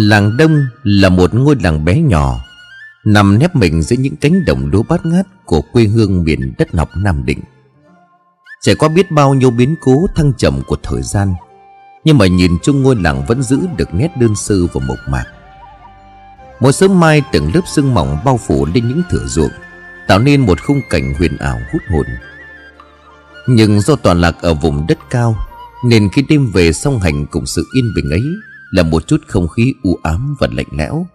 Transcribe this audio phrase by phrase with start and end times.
[0.00, 2.40] Làng Đông là một ngôi làng bé nhỏ,
[3.04, 6.74] Nằm nép mình giữa những cánh đồng lúa bát ngát Của quê hương miền đất
[6.74, 7.40] ngọc Nam Định.
[8.62, 11.34] Trải qua biết bao nhiêu biến cố thăng trầm của thời gian,
[12.04, 15.24] Nhưng mà nhìn chung ngôi làng vẫn giữ được nét đơn sơ và mộc mạc.
[16.60, 19.52] Một sớm mai từng lớp sương mỏng bao phủ lên những thửa ruộng,
[20.06, 22.06] Tạo nên một khung cảnh huyền ảo hút hồn.
[23.48, 25.36] Nhưng do toàn lạc ở vùng đất cao,
[25.84, 28.22] Nên khi đêm về song hành cùng sự yên bình ấy
[28.70, 31.06] là một chút không khí u ám và lạnh lẽo.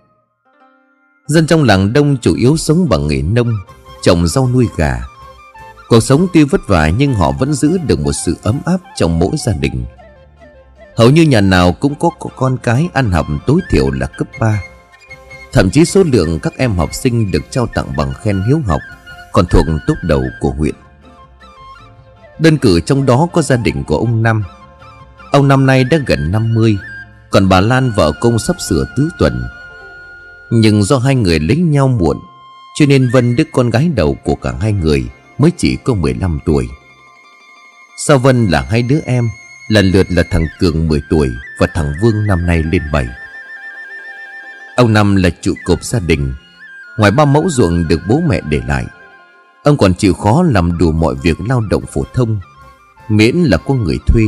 [1.27, 3.53] Dân trong làng đông chủ yếu sống bằng nghề nông,
[4.01, 5.01] Trồng rau nuôi gà.
[5.87, 9.19] Cuộc sống tuy vất vả nhưng họ vẫn giữ được một sự ấm áp trong
[9.19, 9.85] mỗi gia đình.
[10.97, 14.61] Hầu như nhà nào cũng có con cái ăn học tối thiểu là cấp 3
[15.53, 18.81] Thậm chí số lượng các em học sinh được trao tặng bằng khen hiếu học
[19.31, 20.75] Còn thuộc tốt đầu của huyện.
[22.39, 24.43] Đơn cử trong đó có gia đình của ông Năm.
[25.31, 26.77] Ông năm nay đã gần 50
[27.33, 29.43] còn bà Lan vợ công sắp sửa tứ tuần.
[30.49, 32.17] Nhưng do hai người lấy nhau muộn,
[32.75, 35.05] Cho nên Vân đứa con gái đầu của cả hai người
[35.37, 36.67] Mới chỉ có 15 tuổi.
[37.97, 39.29] Sau Vân là hai đứa em,
[39.67, 43.07] Lần lượt là thằng Cường 10 tuổi Và thằng Vương năm nay lên 7
[44.75, 46.33] Ông Năm là trụ cột gia đình,
[46.97, 48.85] Ngoài ba mẫu ruộng được bố mẹ để lại,
[49.63, 52.39] Ông còn chịu khó làm đủ mọi việc lao động phổ thông,
[53.09, 54.23] Miễn là có người thuê.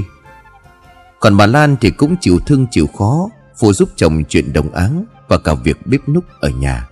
[1.20, 5.06] Còn bà Lan thì cũng chịu thương chịu khó, Phụ giúp chồng chuyện đồng áng
[5.28, 6.88] Và cả việc bếp núc ở nhà.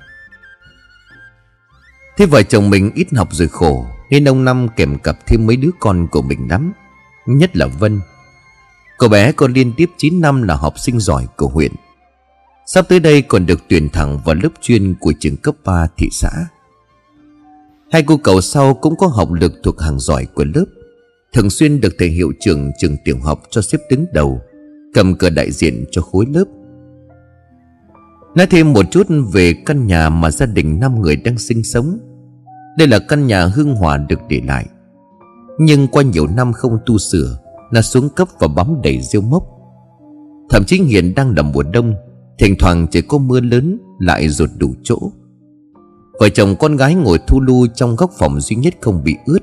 [2.17, 5.56] Thế vợ chồng mình ít học rồi khổ, Nên ông Năm kèm cặp thêm mấy
[5.56, 6.73] đứa con của mình lắm,
[7.25, 8.01] Nhất là Vân.
[8.97, 11.72] Cậu bé còn liên tiếp 9 năm là học sinh giỏi của huyện.
[12.66, 16.09] Sắp tới đây còn được tuyển thẳng vào lớp chuyên của trường cấp 3 thị
[16.11, 16.31] xã.
[17.91, 20.66] Hai cô cậu sau cũng có học lực thuộc hàng giỏi của lớp
[21.33, 24.41] Thường xuyên được thầy hiệu trưởng trường tiểu học cho xếp đứng đầu,
[24.94, 26.45] Cầm cờ đại diện cho khối lớp.
[28.35, 31.97] Nói thêm một chút về căn nhà mà gia đình 5 người đang sinh sống.
[32.77, 34.66] Đây là căn nhà hương hòa được để lại.
[35.59, 37.38] Nhưng qua nhiều năm không tu sửa,
[37.72, 39.43] Nó xuống cấp và bám đầy rêu mốc.
[40.49, 41.93] Thậm chí hiện đang là mùa đông,
[42.39, 44.97] Thỉnh thoảng chỉ có mưa lớn Lại rột đủ chỗ.
[46.19, 49.39] Vợ chồng con gái ngồi thu lu Trong góc phòng duy nhất không bị ướt.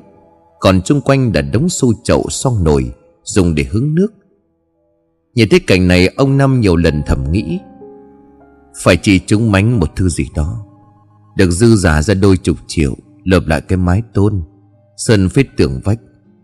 [0.60, 2.92] Còn chung quanh là đống xô chậu xoong nồi,
[3.24, 4.08] Dùng để hứng nước.
[5.34, 7.58] Nhìn thấy cảnh này, Ông Năm nhiều lần thầm nghĩ,
[8.82, 10.66] Phải chỉ chúng mánh một thứ gì đó.
[11.36, 12.94] Được dư giả ra đôi chục triệu,
[13.24, 14.42] Lợp lại cái mái tôn,
[14.96, 15.98] Sơn phết tường vách,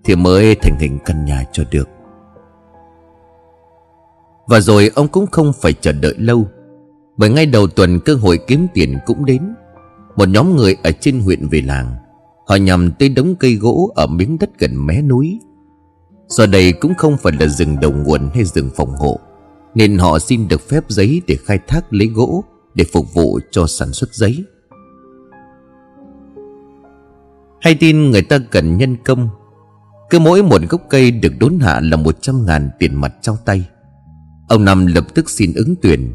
[0.04, 1.88] Thì mới thành hình căn nhà cho được.
[4.48, 6.48] Và rồi ông cũng không phải chờ đợi lâu,
[7.16, 9.54] Bởi ngay đầu tuần cơ hội kiếm tiền cũng đến.
[10.16, 11.96] Một nhóm người ở trên huyện về làng
[12.46, 15.40] Họ nhằm tới đống cây gỗ ở miếng đất gần mé núi.
[16.28, 19.20] Do đây cũng không phải là rừng đầu nguồn hay rừng phòng hộ,
[19.74, 23.66] Nên họ xin được phép giấy để khai thác lấy gỗ Để phục vụ cho
[23.66, 24.44] sản xuất giấy.
[27.60, 29.28] Hay tin người ta cần nhân công,
[30.10, 33.36] Cứ mỗi một gốc cây được đốn hạ là một trăm ngàn tiền mặt trong
[33.44, 33.68] tay.
[34.48, 36.12] Ông Năm lập tức xin ứng tuyển.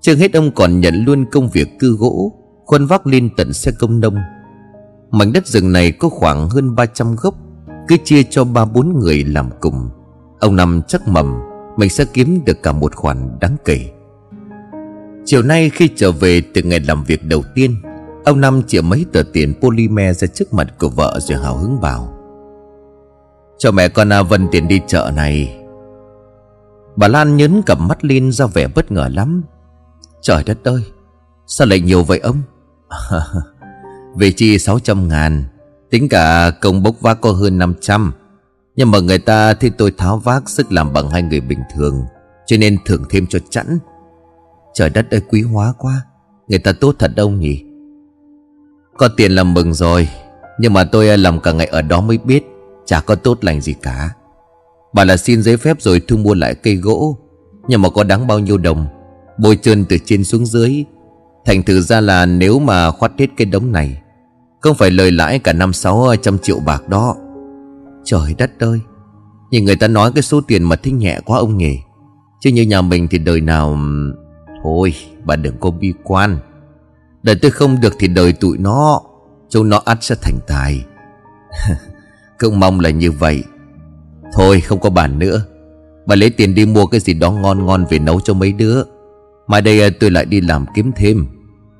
[0.00, 2.32] Chưa hết ông còn nhận luôn công việc cưa gỗ,
[2.66, 4.16] Khuân vác lên tận xe công nông.
[5.14, 7.34] Mảnh đất rừng này có khoảng hơn 300 gốc,
[7.88, 9.88] Cứ chia cho ba bốn người làm cùng.
[10.40, 11.34] Ông Năm chắc mầm,
[11.76, 13.90] Mình sẽ kiếm được cả một khoản đáng kể.
[15.24, 17.76] Chiều nay khi trở về từ ngày làm việc đầu tiên,
[18.24, 21.80] Ông Năm chịu mấy tờ tiền polymer ra trước mặt của vợ rồi hào hứng
[21.80, 22.18] bảo,
[23.58, 25.60] Cho mẹ con A Vân tiền đi chợ này.
[26.96, 29.42] Bà Lan nhấn cầm mắt lên ra vẻ bất ngờ lắm.
[30.20, 30.82] Trời đất ơi,
[31.46, 32.42] Sao lại nhiều vậy ông?
[34.14, 35.44] Về chi 600 ngàn,
[35.90, 38.12] Tính cả công bốc vác có hơn 500
[38.76, 42.04] Nhưng mà người ta thì tôi tháo vác sức làm bằng hai người bình thường,
[42.46, 43.78] Cho nên thưởng thêm cho chẵn.
[44.74, 46.04] Trời đất ơi, quý hóa quá,
[46.48, 47.64] Người ta tốt thật đâu nhỉ?
[48.96, 50.08] Có tiền là mừng rồi,
[50.58, 52.44] Nhưng mà tôi làm cả ngày ở đó mới biết,
[52.86, 54.10] Chả có tốt lành gì cả.
[54.92, 57.18] Bà là xin giấy phép rồi thu mua lại cây gỗ,
[57.68, 58.86] Nhưng mà có đáng bao nhiêu đồng?
[59.38, 60.84] Bôi trơn từ trên xuống dưới,
[61.44, 64.00] Thành thử ra là nếu mà khoát hết cái đống này
[64.64, 67.16] không phải lời lãi cả năm sáu trăm triệu bạc đó.
[68.04, 68.80] Trời đất ơi!
[69.50, 71.78] Nhìn người ta nói cái số tiền mà thích nhẹ quá ông nhỉ
[72.40, 73.78] Chứ như nhà mình thì đời nào
[74.62, 74.94] Thôi
[75.24, 76.38] bà đừng có bi quan.
[77.22, 79.00] Đời tôi không được thì đời tụi nó
[79.48, 80.84] Chúng nó ắt sẽ thành tài.
[82.38, 83.44] Cũng mong là như vậy.
[84.32, 85.44] Thôi, không có bàn nữa.
[86.06, 88.82] Bà lấy tiền đi mua cái gì đó ngon ngon về nấu cho mấy đứa.
[89.46, 91.26] Mai đây à, tôi lại đi làm kiếm thêm.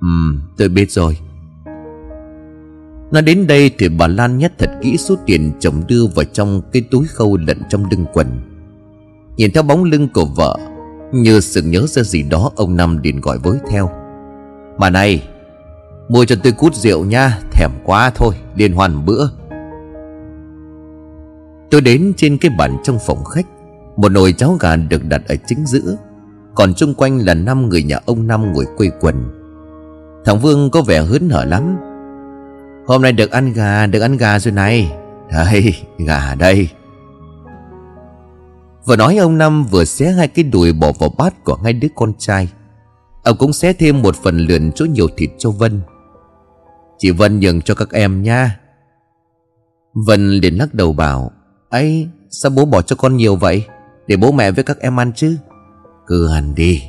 [0.01, 0.09] Ừ
[0.57, 1.19] tôi biết rồi.
[3.15, 6.63] Nói đến đây thì bà Lan nhét thật kỹ số tiền chồng đưa vào trong
[6.73, 8.27] cái túi khâu lẫn trong lưng quần.
[9.37, 10.59] Nhìn theo bóng lưng của vợ,
[11.13, 13.91] Như sự nhớ ra gì đó, Ông Năm liền gọi với theo.
[14.79, 15.29] Bà này,
[16.09, 19.29] Mua cho tôi cút rượu nha, Thèm quá thôi, Liên hoan bữa.
[21.71, 23.47] Tôi đến trên cái bàn trong phòng khách,
[23.97, 25.97] Một nồi cháo gà được đặt ở chính giữa.
[26.55, 29.25] Còn chung quanh là năm người nhà ông Năm ngồi quây quần.
[30.25, 31.77] Thằng Vương có vẻ hớn hở lắm.
[32.87, 34.93] Hôm nay được ăn gà, Được ăn gà rồi này.
[35.31, 36.69] Đây, gà đây.
[38.87, 41.89] Vừa nói ông Năm vừa xé hai cái đùi bỏ vào bát của hai đứa
[41.95, 42.49] con trai.
[43.25, 45.81] Ông cũng xé thêm một phần lượn chỗ nhiều thịt cho Vân.
[46.99, 48.61] Chị Vân nhường cho các em nha.
[50.07, 51.31] Vân liền lắc đầu bảo,
[51.71, 53.67] ấy, sao bố bỏ cho con nhiều vậy?
[54.07, 55.37] Để bố mẹ với các em ăn chứ.
[56.07, 56.83] Cứ ăn đi,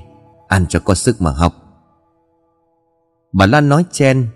[0.48, 1.54] Ăn cho có sức mà học.
[3.34, 4.28] Bà Lan nói chen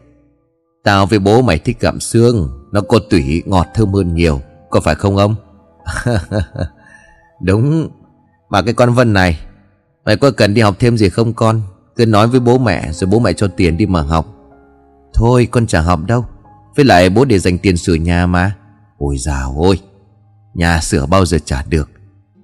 [0.83, 2.49] Tao với bố mày thích gặm xương.
[2.71, 4.41] Nó có tủy, ngọt, thơm hơn nhiều.
[4.69, 5.35] Có phải không ông?
[7.41, 7.89] Đúng.
[8.49, 9.39] Mà cái con Vân này,
[10.05, 11.61] Mày có cần đi học thêm gì không con?
[11.95, 14.25] Cứ nói với bố mẹ, Rồi bố mẹ cho tiền đi mà học.
[15.13, 16.25] Thôi, con chả học đâu.
[16.75, 18.55] Với lại bố để dành tiền sửa nhà mà.
[18.97, 19.79] Ôi dào ôi,
[20.53, 21.89] Nhà sửa bao giờ trả được?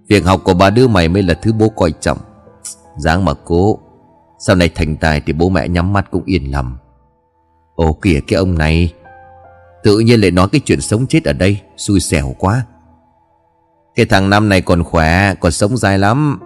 [0.09, 2.17] Việc học của bà đứa mày mới là thứ bố coi trọng.
[2.97, 3.79] Dáng mà cố.
[4.39, 6.77] Sau này thành tài thì bố mẹ nhắm mắt cũng yên lòng.
[7.75, 8.93] Ồ, kìa cái ông này.
[9.83, 12.65] Tự nhiên lại nói cái chuyện sống chết ở đây, Xui xẻo quá.
[13.95, 16.39] Cái thằng năm này còn khỏe, Còn sống dài lắm.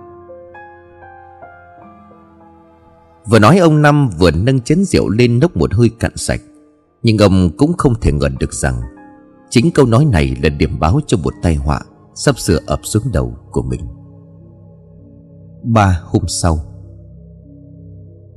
[3.25, 6.41] Vừa nói ông Năm vừa nâng chén rượu lên nốc một hơi cạn sạch,
[7.03, 8.81] Nhưng ông cũng không thể ngờ được rằng
[9.49, 11.81] Chính câu nói này là điểm báo cho một tai họa
[12.15, 13.81] Sắp sửa ập xuống đầu của mình.
[15.63, 16.59] Ba hôm sau,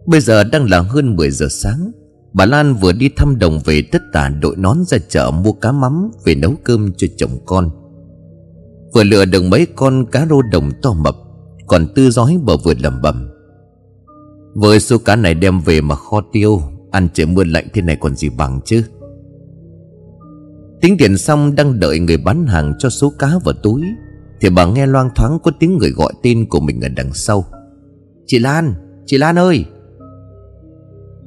[0.06, 1.92] Bây giờ đang là hơn 10 giờ sáng
[2.32, 5.72] Bà Lan vừa đi thăm đồng về tất tả đội nón ra chợ mua cá
[5.72, 7.70] mắm Về nấu cơm cho chồng con.
[8.94, 11.16] Vừa lựa được mấy con cá rô đồng to mập
[11.66, 13.28] Còn tư giói bờ vừa lầm bầm
[14.54, 17.96] Với số cá này đem về mà kho tiêu Ăn trời mưa lạnh thế này
[18.00, 18.84] còn gì bằng chứ?
[20.80, 23.82] Tính tiền xong đang đợi người bán hàng cho số cá vào túi
[24.40, 27.44] Thì bà nghe loang thoáng có tiếng người gọi tên của mình ở đằng sau.
[28.26, 28.74] Chị Lan,
[29.06, 29.64] chị Lan ơi!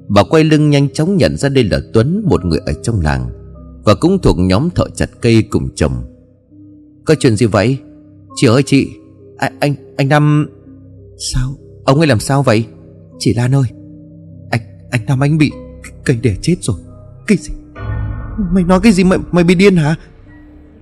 [0.07, 3.29] Bà quay lưng nhanh chóng nhận ra đây là Tuấn Một người ở trong làng
[3.83, 5.93] Và cũng thuộc nhóm thợ chặt cây cùng chồng.
[7.05, 7.77] Có chuyện gì vậy?
[8.35, 8.89] Chị ơi chị
[9.37, 10.49] à, Anh anh Năm
[11.33, 11.55] Sao?
[11.85, 12.65] Ông ấy làm sao vậy?
[13.19, 13.65] Chị Lan ơi
[14.51, 14.61] Anh
[14.91, 15.51] anh Năm anh bị
[16.05, 16.77] cây đẻ chết rồi.
[17.27, 17.53] Cái gì?
[18.51, 19.95] Mày nói cái gì mày, mày bị điên hả?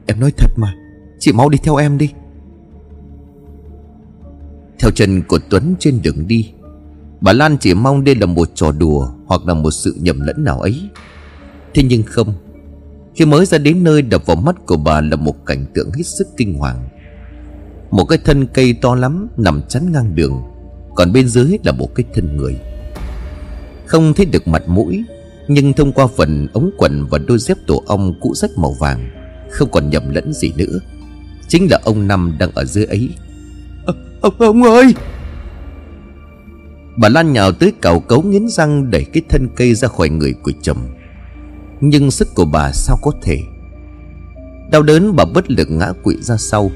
[0.05, 0.75] Em nói thật mà
[1.19, 2.13] Chị mau đi theo em đi.
[4.79, 6.53] Theo chân của Tuấn trên đường đi
[7.23, 10.43] Bà Lan chỉ mong đây là một trò đùa Hoặc là một sự nhầm lẫn
[10.43, 10.89] nào ấy.
[11.73, 12.33] Thế nhưng không.
[13.15, 16.03] Khi mới ra đến nơi đập vào mắt của bà là một cảnh tượng hết
[16.03, 16.89] sức kinh hoàng.
[17.91, 20.41] Một cái thân cây to lắm Nằm chắn ngang đường
[20.95, 22.59] Còn bên dưới là một cái thân người.
[23.85, 25.03] Không thấy được mặt mũi
[25.47, 29.09] Nhưng thông qua phần ống quần và đôi dép tổ ong cũ rách màu vàng
[29.51, 30.79] Không còn nhầm lẫn gì nữa.
[31.47, 33.09] Chính là ông Năm đang ở dưới ấy.
[33.85, 34.93] À, Ông, ông ơi!
[36.97, 40.33] Bà Lan nhào tới cào cấu nghiến răng Đẩy cái thân cây ra khỏi người
[40.43, 40.77] của chồng.
[41.81, 43.39] Nhưng sức của bà sao có thể?
[44.71, 46.71] Đau đớn bà bất lực ngã quỵ ra sau.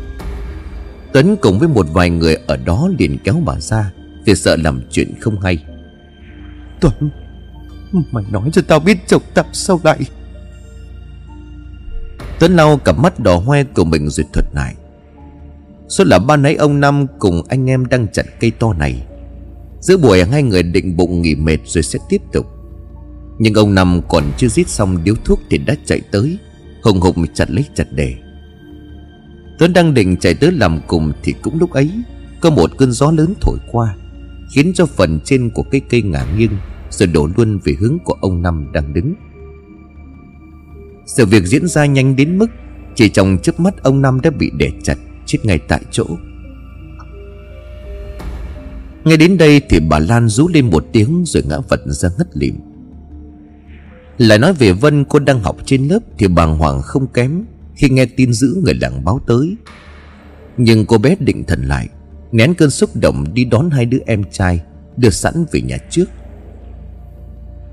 [1.13, 3.93] Tuấn cùng với một vài người ở đó liền kéo bà ra
[4.25, 5.65] Vì sợ làm chuyện không hay.
[6.81, 7.09] Tuấn
[8.12, 10.00] Mày nói cho tao biết chồng tao sau này
[12.39, 14.75] Tuấn lau cặp mắt đỏ hoe của mình rồi thuật lại.
[15.88, 19.05] Suốt là ba nấy ông Năm cùng anh em đang chặt cây to này
[19.79, 22.46] Giữa buổi hai người định bụng nghỉ mệt rồi sẽ tiếp tục.
[23.39, 26.38] Nhưng ông Năm còn chưa giết xong điếu thuốc thì đã chạy tới,
[26.84, 28.15] Hùng hục chặt lấy chặt đề.
[29.60, 31.91] Tuấn đang định chạy tới làm cùng thì cũng lúc ấy,
[32.41, 33.96] Có một cơn gió lớn thổi qua,
[34.55, 36.57] Khiến cho phần trên của cây cây ngả nghiêng
[36.89, 39.13] Rồi đổ luôn về hướng của ông Năm đang đứng.
[41.05, 42.48] Sự việc diễn ra nhanh đến mức
[42.96, 46.05] Chỉ trong chớp mắt ông Năm đã bị để chặt Chết ngay tại chỗ
[49.07, 52.27] nghe đến đây thì bà Lan rú lên một tiếng Rồi ngã vật ra ngất
[52.33, 52.55] lịm.
[54.17, 57.43] Lại nói về Vân cô đang học trên lớp Thì bàng hoàng không kém
[57.75, 59.55] Khi nghe tin dữ người làng báo tới.
[60.57, 61.87] Nhưng cô bé định thần lại,
[62.31, 64.61] Nén cơn xúc động đi đón hai đứa em trai
[64.97, 66.05] Đưa sẵn về nhà trước.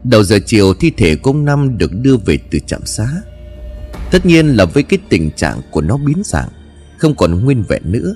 [0.05, 3.09] Đầu giờ chiều thi thể công Năm được đưa về từ trạm xá.
[4.11, 6.49] Tất nhiên là với cái tình trạng của nó biến dạng,
[6.99, 8.15] Không còn nguyên vẹn nữa.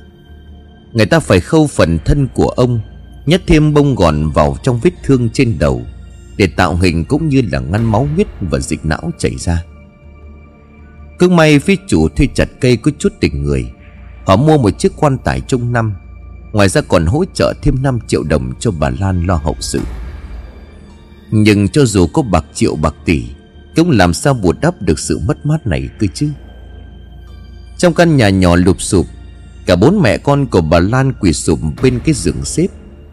[0.92, 2.80] Người ta phải khâu phần thân của ông
[3.28, 5.82] Nhét thêm bông gòn vào trong vết thương trên đầu,
[6.36, 9.64] Để tạo hình cũng như là ngăn máu huyết và dịch não chảy ra.
[11.18, 13.72] Cứ may phía chủ thuê chặt cây có chút tình người.
[14.26, 15.94] Họ mua một chiếc quan tài trung năm,
[16.52, 19.80] Ngoài ra còn hỗ trợ thêm 5 triệu đồng cho bà Lan lo hậu sự.
[21.30, 23.24] Nhưng cho dù có bạc triệu bạc tỷ,
[23.76, 26.28] Cũng làm sao bù đắp được sự mất mát này cơ chứ?
[27.78, 29.06] Trong căn nhà nhỏ lụp sụp,
[29.66, 32.66] Cả bốn mẹ con của bà Lan quỳ sụp bên cái giường xếp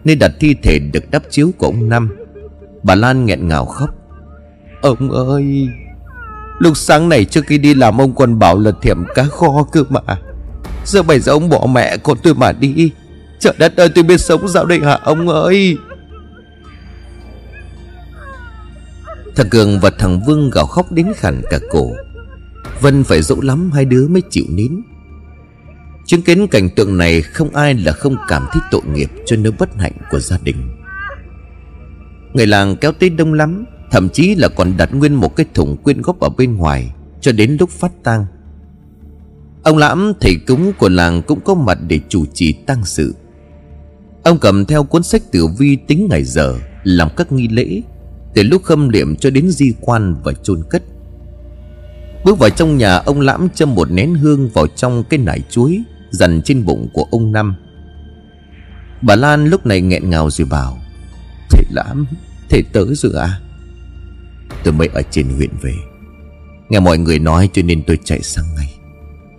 [0.06, 2.10] nơi đặt thi thể được đắp chiếu của ông Năm.
[2.84, 3.90] Bà Lan nghẹn ngào khóc.
[4.82, 5.70] Ông ơi,
[6.60, 9.84] Lúc sáng này trước khi đi làm, ông còn bảo là thiểm cá kho cơ
[9.90, 10.02] mà.
[10.86, 12.92] Giờ bây giờ ông bỏ mẹ con tôi mà đi.
[13.40, 15.78] Trời đất ơi, tôi biết sống dạo đây hả ông ơi?
[19.36, 21.92] Thằng Cường và thằng Vương gào khóc đến khẳng cả cổ.
[22.82, 24.72] Vân phải dỗ lắm, hai đứa mới chịu nín.
[26.06, 29.54] Chứng kiến cảnh tượng này, không ai là không cảm thấy tội nghiệp cho nỗi
[29.60, 30.56] bất hạnh của gia đình.
[32.34, 35.78] Người làng kéo tới đông lắm, Thậm chí là còn đặt nguyên một cái thùng
[35.78, 38.26] quyên góp ở bên ngoài Cho đến lúc phát tang.
[39.64, 43.16] Ông Lãm, thầy cúng của làng cũng có mặt để chủ trì tang sự.
[44.24, 47.82] Ông cầm theo cuốn sách tử vi tính ngày giờ, Làm các nghi lễ,
[48.34, 50.84] Từ lúc khâm liệm cho đến di quan và chôn cất.
[52.26, 55.84] Bước vào trong nhà, ông Lãm châm một nén hương vào trong cái nải chuối
[56.16, 57.56] Dằn trên bụng của ông Năm.
[59.02, 60.78] Bà Lan lúc này nghẹn ngào rồi bảo,
[61.50, 62.06] Thầy Lãm,
[62.50, 63.40] Thầy tớ rồi à?
[64.64, 65.74] Tôi mới ở trên huyện về.
[66.70, 68.74] Nghe mọi người nói cho nên tôi chạy sang ngay.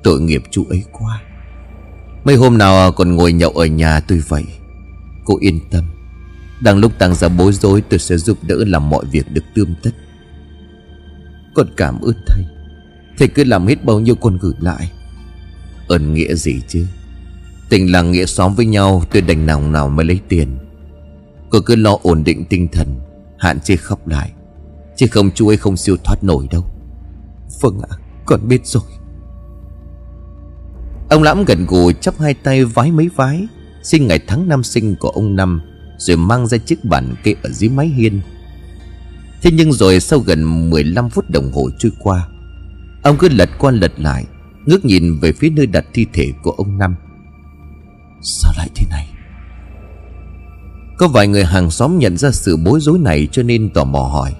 [0.02, 1.22] Tội nghiệp chú ấy quá.
[2.24, 4.44] Mấy hôm nào còn ngồi nhậu ở nhà tôi vậy.
[5.24, 5.84] Cô yên tâm.
[6.60, 9.74] Đang lúc tăng ra bối rối, tôi sẽ giúp đỡ làm mọi việc được tươm
[9.82, 9.90] tất.
[11.54, 12.44] Con cảm ơn thầy.
[13.18, 14.90] Thầy cứ làm hết bao nhiêu con gửi lại.
[15.88, 16.86] Ơn nghĩa gì chứ?
[17.68, 20.58] Tình làng nghĩa xóm với nhau Tôi đành nào nào mới lấy tiền.
[21.50, 23.00] Cô cứ lo ổn định tinh thần,
[23.38, 24.32] Hạn chế khóc lại.
[24.96, 26.64] Chứ không chú ấy không siêu thoát nổi đâu.
[27.60, 28.82] Vâng ạ, Con biết rồi.
[31.10, 33.46] Ông lãm gần gù chắp hai tay vái mấy vái.
[33.82, 35.60] Xin ngày tháng năm sinh của ông Năm,
[35.98, 38.20] Rồi mang ra chiếc bàn kê ở dưới mái hiên.
[39.42, 42.28] Thế nhưng rồi sau gần 15 phút đồng hồ trôi qua,
[43.02, 44.24] Ông cứ lật qua lật lại
[44.66, 46.96] Ngước nhìn về phía nơi đặt thi thể của ông Năm.
[48.22, 49.08] Sao lại thế này?
[50.98, 54.00] Có vài người hàng xóm nhận ra sự bối rối này Cho nên tò mò
[54.00, 54.34] hỏi.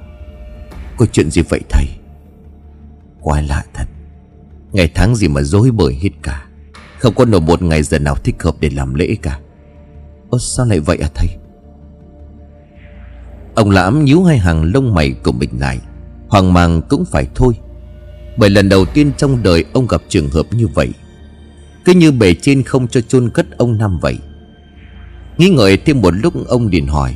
[0.96, 1.86] Có chuyện gì vậy thầy?
[3.20, 3.84] Quái lạ thật.
[4.72, 6.46] Ngày tháng gì mà dối bời hết cả.
[6.98, 9.40] Không có nổi một ngày giờ nào thích hợp để làm lễ cả.
[10.30, 11.28] Ơ sao lại vậy à thầy?
[13.54, 15.78] Ông lãm nhíu hai hàng lông mày của mình lại.
[16.28, 17.54] Hoàng mang cũng phải thôi
[18.36, 20.92] bởi lần đầu tiên trong đời ông gặp trường hợp như vậy.
[21.84, 24.18] Cứ như bề trên không cho chôn cất ông Năm vậy.
[25.38, 27.14] Nghĩ ngợi thêm một lúc, ông liền hỏi,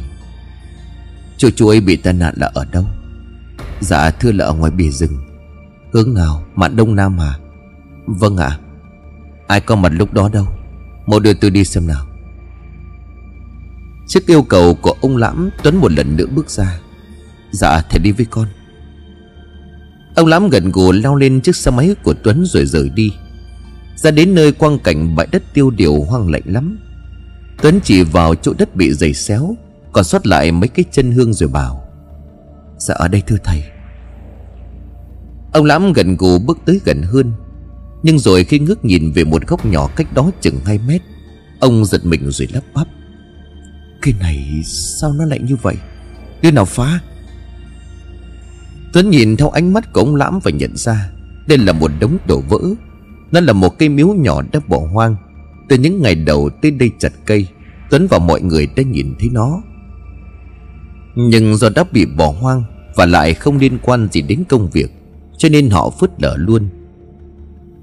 [1.40, 2.84] Chú chú ấy bị tai nạn là ở đâu?
[3.80, 5.18] Dạ thưa là ở ngoài bìa rừng.
[5.92, 6.44] Hướng nào?
[6.54, 7.34] Mạn đông nam à?
[8.06, 8.58] Vâng ạ.
[9.46, 10.46] Ai có mặt lúc đó đâu.
[11.06, 12.06] Một đưa tôi đi xem nào.
[14.08, 16.80] Trước yêu cầu của ông Lãm, Tuấn một lần nữa bước ra.
[17.50, 18.46] Dạ thầy đi với con.
[20.20, 23.12] Ông lắm gần gù lao lên chiếc xe máy của Tuấn rồi rời đi.
[23.96, 26.78] Ra đến nơi quang cảnh bãi đất tiêu điều hoang lạnh lắm.
[27.62, 29.56] Tuấn chỉ vào chỗ đất bị dày xéo,
[29.92, 31.84] Còn sót lại mấy cái chân hương rồi bảo
[32.78, 33.62] Dạ ở đây thưa thầy.
[35.52, 37.32] Ông Lãm gần gù bước tới gần hơn,
[38.02, 41.02] Nhưng rồi khi ngước nhìn về một góc nhỏ cách đó chừng 2 mét,
[41.60, 42.86] Ông giật mình rồi lắp bắp,
[44.02, 45.76] Cái này sao nó lại như vậy?
[46.42, 47.00] Đứa nào phá?
[48.92, 51.10] Tuấn nhìn theo ánh mắt của ông Lãm và nhận ra,
[51.46, 52.58] Đây là một đống đổ vỡ.
[53.32, 55.16] Nó là một cây miếu nhỏ đã bỏ hoang.
[55.68, 57.46] Từ những ngày đầu tới đây chặt cây,
[57.90, 59.62] Tuấn và mọi người đã nhìn thấy nó.
[61.14, 62.62] Nhưng do đã bị bỏ hoang
[62.96, 64.92] Và lại không liên quan gì đến công việc,
[65.38, 66.68] Cho nên họ phớt lờ luôn.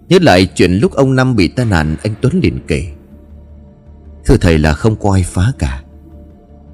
[0.10, 2.88] Nhớ lại chuyện lúc ông Năm bị tai nạn, Anh Tuấn liền kể.
[4.26, 5.84] Thưa thầy là không có ai phá cả.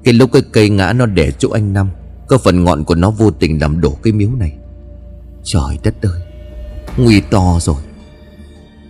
[0.04, 1.88] Cái lúc cái cây ngã nó để chỗ anh Năm.
[2.28, 4.52] Có phần ngọn của nó vô tình làm đổ cái miếu này.
[5.42, 6.20] Trời đất ơi,
[6.96, 7.82] Nguy to rồi.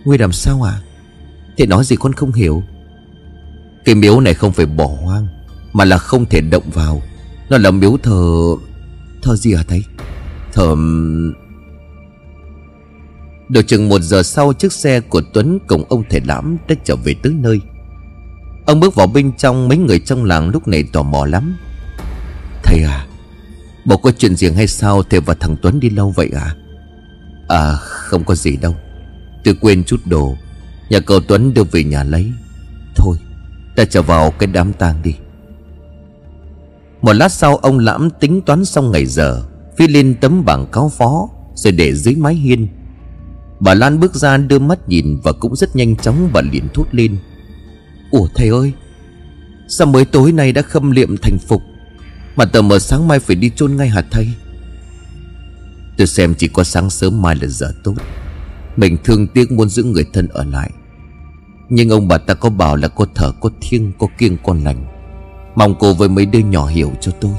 [0.05, 0.81] Nguy làm sao à
[1.57, 2.63] Thế nói gì con không hiểu.
[3.85, 5.27] Cái miếu này không phải bỏ hoang,
[5.73, 7.01] Mà là không thể động vào.
[7.49, 8.35] Nó là miếu thờ
[9.21, 9.83] Thờ gì hả thầy?
[10.53, 10.75] Thờ
[13.49, 16.95] Được chừng một giờ sau chiếc xe của Tuấn cùng ông thầy lãm đã trở
[16.95, 17.59] về tới nơi.
[18.65, 21.57] Ông bước vào bên trong, mấy người trong làng lúc này tò mò lắm.
[22.63, 23.07] Thầy à
[23.85, 26.55] Bộ có chuyện gì hay sao thầy và thằng Tuấn đi lâu vậy à
[27.47, 28.75] À không có gì đâu.
[29.43, 30.37] Tôi quên chút đồ.
[30.89, 32.31] Nhà cậu Tuấn đưa về nhà lấy.
[32.95, 33.17] Thôi,
[33.75, 35.15] ta trở vào cái đám tang đi.
[37.01, 39.43] Một lát sau, ông lãm tính toán xong ngày giờ.
[39.77, 42.67] Phi lên tấm bảng cáo phó, Rồi để dưới mái hiên.
[43.59, 46.85] Bà Lan bước ra đưa mắt nhìn Và cũng rất nhanh chóng bà liền thốt
[46.91, 47.17] lên.
[48.11, 48.73] Ủa thầy ơi,
[49.67, 51.61] Sao mới tối nay đã khâm liệm thành phục?
[52.35, 54.27] Mà tờ mờ sáng mai phải đi chôn ngay hả thầy
[55.97, 57.93] Tôi xem chỉ có sáng sớm mai là giờ tốt.
[58.75, 60.71] Mình thương tiếc muốn giữ người thân ở lại.
[61.69, 64.85] Nhưng ông bà ta có bảo là có thở, có thiêng, có kiêng con lành.
[65.55, 67.31] Mong cô với mấy đứa nhỏ hiểu cho tôi.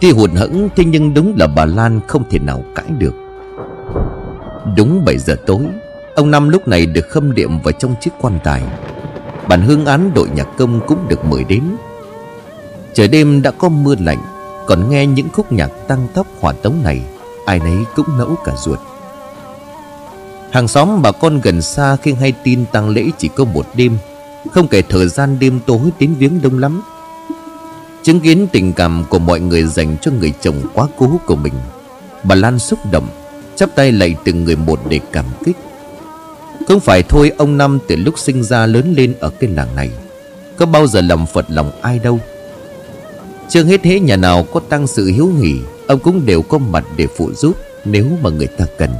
[0.00, 3.14] Tuy hụt hẫng, Thế nhưng đúng là bà Lan không thể nào cãi được.
[4.76, 5.62] Đúng 7 giờ tối,
[6.14, 8.62] Ông Năm lúc này được khâm điểm vào trong chiếc quan tài.
[9.48, 11.62] Bản hương án đội nhạc công cũng được mời đến.
[12.94, 14.22] Trời đêm đã có mưa lạnh,
[14.66, 17.00] Còn nghe những khúc nhạc tăng tốc hỏa tống này,
[17.46, 18.78] Ai nấy cũng nẫu cả ruột.
[20.50, 23.98] Hàng xóm bà con gần xa khi hay tin tang lễ chỉ có một đêm,
[24.52, 26.82] Không kể thời gian đêm tối đến viếng đông lắm.
[28.02, 31.54] Chứng kiến tình cảm của mọi người dành cho người chồng quá cố của mình,
[32.24, 33.08] Bà Lan xúc động,
[33.56, 35.56] Chắp tay lạy từng người một để cảm kích.
[36.68, 39.90] Không phải thôi ông Năm từ lúc sinh ra lớn lên ở cái làng này,
[40.56, 42.18] Có bao giờ lòng Phật lòng ai đâu.
[43.50, 45.54] Chưa hết thế nhà nào có tăng sự hiếu hỉ
[45.86, 48.90] Ông cũng đều có mặt để phụ giúp Nếu mà người ta cần.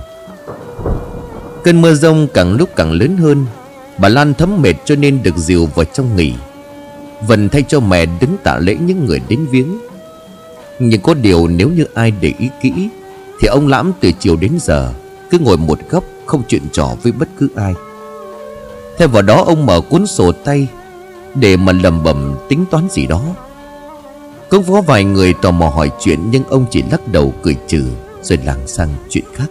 [1.65, 3.47] Cơn mưa rông càng lúc càng lớn hơn,
[3.99, 6.33] Bà Lan thấm mệt cho nên được dìu vào trong nghỉ.
[7.29, 9.79] Vân thay cho mẹ đứng tạ lễ những người đến viếng.
[10.79, 12.73] Nhưng có điều nếu như ai để ý kỹ,
[13.41, 14.93] Thì ông Lãm từ chiều đến giờ
[15.31, 17.75] Cứ ngồi một góc không chuyện trò với bất cứ ai.
[18.99, 20.69] Theo vào đó ông mở cuốn sổ tay
[21.35, 23.23] Để mà lầm bầm tính toán gì đó.
[24.51, 27.85] Cũng có vài người tò mò hỏi chuyện, Nhưng ông chỉ lắc đầu cười trừ,
[28.23, 29.51] Rồi lảng sang chuyện khác.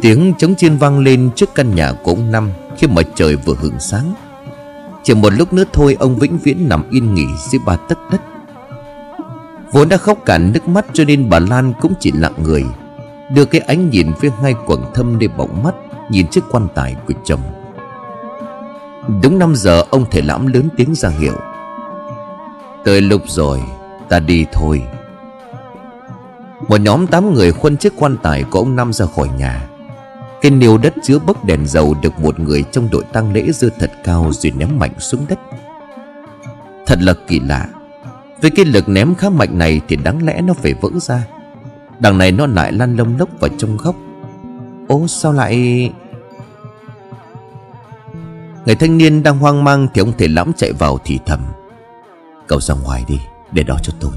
[0.00, 3.54] Tiếng trống chiên vang lên trước căn nhà của ông Năm Khi mà trời vừa
[3.54, 4.14] hưởng sáng.
[5.02, 8.20] Chỉ một lúc nữa thôi, ông vĩnh viễn nằm yên nghỉ dưới ba tấc đất.
[9.72, 12.64] Vốn đã khóc cả nước mắt, cho nên bà Lan cũng chỉ lặng người,
[13.34, 15.74] Đưa cái ánh nhìn phía ngay quầng thâm để bọng mắt,
[16.10, 17.40] Nhìn chiếc quan tài của chồng.
[19.22, 21.34] Đúng 5 giờ, ông thể lãm lớn tiếng ra hiệu.
[22.84, 23.60] Tới lúc rồi,
[24.08, 24.82] Ta đi thôi.
[26.68, 29.68] Một nhóm 8 người khuân chiếc quan tài của ông Năm ra khỏi nhà.
[30.40, 33.68] Cái niêu đất chứa bốc đèn dầu được một người trong đội tang lễ dơ
[33.78, 35.38] thật cao rồi ném mạnh xuống đất.
[36.86, 37.68] Thật là kỳ lạ.
[38.42, 41.26] Với cái lực ném khá mạnh này thì đáng lẽ nó phải vỡ ra.
[41.98, 43.94] Đằng này nó lại lăn lông lốc vào trong góc.
[44.88, 45.92] Ố sao lại
[48.66, 51.40] Người thanh niên đang hoang mang Thì ông thể lãm chạy vào thì thầm.
[52.48, 53.18] Cậu ra ngoài đi,
[53.52, 54.12] Để đó cho tôi.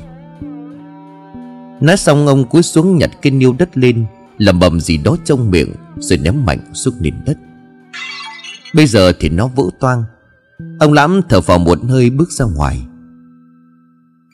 [1.81, 4.05] Nói xong, ông cúi xuống nhặt cái niêu đất lên
[4.37, 7.37] lầm bầm gì đó trong miệng, rồi ném mạnh xuống nền đất.
[8.73, 10.03] Bây giờ thì nó vỡ toang.
[10.79, 12.81] Ông lãm thở vào một hơi bước ra ngoài.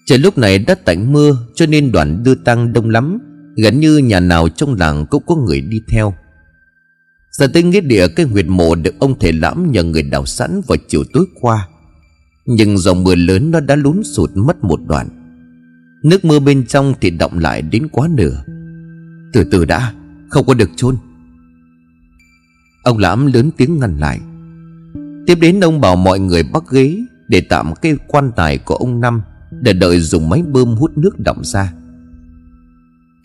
[0.06, 3.20] Trời lúc này đất tạnh mưa, cho nên đoàn đưa tang đông lắm,
[3.56, 6.14] gần như nhà nào trong làng cũng có người đi theo.
[7.32, 10.62] Giờ tới nghĩa địa, cái huyệt mộ được ông thể lãm nhờ người đào sẵn
[10.68, 11.68] vào chiều tối qua
[12.48, 15.08] nhưng dòng mưa lớn nó đã lún sụt mất một đoạn.
[16.04, 18.44] Nước mưa bên trong thì động lại đến quá nửa.
[19.34, 19.94] Từ từ đã,
[20.30, 20.98] Không có được chôn.
[22.84, 24.20] Ông lãm lớn tiếng ngăn lại.
[25.28, 29.02] Tiếp đến ông bảo mọi người bắt ghế Để tạm cái quan tài của ông
[29.02, 29.22] Năm
[29.62, 31.74] Để đợi dùng máy bơm hút nước động ra.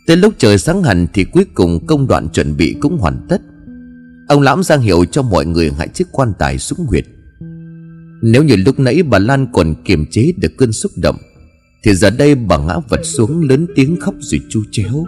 [0.07, 3.43] Tới lúc trời sáng hẳn Thì cuối cùng công đoạn chuẩn bị cũng hoàn tất.
[4.29, 7.05] Ông lãm giang hiệu cho mọi người hãy chiếc quan tài xuống huyệt.
[8.23, 11.17] Nếu như lúc nãy bà Lan còn kiềm chế được cơn xúc động,
[11.85, 15.05] Thì giờ đây bà ngã vật xuống lớn tiếng khóc rồi chu chéo.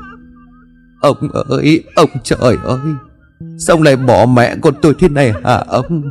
[1.01, 2.79] Ông ơi, Ông trời ơi,
[3.59, 6.03] Sao lại bỏ mẹ con tôi thế này hả ông?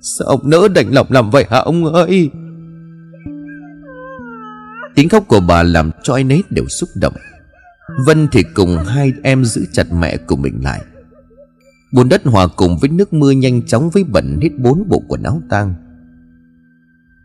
[0.00, 2.30] Sao ông nỡ đành lòng làm vậy hả ông ơi?
[4.94, 7.14] Tiếng khóc của bà làm cho ai nấy đều xúc động.
[8.06, 10.80] Vân thì cùng hai em giữ chặt mẹ của mình lại.
[11.92, 15.22] Bùn đất hòa cùng với nước mưa nhanh chóng với bẩn hết bốn bộ quần
[15.22, 15.74] áo tang.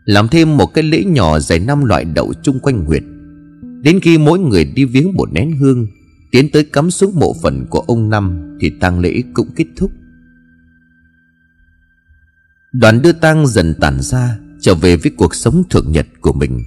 [0.08, 3.02] Làm thêm một cái lễ nhỏ dài năm loại đậu chung quanh huyệt
[3.82, 5.86] Đến khi mỗi người đi viếng một nén hương
[6.30, 9.92] Tiến tới cắm xuống mộ phần của ông Năm Thì tang lễ cũng kết thúc.
[12.72, 16.62] Đoàn đưa tang dần tản ra Trở về với cuộc sống thường nhật của mình.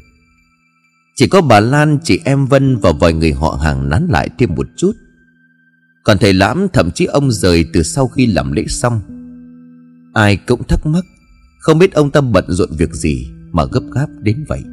[1.16, 4.56] Chỉ có bà Lan, chị em Vân Và vài người họ hàng nán lại thêm
[4.56, 4.92] một chút.
[6.04, 9.02] Còn thầy Lãm thậm chí ông rời từ sau khi làm lễ xong.
[10.14, 11.06] Ai cũng thắc mắc
[11.62, 14.64] không biết ông ta bận rộn việc gì Mà gấp gáp đến vậy.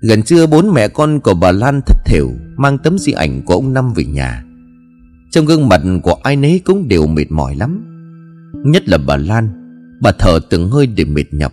[0.00, 3.54] Gần trưa bốn mẹ con của bà Lan thất thểu Mang tấm di ảnh của
[3.54, 4.44] ông Năm về nhà.
[5.30, 7.84] Trong gương mặt của ai nấy cũng đều mệt mỏi lắm.
[8.64, 9.48] Nhất là bà Lan,
[10.00, 11.52] Bà thở từng hơi để mệt nhọc.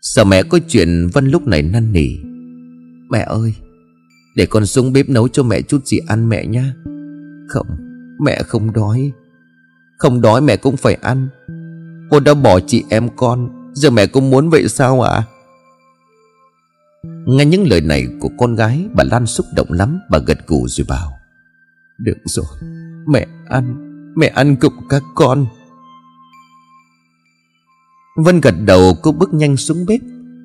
[0.00, 2.08] Sợ mẹ có chuyện Vân lúc này năn nỉ?
[3.10, 3.54] Mẹ ơi,
[4.36, 6.74] Để con xuống bếp nấu cho mẹ chút gì ăn mẹ nha
[7.48, 7.66] Không,
[8.20, 9.12] Mẹ không đói.
[9.98, 11.28] Không đói mẹ cũng phải ăn
[12.12, 13.48] cô đã bỏ chị em con.
[13.72, 15.10] Giờ mẹ cũng muốn vậy sao ạ?
[15.12, 15.24] À?
[17.26, 20.00] Nghe những lời này của con gái, Bà Lan xúc động lắm.
[20.10, 21.12] Bà gật gù rồi bảo,
[21.98, 22.44] Được rồi,
[23.06, 23.74] Mẹ ăn
[24.16, 25.46] Mẹ ăn cùng các con.
[28.16, 30.00] Vân gật đầu, cô bước nhanh xuống bếp.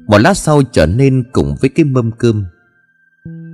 [0.07, 2.45] Một lát sau trở nên cùng với cái mâm cơm.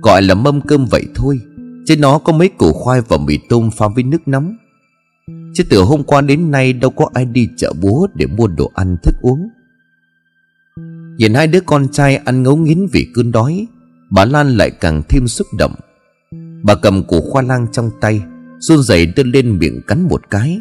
[0.02, 1.40] Gọi là mâm cơm vậy thôi
[1.86, 4.56] Trên nó có mấy củ khoai và mì tôm pha với nước nóng.
[5.28, 8.70] Chứ từ hôm qua đến nay đâu có ai đi chợ búa để mua đồ
[8.74, 9.48] ăn thức uống.
[11.16, 13.66] Nhìn hai đứa con trai ăn ngấu nghiến vì cơn đói,
[14.10, 15.74] Bà Lan lại càng thêm xúc động.
[16.62, 18.22] Bà cầm củ khoa lang trong tay,
[18.58, 20.60] run rẩy đưa lên miệng cắn một cái.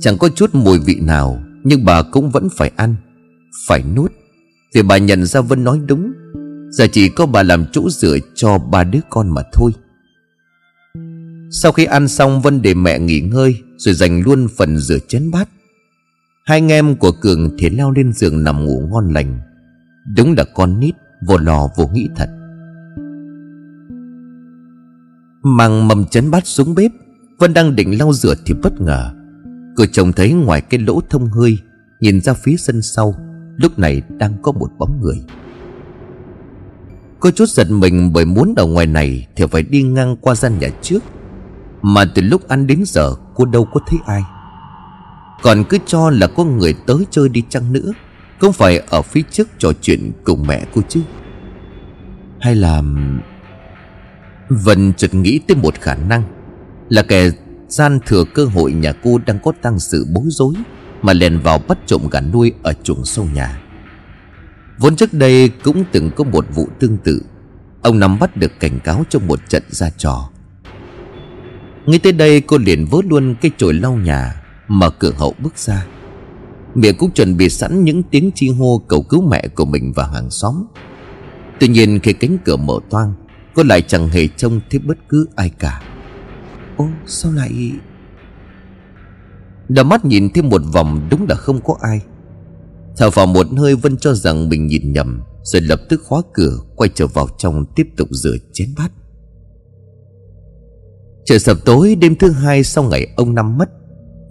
[0.00, 2.94] Chẳng có chút mùi vị nào, Nhưng bà cũng vẫn phải ăn,
[3.68, 4.12] Phải nuốt.
[4.74, 6.12] Vì bà nhận ra Vân nói đúng,
[6.70, 9.72] Giờ chỉ có bà làm chỗ dựa cho ba đứa con mà thôi.
[11.50, 15.30] Sau khi ăn xong Vân để mẹ nghỉ ngơi Rồi dành luôn phần rửa chén
[15.30, 15.48] bát.
[16.44, 19.40] Hai anh em của Cường thì leo lên giường nằm ngủ ngon lành.
[20.16, 20.94] Đúng là con nít,
[21.26, 22.28] Vô lò vô nghĩ thật.
[25.42, 26.90] Mang mầm chén bát xuống bếp,
[27.38, 29.12] Vân đang định lau rửa thì bất ngờ.
[29.76, 31.58] Cửa chồng thấy ngoài cái lỗ thông hơi,
[32.00, 33.14] Nhìn ra phía sân sau,
[33.56, 35.22] Lúc này đang có một bóng người.
[37.20, 40.58] Cô chút giật mình bởi muốn ở ngoài này Thì phải đi ngang qua gian
[40.58, 41.02] nhà trước.
[41.88, 44.22] Mà từ lúc ăn đến giờ, Cô đâu có thấy ai.
[45.42, 47.92] Còn cứ cho là có người tới chơi đi chăng nữa,
[48.40, 51.00] Không phải ở phía trước trò chuyện cùng mẹ cô chứ?
[52.40, 52.82] Hay là,
[54.48, 56.22] Vân chợt nghĩ tới một khả năng,
[56.88, 57.30] Là kẻ
[57.68, 60.54] gian thừa cơ hội nhà cô đang có tăng sự bối rối,
[61.02, 63.60] Mà lèn vào bắt trộm gà nuôi ở chuồng sâu nhà.
[64.78, 67.22] Vốn trước đây cũng từng có một vụ tương tự,
[67.82, 70.30] Ông nắm bắt được cảnh cáo trong một trận ra trò.
[71.86, 75.58] Ngay tới đây cô liền vớt luôn cái chổi lau nhà, Mở cửa hậu bước
[75.58, 75.86] ra.
[76.74, 80.06] Miệng cũng chuẩn bị sẵn những tiếng chi hô cầu cứu mẹ của mình và
[80.06, 80.64] hàng xóm.
[81.60, 83.14] Tuy nhiên khi cánh cửa mở toang,
[83.54, 85.82] Cô lại chẳng hề trông thấy bất cứ ai cả.
[86.76, 87.72] Ô, sao lại?
[89.68, 92.00] Đào mắt nhìn thêm một vòng đúng là không có ai.
[92.96, 96.58] Thở vào một hơi Vân cho rằng mình nhìn nhầm, Rồi lập tức khóa cửa,
[96.76, 98.92] Quay trở vào trong tiếp tục rửa chén bát.
[101.26, 103.68] Trời sập tối, đêm thứ hai sau ngày ông Năm mất,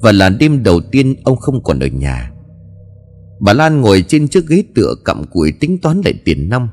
[0.02, 2.32] Và là đêm đầu tiên ông không còn ở nhà.
[3.40, 6.70] Bà Lan ngồi trên chiếc ghế tựa cặm cụi tính toán lại tiền năm.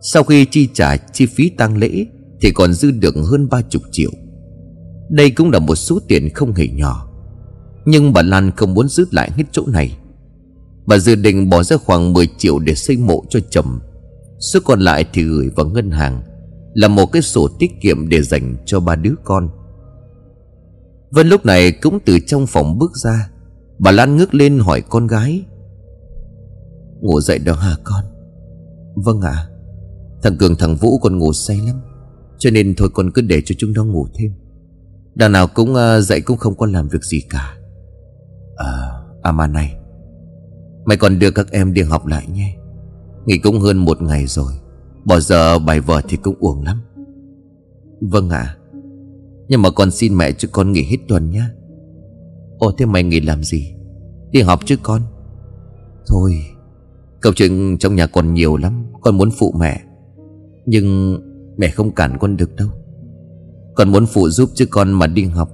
[0.00, 2.06] Sau khi chi trả chi phí tang lễ,
[2.40, 4.10] Thì còn dư được hơn ba chục triệu.
[5.10, 7.08] Đây cũng là một số tiền không hề nhỏ.
[7.84, 9.96] Nhưng bà Lan không muốn giữ lại hết chỗ này.
[10.86, 13.78] Bà dự định bỏ ra khoảng 10 triệu để xây mộ cho chồng,
[14.40, 16.22] Số còn lại thì gửi vào ngân hàng.
[16.74, 19.48] Là một cái sổ tiết kiệm để dành cho ba đứa con.
[21.10, 23.28] Vân lúc này cũng từ trong phòng bước ra
[23.78, 25.44] Bà Lan ngước lên hỏi con gái.
[27.00, 28.04] Ngủ dậy đó hả con?
[28.94, 29.30] Vâng ạ.
[29.30, 29.48] À.
[30.22, 31.80] Thằng Cường thằng Vũ còn ngủ say lắm
[32.38, 34.32] Cho nên thôi con cứ để cho chúng nó ngủ thêm.
[35.14, 37.56] Đằng nào cũng uh, dậy cũng không có làm việc gì cả.
[38.56, 38.90] À,
[39.22, 39.76] à mà này
[40.84, 42.56] Mày còn đưa các em đi học lại nhé.
[43.26, 44.52] Nghỉ cũng hơn một ngày rồi.
[45.04, 46.80] Bỏ giờ bài vở thì cũng uổng lắm.
[48.00, 48.38] Vâng ạ.
[48.38, 48.56] À.
[49.48, 51.44] Nhưng mà con xin mẹ cho con nghỉ hết tuần nhé
[52.58, 53.74] Ồ, thế mày nghỉ làm gì?
[54.30, 55.02] Đi học chứ con.
[56.06, 56.44] Thôi,
[57.20, 59.80] Câu chuyện trong nhà còn nhiều lắm, Con muốn phụ mẹ.
[60.66, 61.18] Nhưng
[61.56, 62.68] mẹ không cản con được đâu.
[63.74, 65.50] Con muốn phụ giúp chứ con mà đi học,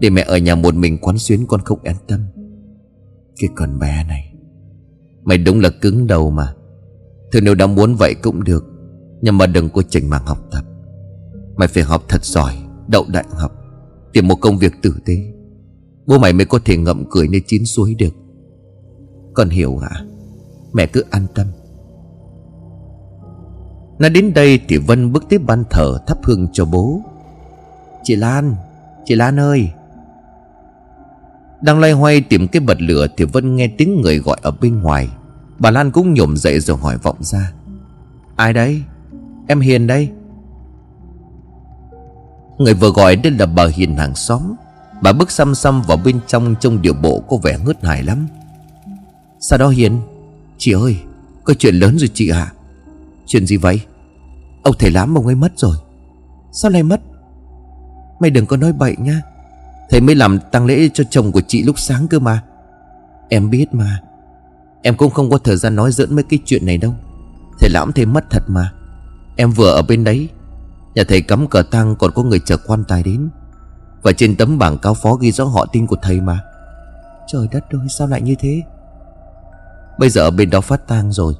[0.00, 2.20] Để mẹ ở nhà một mình quán xuyến con không an tâm.
[3.40, 4.34] Cái con bé này,
[5.24, 6.54] Mày đúng là cứng đầu mà.
[7.32, 8.64] Thôi nếu đã muốn vậy cũng được.
[9.20, 10.64] Nhưng mà đừng có chỉnh mảng học tập.
[11.56, 12.54] Mày phải học thật giỏi,
[12.88, 13.52] Đậu đại học,
[14.12, 15.14] Tìm một công việc tử tế.
[16.06, 18.14] Bố mày mới có thể ngậm cười nơi chín suối được.
[19.34, 19.90] Con hiểu hả?
[20.72, 21.46] Mẹ cứ an tâm.
[23.98, 27.00] Nói đến đây thì Vân bước tiếp ban thờ thắp hương cho bố.
[28.02, 28.54] Chị Lan
[29.04, 29.70] Chị Lan ơi!
[31.60, 34.82] Đang loay hoay tìm cái bật lửa Thì Vân nghe tiếng người gọi ở bên
[34.82, 35.08] ngoài.
[35.58, 37.52] Bà Lan cũng nhổm dậy rồi hỏi vọng ra.
[38.36, 38.82] Ai đấy?
[39.48, 40.10] Em Hiền đây.
[42.58, 44.54] Người vừa gọi đây là bà Hiền hàng xóm.
[45.02, 48.26] Bà bước xăm xăm vào bên trong Trong điều bộ có vẻ ngớt hài lắm.
[49.40, 50.00] Sao đó Hiền?
[50.58, 50.96] Chị ơi
[51.44, 52.38] Có chuyện lớn rồi chị ạ.
[52.38, 52.52] À?
[53.26, 53.80] Chuyện gì vậy?
[54.62, 55.76] Ông thầy lắm ông ấy mất rồi.
[56.52, 57.00] Sao lại mất?
[58.20, 59.22] Mày đừng có nói bậy nha.
[59.90, 62.42] Thầy mới làm tang lễ cho chồng của chị lúc sáng cơ mà.
[63.28, 64.00] Em biết mà.
[64.82, 66.94] Em cũng không có thời gian nói dẫn mấy cái chuyện này đâu.
[67.60, 68.72] Thầy lãm thầy mất thật mà
[69.40, 70.28] Em vừa ở bên đấy.
[70.94, 73.28] Nhà thầy cắm cờ tang còn có người chờ quan tài đến.
[74.02, 76.40] Và trên tấm bảng cáo phó ghi rõ họ tin của thầy mà.
[77.28, 78.62] Trời đất ơi, sao lại như thế?
[79.98, 81.34] Bây giờ ở bên đó phát tang rồi.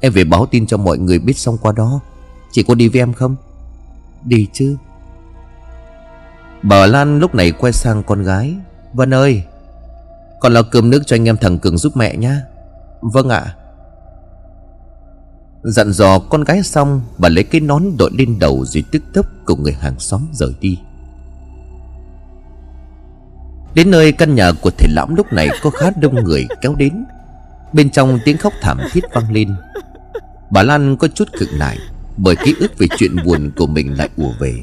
[0.00, 2.00] Em về báo tin cho mọi người biết xong qua đó.
[2.52, 3.36] Chị có đi với em không?
[4.24, 4.76] Đi chứ.
[6.62, 8.54] Bà Lan lúc này quay sang con gái.
[8.92, 9.42] Vân ơi
[10.40, 12.42] Con lo cơm nước cho anh em thằng Cường giúp mẹ nhá.
[13.00, 13.56] Vâng ạ.
[15.62, 19.26] Dặn dò con gái xong Bà lấy cái nón đội lên đầu Rồi tức tốc
[19.44, 20.78] cùng người hàng xóm rời đi.
[23.74, 27.04] Đến nơi căn nhà của thầy lãm lúc này Có khá đông người kéo đến.
[27.72, 29.54] Bên trong tiếng khóc thảm thiết vang lên.
[30.50, 31.78] Bà Lan có chút cực nại
[32.16, 34.54] Bởi ký ức về chuyện buồn của mình lại ùa về.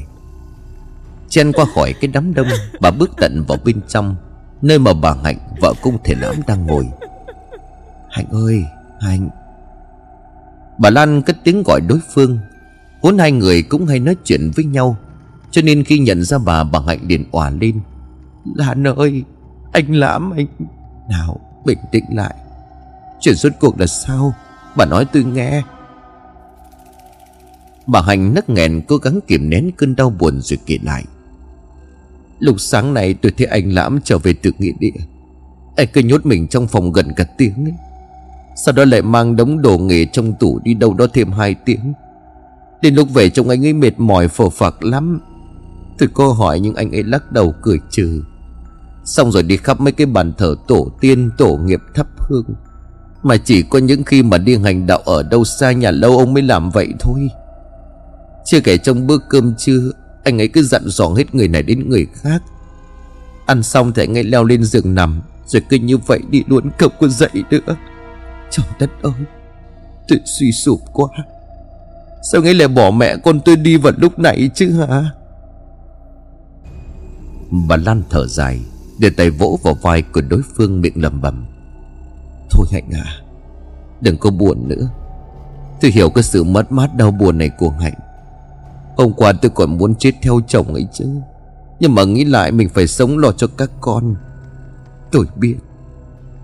[1.28, 2.48] Chen qua khỏi cái đám đông,
[2.80, 4.16] Bà bước tận vào bên trong,
[4.62, 6.86] Nơi mà bà Hạnh, vợ cung thể lãm đang ngồi.
[8.10, 8.64] Hạnh ơi,
[9.00, 9.30] Hạnh
[10.80, 12.38] Bà Lan cất tiếng gọi đối phương.
[13.02, 14.96] Vốn hai người cũng hay nói chuyện với nhau,
[15.50, 17.80] Cho nên khi nhận ra bà bà Hạnh liền òa lên.
[18.54, 19.24] Lan ơi,
[19.72, 20.46] Anh lãm, anh
[21.08, 22.34] Nào, bình tĩnh lại.
[23.20, 24.34] Chuyện suốt cuộc là sao?
[24.76, 25.62] Bà nói tôi nghe.
[27.86, 31.04] Bà Hạnh nấc nghẹn, cố gắng kiềm nén cơn đau buồn rồi kể lại.
[32.38, 35.00] Lúc sáng nay tôi thấy anh Lãm trở về từ nghĩa địa.
[35.76, 37.74] Anh cứ nhốt mình trong phòng gần cả tiếng ấy.
[38.64, 41.92] Sau đó lại mang đống đồ nghề trong tủ đi đâu đó thêm hai tiếng.
[42.82, 45.20] Đến lúc về trông anh ấy mệt mỏi, phờ phạc lắm.
[45.98, 48.22] Tôi cô hỏi nhưng anh ấy lắc đầu cười trừ.
[49.04, 52.44] Xong rồi đi khắp mấy cái bàn thờ tổ tiên, tổ nghiệp thắp hương.
[53.22, 56.34] Mà chỉ có những khi mà đi hành đạo ở đâu xa nhà lâu ông
[56.34, 57.28] mới làm vậy thôi.
[58.44, 59.90] Chưa kể trong bữa cơm trưa,
[60.24, 62.42] Anh ấy cứ dặn dò hết người này đến người khác.
[63.46, 66.70] Ăn xong thì anh ấy leo lên giường nằm, Rồi cứ như vậy đi luôn
[66.78, 67.76] không có dậy nữa.
[68.50, 69.12] Trời đất ơi
[70.08, 71.08] Tôi suy sụp quá.
[72.32, 75.10] Sao ấy lại bỏ mẹ con tôi đi vào lúc này chứ hả?
[77.68, 78.60] Bà Lan thở dài
[78.98, 81.46] Đưa tay vỗ vào vai của đối phương miệng lầm bầm.
[82.50, 83.20] Thôi Hạnh à
[84.00, 84.88] Đừng có buồn nữa.
[85.80, 87.94] Tôi hiểu cái sự mất mát đau buồn này của Hạnh.
[88.96, 91.06] Hôm qua tôi còn muốn chết theo chồng ấy chứ.
[91.80, 94.14] Nhưng mà nghĩ lại mình phải sống lo cho các con.
[95.12, 95.56] Tôi biết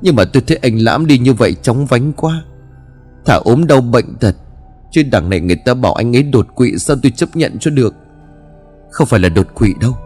[0.00, 2.44] nhưng mà tôi thấy anh lãm đi như vậy chóng vánh quá.
[3.24, 4.36] Thả ốm đau bệnh tật
[4.90, 7.70] Chứ đằng này người ta bảo anh ấy đột quỵ, Sao tôi chấp nhận cho
[7.70, 7.94] được?
[8.90, 9.96] Không phải là đột quỵ đâu.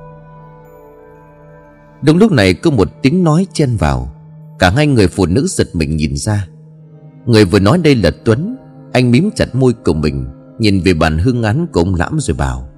[2.02, 4.12] Đúng lúc này có một tiếng nói chen vào.
[4.58, 6.48] Cả hai người phụ nữ giật mình nhìn ra.
[7.26, 8.56] Người vừa nói đây là Tuấn.
[8.92, 10.26] Anh mím chặt môi của mình,
[10.58, 12.68] Nhìn về bàn hương án của ông Lãm rồi bảo.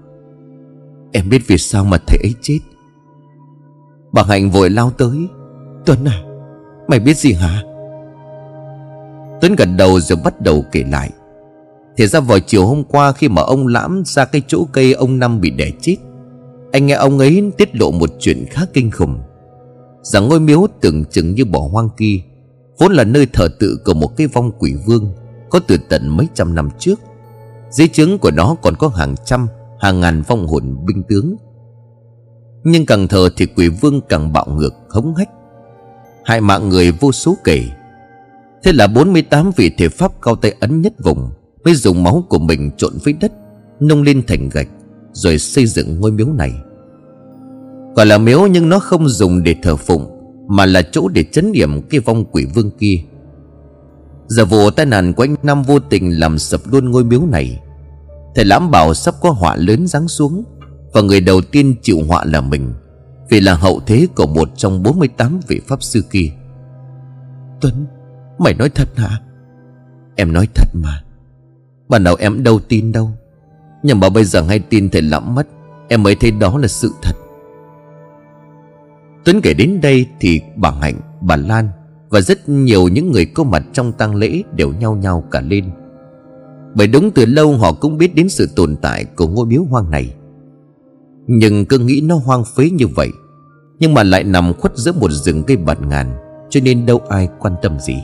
[1.13, 2.59] Em biết vì sao mà thầy ấy chết?
[4.13, 5.29] Bà Hạnh vội lao tới.
[5.87, 6.32] Tuấn à
[6.89, 7.63] Mày biết gì hả?
[9.41, 11.11] Tuấn gật đầu rồi bắt đầu kể lại.
[11.97, 15.19] Thì ra vào chiều hôm qua Khi mà ông Lãm ra cái chỗ cây ông
[15.19, 15.97] Năm bị đẻ chết,
[16.73, 19.19] Anh nghe ông ấy tiết lộ một chuyện khá kinh khủng.
[20.03, 22.17] Rằng ngôi miếu tưởng chừng như bỏ hoang kia,
[22.79, 25.13] Vốn là nơi thờ tự của một cái vong quỷ vương,
[25.51, 27.01] Có từ tận mấy trăm năm trước.
[27.71, 29.49] Dưới chứng của nó còn có hàng trăm,
[29.81, 31.37] Hàng ngàn vong hồn binh tướng.
[32.65, 35.29] Nhưng càng thờ thì quỷ vương càng bạo ngược, hống hách.
[36.25, 37.65] Hại mạng người vô số kể.
[38.63, 41.31] Thế là 48 vị thể pháp cao tay ấn nhất vùng
[41.65, 43.33] Mới dùng máu của mình trộn với đất,
[43.81, 44.69] Nung lên thành gạch,
[45.13, 46.53] Rồi xây dựng ngôi miếu này.
[47.97, 50.07] Gọi là miếu nhưng nó không dùng để thờ phụng,
[50.49, 52.97] Mà là chỗ để chấn điểm cái vong quỷ vương kia.
[54.27, 57.61] Giờ vụ tai nạn của anh Năm vô tình làm sập luôn ngôi miếu này.
[58.35, 60.45] Thầy lãm bảo sắp có họa lớn giáng xuống,
[60.93, 62.73] Và người đầu tiên chịu họa là mình.
[63.33, 66.33] Vì là hậu thế của một trong 48 vị pháp sư kia.
[67.61, 67.87] Tuấn
[68.39, 69.21] Mày nói thật hả?
[70.17, 71.03] Em nói thật mà.
[71.89, 73.11] Bà nào em đâu tin đâu.
[73.83, 75.47] Nhưng mà bây giờ hay tin thầy lắm mất
[75.89, 77.13] Em mới thấy đó là sự thật.
[79.25, 81.69] Tuấn kể đến đây thì bà Hạnh, bà Lan
[82.09, 85.71] và rất nhiều những người có mặt trong tang lễ đều nhao nhao cả lên.
[86.75, 89.91] Bởi đúng từ lâu họ cũng biết đến sự tồn tại của ngôi miếu hoang
[89.91, 90.15] này.
[91.27, 93.09] Nhưng cứ nghĩ nó hoang phế như vậy
[93.83, 96.13] nhưng mà lại nằm khuất giữa một rừng cây bạt ngàn,
[96.51, 97.97] Cho nên đâu ai quan tâm gì.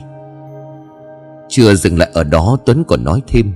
[1.49, 3.53] Chưa dừng lại ở đó, Tuấn còn nói thêm.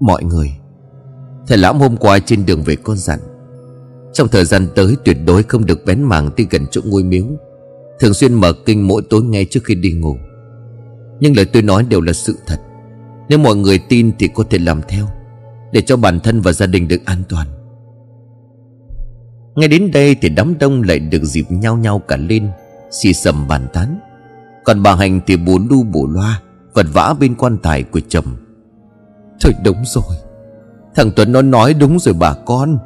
[0.00, 0.52] Mọi người,
[1.46, 3.18] Thầy lãm hôm qua trên đường về con dặn,
[4.12, 7.24] Trong thời gian tới tuyệt đối không được bén mảng tới gần chỗ ngôi miếu.
[8.00, 10.16] Thường xuyên mở kinh mỗi tối ngay trước khi đi ngủ.
[11.20, 12.60] Nhưng lời tôi nói đều là sự thật.
[13.28, 15.06] Nếu mọi người tin thì có thể làm theo,
[15.72, 17.46] Để cho bản thân và gia đình được an toàn.
[19.54, 22.50] Ngay đến đây thì đám đông lại được dịp nhau nhau cả lên,
[22.90, 23.98] Xì sầm bàn tán.
[24.64, 26.40] Còn bà Hành thì bù lu bù loa,
[26.74, 28.36] Vật vã bên quan tài của chồng.
[29.40, 30.16] Thôi đúng rồi.
[30.94, 32.78] Thằng Tuấn nó nói đúng rồi bà con.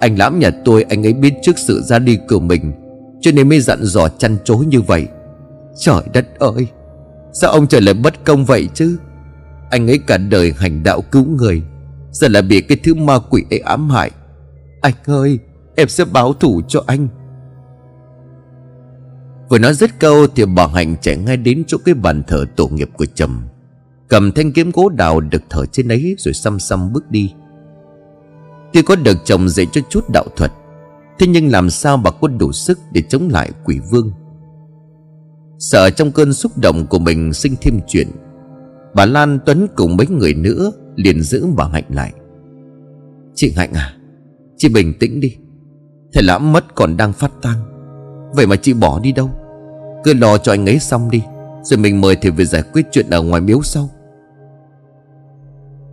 [0.00, 2.72] Anh lãm nhà tôi, anh ấy biết trước sự ra đi của mình,
[3.20, 5.06] Cho nên mới dặn dò chăn chối như vậy.
[5.78, 6.66] Trời đất ơi,
[7.32, 8.98] Sao ông trời lại bất công vậy chứ?
[9.70, 11.62] Anh ấy cả đời hành đạo cứu người,
[12.10, 14.10] Giờ lại bị cái thứ ma quỷ ấy ám hại.
[14.80, 15.38] Anh ơi
[15.76, 17.08] Em sẽ báo thủ cho anh.
[19.48, 22.68] Vừa nói dứt câu Thì bà Hạnh chạy ngay đến chỗ cái bàn thờ tổ
[22.68, 23.42] nghiệp của chồng
[24.08, 27.34] Cầm thanh kiếm gỗ đào được thở trên ấy Rồi xăm xăm bước đi.
[28.72, 30.52] Tuy có được chồng dạy cho chút đạo thuật,
[31.18, 34.10] Thế nhưng làm sao bà có đủ sức Để chống lại quỷ vương?
[35.58, 38.08] Sợ trong cơn xúc động của mình sinh thêm chuyện,
[38.94, 42.12] Bà Lan Tuấn cùng mấy người nữa liền giữ bà Hạnh lại.
[43.34, 43.96] Chị Hạnh à
[44.56, 45.36] Chị bình tĩnh đi.
[46.16, 47.58] Thầy lãm mất còn đang phát tang.
[48.34, 49.30] Vậy mà chị bỏ đi đâu?
[50.04, 51.22] Cứ lo cho anh ấy xong đi,
[51.62, 53.90] Rồi mình mời thầy về giải quyết chuyện ở ngoài miếu sau.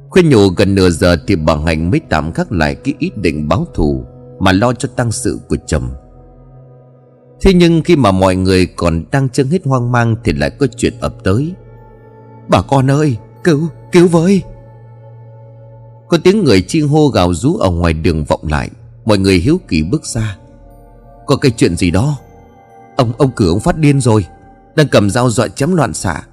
[0.09, 3.47] Khuyên nhủ gần nửa giờ thì bà Hạnh mới tạm khắc lại cái ý định
[3.47, 4.03] báo thù
[4.39, 5.89] Mà lo cho tăng sự của chồng.
[7.41, 10.67] Thế nhưng khi mà mọi người còn đang chân hết hoang mang Thì lại có
[10.77, 11.53] chuyện ập tới.
[12.47, 14.41] Bà con ơi, cứu cứu với.
[16.07, 18.69] Có tiếng người chi hô gào rú ở ngoài đường vọng lại.
[19.05, 20.37] Mọi người hiếu kỳ bước ra.
[21.25, 22.17] Có cái chuyện gì đó?
[22.95, 24.25] Ông ông cử ông phát điên rồi.
[24.75, 26.23] Đang cầm dao dọa chém loạn xạ.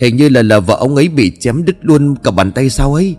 [0.00, 2.94] Hình như là là vợ ông ấy bị chém đứt luôn cả bàn tay sao
[2.94, 3.16] ấy.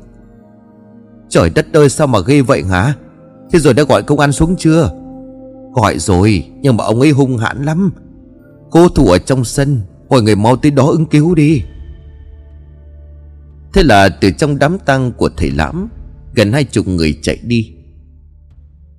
[1.30, 2.94] Trời đất ơi, sao mà ghê vậy hả?
[3.52, 4.92] Thế rồi đã gọi công an xuống chưa?
[5.74, 7.92] Gọi rồi, Nhưng mà ông ấy hung hãn lắm.
[8.72, 11.64] Cô thủ ở trong sân, Mọi người mau tới đó ứng cứu đi.
[13.74, 15.90] Thế là từ trong đám tang của thầy lãm,
[16.36, 17.74] Gần hai chục người chạy đi.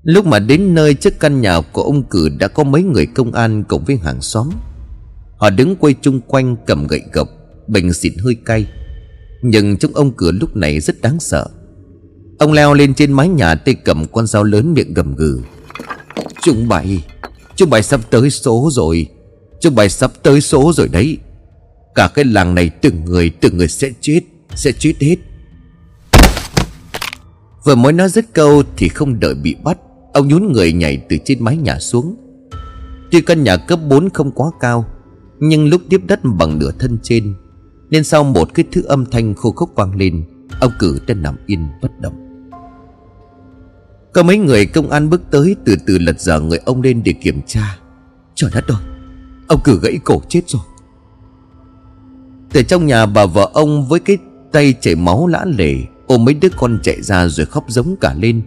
[0.06, 3.32] Lúc mà đến nơi trước căn nhà của ông cử Đã có mấy người công
[3.32, 4.50] an cùng với hàng xóm.
[5.36, 7.28] Họ đứng quay chung quanh cầm gậy gộc,
[7.68, 8.66] Bình xịt hơi cay.
[9.42, 11.46] Nhưng trong ông cửa lúc này rất đáng sợ.
[12.38, 15.40] Ông leo lên trên mái nhà tay cầm con dao lớn miệng gầm gừ.
[16.42, 17.04] Chúng bày
[17.56, 19.06] Chúng bày sắp tới số rồi,
[19.60, 21.18] Chúng bày sắp tới số rồi đấy.
[21.94, 24.20] Cả cái làng này từng người từng người sẽ chết
[24.54, 25.16] Sẽ chết hết.
[27.64, 29.78] Vừa mới nói dứt câu Thì không đợi bị bắt
[30.16, 32.16] Ông nhún người nhảy từ trên mái nhà xuống.
[33.10, 34.84] Tuy căn nhà cấp 4 không quá cao,
[35.40, 37.34] Nhưng lúc tiếp đất bằng nửa thân trên,
[37.90, 40.24] Nên sau một cái thứ âm thanh khô khốc vang lên,
[40.60, 42.14] Ông cử đang nằm yên bất động.
[44.12, 47.12] Có mấy người công an bước tới từ từ lật dở người ông lên để
[47.12, 47.78] kiểm tra.
[48.34, 48.82] Trời đất ơi,
[49.48, 50.62] Ông cử gãy cổ chết rồi.
[52.52, 54.18] Từ trong nhà bà vợ ông với cái
[54.52, 55.74] tay chảy máu lã lề
[56.06, 58.42] Ôm mấy đứa con chạy ra rồi khóc giống cả lên.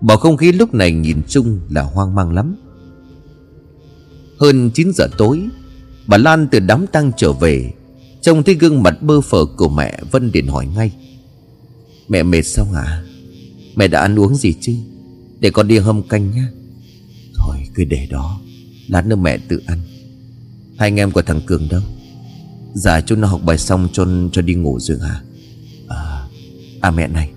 [0.00, 2.56] Bầu không khí lúc này nhìn chung là hoang mang lắm.
[4.38, 5.40] Hơn 9 giờ tối
[6.06, 7.72] Bà Lan từ đám tang trở về
[8.22, 10.92] Trông thấy gương mặt bơ phờ của mẹ Vân điện hỏi ngay.
[12.08, 13.04] Mẹ mệt sao hả
[13.76, 14.72] Mẹ đã ăn uống gì chứ?
[15.40, 16.48] Để con đi hâm canh nhá.
[17.34, 18.40] Thôi cứ để đó.
[18.88, 19.78] Lát nữa mẹ tự ăn.
[20.78, 21.82] Hai anh em của thằng Cường đâu?
[22.74, 25.20] Dạ chúng nó học bài xong cho cho đi ngủ rồi hả?
[25.88, 26.28] À,
[26.80, 27.30] à mẹ này.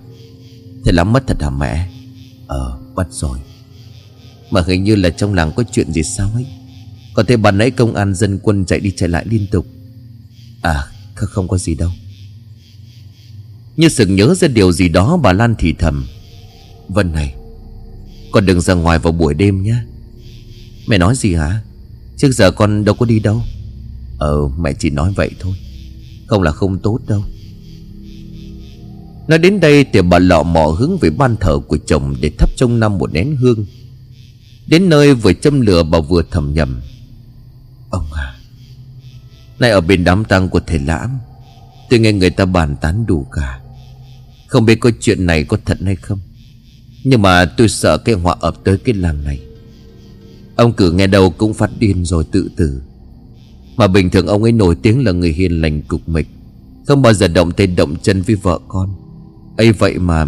[0.84, 1.88] Thế lắm mất thật hả mẹ?
[2.50, 3.38] Ờ bắt rồi.
[4.50, 6.46] Mà hình như là trong làng có chuyện gì sao ấy?
[7.14, 9.66] Còn thể bạn nãy công an dân quân chạy đi chạy lại liên tục.
[10.62, 11.90] À không có gì đâu.
[13.76, 16.06] Như sực nhớ ra điều gì đó, bà Lan thì thầm.
[16.88, 17.34] Vân này,
[18.32, 19.76] Con đừng ra ngoài vào buổi đêm nhé.
[20.86, 21.62] Mẹ nói gì hả?
[22.16, 23.42] Trước giờ con đâu có đi đâu.
[24.18, 25.54] Ờ mẹ chỉ nói vậy thôi.
[26.26, 27.24] Không là không tốt đâu.
[29.30, 32.50] Nói đến đây thì bà lọ mò hướng về ban thờ của chồng Để thắp
[32.56, 33.66] trong năm một nén hương.
[34.66, 36.80] Đến nơi vừa châm lửa bà vừa thầm nhầm.
[37.90, 38.34] Ông à
[39.58, 41.18] Này ở bên đám tang của thầy Lãm,
[41.90, 43.60] Tôi nghe người ta bàn tán đủ cả.
[44.46, 46.18] Không biết có chuyện này có thật hay không,
[47.04, 49.40] nhưng mà tôi sợ cái họa ập tới cái làng này.
[50.56, 52.82] Ông cử nghe đâu cũng phát điên rồi tự tử.
[53.76, 56.28] Mà bình thường ông ấy nổi tiếng là người hiền lành cục mịch,
[56.86, 59.09] Không bao giờ động tay động chân với vợ con
[59.60, 60.24] ấy vậy mà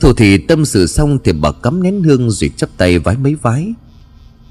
[0.00, 3.34] Thủ thì tâm sự xong Thì bà cắm nén hương rồi chắp tay vái mấy
[3.34, 3.72] vái.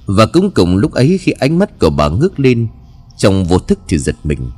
[0.06, 2.68] Và cũng cùng lúc ấy khi ánh mắt của bà ngước lên,
[3.18, 4.50] Trong vô thức thì giật mình.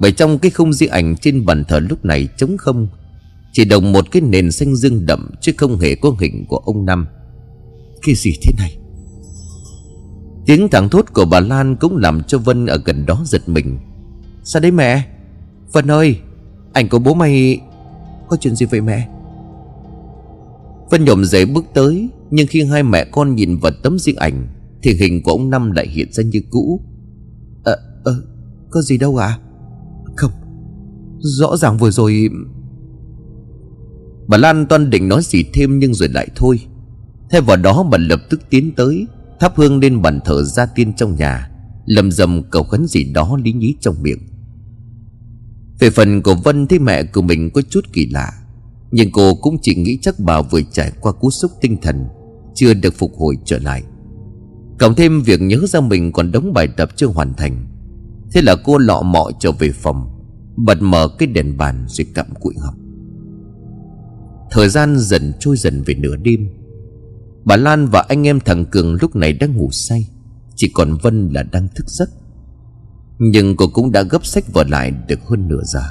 [0.00, 2.88] Bởi trong cái không di ảnh trên bàn thờ lúc này trống không,
[3.52, 6.84] chỉ đồng một cái nền xanh dương đậm Chứ không hề có hình của ông
[6.84, 7.06] Năm
[8.02, 8.76] Cái gì thế này?
[10.46, 13.78] Tiếng thẳng thốt của bà Lan Cũng làm cho Vân ở gần đó giật mình.
[14.44, 15.06] Sao đấy mẹ?
[15.72, 16.20] Vân ơi!
[16.74, 17.60] Anh của bố mày
[18.28, 19.08] Có chuyện gì vậy mẹ?
[20.90, 24.46] Vân nhổm dậy bước tới Nhưng khi hai mẹ con nhìn vào tấm riêng ảnh
[24.82, 26.80] Thì hình của ông Năm lại hiện ra như cũ.
[27.64, 28.22] Ờ, ờ,
[28.70, 29.38] có gì đâu à
[30.16, 30.30] Không
[31.18, 32.28] Rõ ràng vừa rồi
[34.26, 36.60] Bà Lan toan định nói gì thêm nhưng rồi lại thôi.
[37.30, 39.06] Thay vào đó bà lập tức tiến tới
[39.40, 41.50] Thắp hương lên bàn thờ gia tiên trong nhà
[41.86, 44.18] Lầm rầm cầu khấn gì đó lý nhí trong miệng.
[45.84, 48.32] Về phần của Vân thấy mẹ của mình có chút kỳ lạ.
[48.90, 52.04] Nhưng cô cũng chỉ nghĩ chắc bà vừa trải qua cú sốc tinh thần,
[52.54, 53.82] Chưa được phục hồi trở lại.
[54.78, 57.66] Cộng thêm việc nhớ ra mình còn đóng bài tập chưa hoàn thành,
[58.32, 60.10] Thế là cô lọ mọ trở về phòng,
[60.56, 62.74] Bật mở cái đèn bàn rồi cặm cụi học.
[64.50, 66.48] Thời gian dần trôi dần về nửa đêm.
[67.44, 70.08] Bà Lan và anh em thằng Cường lúc này đang ngủ say,
[70.54, 72.08] Chỉ còn Vân là đang thức giấc.
[73.18, 75.82] Nhưng cô cũng đã gấp sách vở lại được hơn nửa giờ.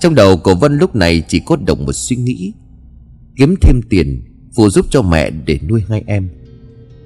[0.00, 2.52] Trong đầu cô Vân lúc này chỉ có động một suy nghĩ.
[3.36, 4.22] Kiếm thêm tiền,
[4.56, 6.30] Phụ giúp cho mẹ để nuôi hai em.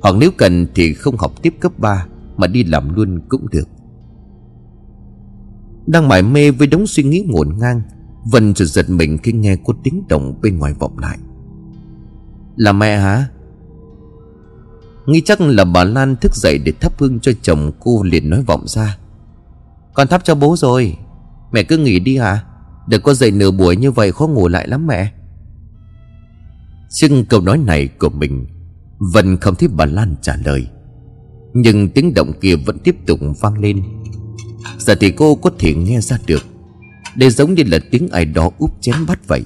[0.00, 3.68] Hoặc nếu cần thì không học tiếp cấp 3 Mà đi làm luôn cũng được.
[5.86, 7.82] Đang mải mê với đống suy nghĩ ngổn ngang,
[8.32, 11.18] Vân chợt giật mình khi nghe có tiếng động bên ngoài vọng lại.
[12.56, 13.28] Là mẹ hả?
[15.06, 18.42] Nghĩ chắc là bà Lan thức dậy để thắp hương cho chồng cô liền nói
[18.42, 18.96] vọng ra.
[19.94, 20.96] Con thắp cho bố rồi.
[21.52, 22.44] Mẹ cứ nghỉ đi hả?
[22.88, 25.12] Đừng có dậy nửa buổi như vậy khó ngủ lại lắm mẹ.
[26.90, 28.46] Chưng câu nói này của mình
[28.98, 30.66] Vân không thấy bà Lan trả lời.
[31.54, 33.82] Nhưng tiếng động kia vẫn tiếp tục vang lên.
[34.78, 36.44] Giờ thì cô có thể nghe ra được,
[37.16, 39.42] đây giống như là tiếng ai đó úp chén bát vậy.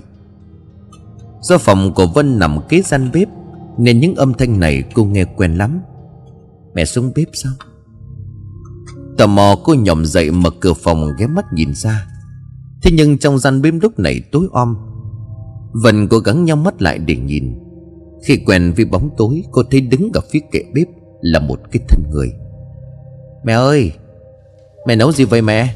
[1.40, 3.28] Do phòng của Vân nằm kế gian bếp
[3.78, 5.80] nên những âm thanh này, cô nghe quen lắm.
[6.74, 7.52] Mẹ xuống bếp sao?
[9.18, 12.06] Tò mò, cô nhòm dậy mở cửa phòng, ghé mắt nhìn ra.
[12.82, 14.76] Thế nhưng trong gian bếp lúc này tối om.
[15.72, 17.58] Vân cố gắng nhắm mắt lại để nhìn.
[18.24, 20.86] Khi quen với bóng tối, Cô thấy đứng ở phía kệ bếp
[21.20, 22.32] Là một cái thân người.
[23.44, 23.92] Mẹ ơi,
[24.86, 25.74] Mẹ nấu gì vậy mẹ?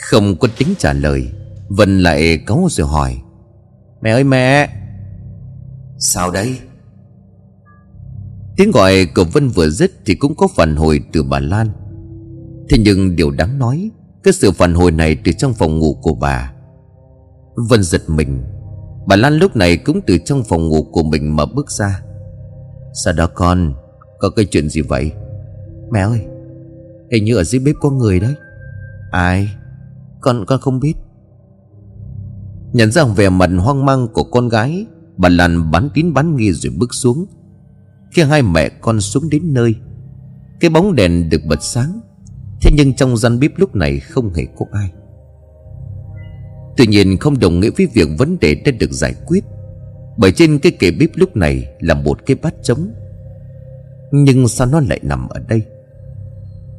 [0.00, 1.28] Không có tính trả lời,
[1.68, 3.16] Vân lại cáu rồi hỏi.
[4.02, 4.68] Mẹ ơi mẹ
[6.06, 6.58] Sao đây
[8.56, 11.68] Tiếng gọi của Vân vừa dứt Thì cũng có phản hồi từ bà Lan.
[12.68, 13.90] Thế nhưng điều đáng nói,
[14.22, 16.52] Cái sự phản hồi này từ trong phòng ngủ của bà.
[17.68, 18.42] Vân giật mình.
[19.06, 22.02] Bà Lan lúc này cũng từ trong phòng ngủ của mình mà bước ra.
[23.04, 23.74] Sao đó con?
[24.18, 25.12] Có cái chuyện gì vậy?
[25.92, 26.20] Mẹ ơi,
[27.12, 28.34] Hình như ở dưới bếp có người đấy.
[29.10, 29.48] Ai?
[30.20, 30.94] Con con không biết.
[32.72, 34.86] Nhận ra vẻ mặt hoang mang của con gái
[35.16, 37.26] Bà Lan bán tín bán nghi rồi bước xuống.
[38.12, 39.74] Khi hai mẹ con xuống đến nơi,
[40.60, 42.00] Cái bóng đèn được bật sáng.
[42.62, 44.92] Thế nhưng trong gian bếp lúc này không hề có ai.
[46.76, 49.44] Tuy nhiên không đồng nghĩa với việc vấn đề đã được giải quyết,
[50.16, 52.88] Bởi trên cái kệ bếp lúc này là một cái bát trống.
[54.12, 55.62] Nhưng sao nó lại nằm ở đây?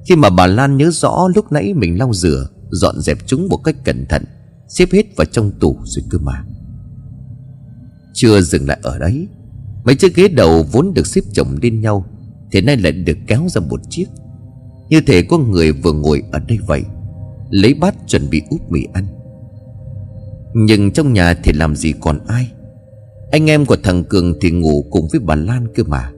[0.05, 3.57] Khi mà bà Lan nhớ rõ lúc nãy mình lau rửa, Dọn dẹp chúng một
[3.57, 4.23] cách cẩn thận,
[4.67, 6.45] Xếp hết vào trong tủ rồi cơ mà.
[8.15, 9.27] Chưa dừng lại ở đấy.
[9.85, 12.05] Mấy chiếc ghế đầu vốn được xếp chồng lên nhau
[12.51, 14.05] Thế nay lại được kéo ra một chiếc.
[14.89, 16.83] Như thể có người vừa ngồi ở đây vậy,
[17.49, 19.05] Lấy bát chuẩn bị úp mì ăn.
[20.53, 22.51] Nhưng trong nhà thì làm gì còn ai?
[23.31, 26.11] Anh em của thằng Cường thì ngủ cùng với bà Lan cơ mà.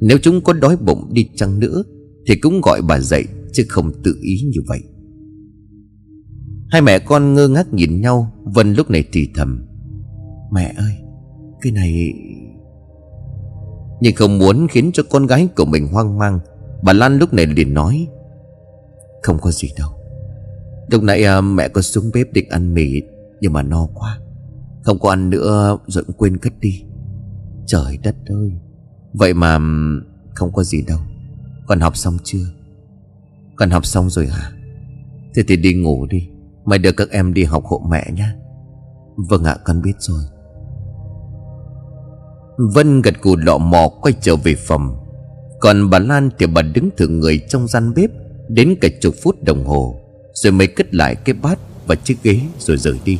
[0.00, 1.82] Nếu chúng có đói bụng đi chăng nữa,
[2.28, 4.80] Thì cũng gọi bà dậy, Chứ không tự ý như vậy.
[6.70, 9.65] Hai mẹ con ngơ ngác nhìn nhau, Vân lúc này thì thầm.
[10.50, 10.92] Mẹ ơi
[11.60, 12.12] Cái này
[14.00, 16.40] Nhưng không muốn khiến cho con gái của mình hoang mang
[16.82, 18.08] Bà Lan lúc này liền nói
[19.22, 19.90] Không có gì đâu.
[20.90, 23.02] Lúc nãy à, mẹ có xuống bếp định ăn mì
[23.40, 24.20] Nhưng mà no quá.
[24.82, 26.82] Không có ăn nữa rồi cũng quên cất đi.
[27.66, 28.52] Trời đất ơi!
[29.12, 29.58] Vậy mà
[30.34, 30.98] không có gì đâu.
[31.66, 32.46] Con học xong chưa?
[33.56, 34.52] Con học xong rồi hả?
[35.34, 36.28] Thế thì đi ngủ đi.
[36.64, 38.28] Mày đưa các em đi học hộ mẹ nhé
[39.16, 40.24] Vâng ạ con biết rồi.
[42.56, 44.96] Vân gật cù lọ mò quay trở về phòng.
[45.60, 48.10] Còn bà Lan thì bà đứng thử người trong gian bếp,
[48.48, 50.00] Đến cả chục phút đồng hồ,
[50.34, 53.18] Rồi mới cất lại cái bát và chiếc ghế rồi rời đi.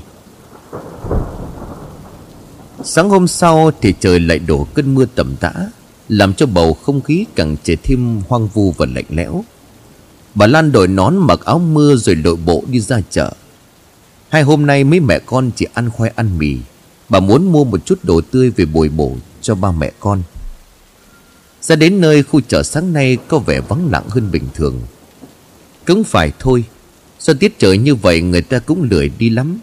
[2.84, 5.52] Sáng hôm sau thì trời lại đổ cơn mưa tầm tã,
[6.08, 9.44] Làm cho bầu không khí càng trở thêm hoang vu và lạnh lẽo.
[10.34, 13.32] Bà Lan đội nón mặc áo mưa rồi đội bộ đi ra chợ.
[14.28, 16.56] Hai hôm nay mấy mẹ con chỉ ăn khoai ăn mì
[17.08, 20.22] Bà muốn mua một chút đồ tươi về bồi bổ cho ba mẹ con.
[21.60, 24.80] Ra đến nơi khu chợ sáng nay có vẻ vắng lặng hơn bình thường.
[25.86, 26.64] Cũng phải thôi.
[27.20, 29.58] Do tiết trời như vậy người ta cũng lười đi lắm.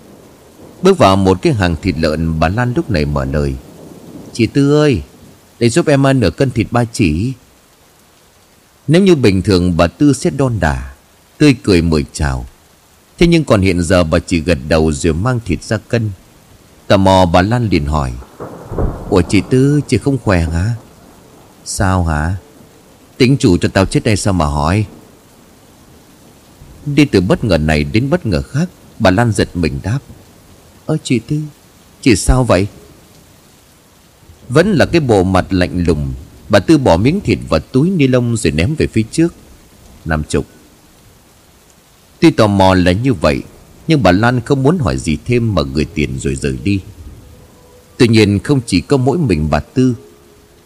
[0.82, 3.56] Bước vào một cái hàng thịt lợn bà Lan lúc này mở lời.
[4.34, 5.02] Chị Tư ơi,
[5.60, 7.34] Để giúp em ăn nửa cân thịt ba chỉ.
[8.88, 10.94] Nếu như bình thường bà Tư sẽ đon đà,
[11.38, 12.46] Tươi cười mời chào.
[13.18, 16.10] Thế nhưng còn hiện giờ bà chỉ gật đầu rồi mang thịt ra cân.
[16.88, 18.14] Tò mò bà Lan liền hỏi,
[19.10, 20.76] Ủa chị Tư, chị không khỏe hả?
[21.66, 22.36] Sao hả?
[23.18, 24.86] Tính chủ cho tao chết đây sao mà hỏi?
[26.86, 28.70] Đi từ bất ngờ này đến bất ngờ khác,
[29.00, 30.00] Bà Lan giật mình đáp,
[30.86, 31.40] Ơ chị Tư,
[32.02, 32.68] Chị sao vậy?
[34.50, 36.14] Vẫn là cái bộ mặt lạnh lùng,
[36.50, 39.34] Bà Tư bỏ miếng thịt vào túi ni lông rồi ném về phía trước.
[40.06, 40.46] Năm chục,
[42.20, 43.42] Tuy tò mò là như vậy
[43.88, 46.80] nhưng bà Lan không muốn hỏi gì thêm mà gửi tiền rồi rời đi.
[47.98, 49.96] Tuy nhiên không chỉ có mỗi mình bà Tư.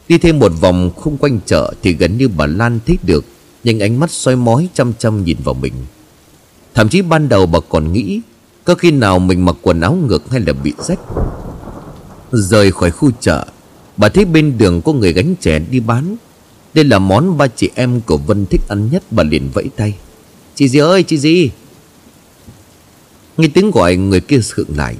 [0.07, 3.25] Đi thêm một vòng khung quanh chợ Thì gần như bà Lan thấy được,
[3.63, 5.73] nhưng ánh mắt soi mói chăm chăm nhìn vào mình.
[6.73, 8.21] Thậm chí ban đầu bà còn nghĩ
[8.63, 10.99] Có khi nào mình mặc quần áo ngược hay là bị rách.
[12.31, 13.45] Rời khỏi khu chợ,
[13.97, 16.15] Bà thấy bên đường có người gánh trẻ đi bán.
[16.73, 19.93] Đây là món ba chị em của Vân thích ăn nhất, Bà liền vẫy tay.
[20.55, 21.49] Chị gì ơi, chị gì?
[23.37, 24.95] Nghe tiếng gọi người kia sượng lại.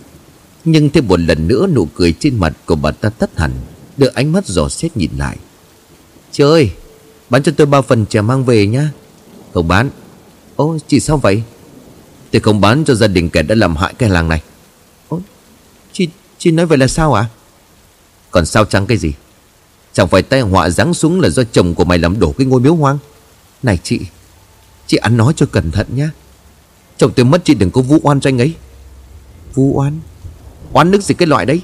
[0.65, 3.51] Nhưng thêm một lần nữa nụ cười trên mặt của bà ta tắt hẳn
[3.97, 5.38] Đưa ánh mắt dò xét nhìn lại.
[6.31, 6.71] Chị ơi
[7.29, 8.91] Bán cho tôi ba phần chè mang về nhá.
[9.53, 9.89] Không bán.
[10.55, 11.43] Ô chị sao vậy?
[12.31, 14.41] Tôi không bán cho gia đình kẻ đã làm hại cái làng này.
[15.07, 15.19] Ô
[15.93, 17.21] Chị, chị nói vậy là sao ạ?
[17.21, 17.31] À?
[18.31, 19.13] Còn sao chăng cái gì?
[19.93, 22.61] Chẳng phải tai họa giáng xuống là do chồng của mày làm đổ cái ngôi
[22.61, 22.97] miếu hoang.
[23.63, 23.99] Này chị
[24.88, 26.09] Chị ăn nói cho cẩn thận nhá.
[26.97, 28.55] Chồng tôi mất chị đừng có vu oan cho anh ấy.
[29.53, 29.99] Vu oan?
[30.73, 31.61] Oan nước gì cái loại đấy?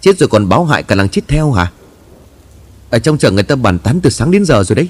[0.00, 1.72] Chết rồi còn báo hại cả làng chết theo hả?
[2.90, 4.88] Ở trong chợ người ta bàn tán từ sáng đến giờ rồi đấy.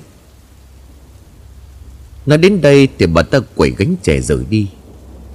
[2.27, 4.71] Nói đến đây thì bà ta quẩy gánh trẻ rời đi.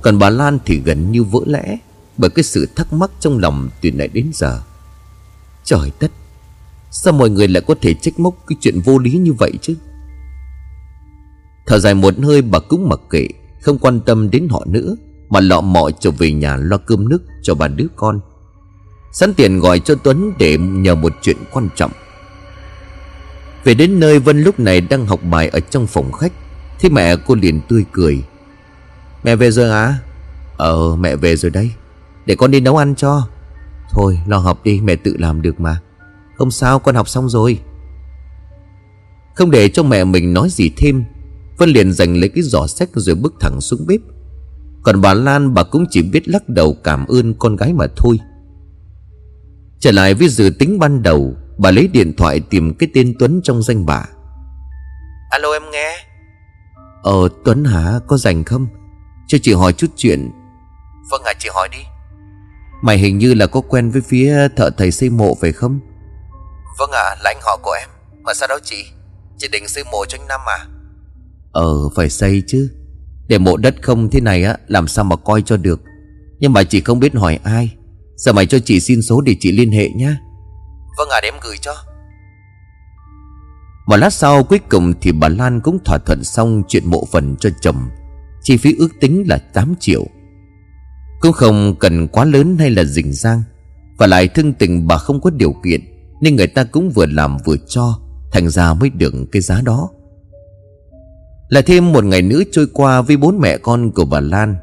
[0.01, 1.77] Còn bà Lan thì gần như vỡ lẽ
[2.17, 4.61] Bởi cái sự thắc mắc trong lòng từ nãy đến giờ.
[5.63, 6.11] Trời đất
[6.91, 9.75] Sao mọi người lại có thể trách móc cái chuyện vô lý như vậy chứ?
[11.65, 13.27] Thở dài một hơi bà cũng mặc kệ
[13.63, 14.95] không quan tâm đến họ nữa,
[15.29, 18.19] Mà lọ mọ trở về nhà lo cơm nước cho bà đứa con.
[19.11, 21.91] Sẵn tiền gọi cho Tuấn để nhờ một chuyện quan trọng.
[23.63, 26.31] Về đến nơi Vân lúc này đang học bài ở trong phòng khách,
[26.79, 28.23] thì mẹ cô liền tươi cười.
[29.23, 29.99] Mẹ về rồi à
[30.57, 31.71] Ờ mẹ về rồi đây
[32.25, 33.27] Để con đi nấu ăn cho.
[33.89, 35.79] Thôi, lo học đi, mẹ tự làm được mà.
[36.35, 37.59] Không sao con học xong rồi.
[39.35, 41.03] Không để cho mẹ mình nói gì thêm
[41.57, 43.99] Vân liền giành lấy cái giỏ sách rồi bước thẳng xuống bếp.
[44.83, 48.19] Còn bà Lan bà cũng chỉ biết lắc đầu cảm ơn con gái mà thôi.
[49.79, 53.41] Trở lại với dự tính ban đầu Bà lấy điện thoại tìm cái tên Tuấn
[53.43, 54.05] trong danh bạ.
[55.29, 56.05] Alo em nghe.
[57.03, 57.99] Ờ Tuấn hả?
[58.07, 58.67] Có rảnh không?
[59.27, 60.31] Cho chị hỏi chút chuyện.
[61.11, 61.77] Vâng ạ à, chị hỏi đi.
[62.81, 65.79] Mày hình như là có quen với phía thợ thầy xây mộ phải không?
[66.79, 67.89] Vâng ạ à, là anh họ của em.
[68.23, 68.85] Mà sao đó chị?
[69.37, 70.67] Chị định xây mộ cho anh Năm à
[71.53, 72.69] Ờ phải xây chứ.
[73.27, 75.81] Để mộ đất không thế này á Làm sao mà coi cho được.
[76.39, 77.75] Nhưng mà chị không biết hỏi ai.
[78.15, 80.17] Giờ mày cho chị xin số để chị liên hệ nhá.
[80.97, 81.73] Vâng ạ à, để em gửi cho.
[83.87, 87.35] Một lát sau cuối cùng thì bà Lan cũng thỏa thuận xong chuyện mộ phần
[87.39, 87.89] cho chồng.
[88.43, 90.05] Chi phí ước tính là 8 triệu.
[91.19, 93.43] Cũng không cần quá lớn hay là rình rang.
[93.97, 95.81] Và lại thương tình bà không có điều kiện
[96.21, 97.99] Nên người ta cũng vừa làm vừa cho
[98.31, 99.89] Thành ra mới được cái giá đó
[101.53, 104.55] lại thêm một ngày nữa trôi qua với bốn mẹ con của bà Lan.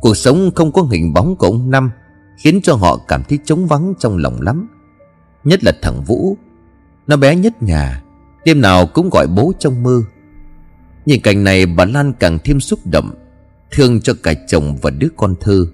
[0.00, 1.90] Cuộc sống không có hình bóng của ông Năm,
[2.38, 4.68] Khiến cho họ cảm thấy trống vắng trong lòng lắm.
[5.44, 6.36] Nhất là thằng Vũ.
[7.06, 8.02] Nó bé nhất nhà,
[8.44, 10.02] Đêm nào cũng gọi bố trong mơ.
[11.06, 13.10] Nhìn cảnh này, bà Lan càng thêm xúc động,
[13.70, 15.66] Thương cho cả chồng và đứa con thơ.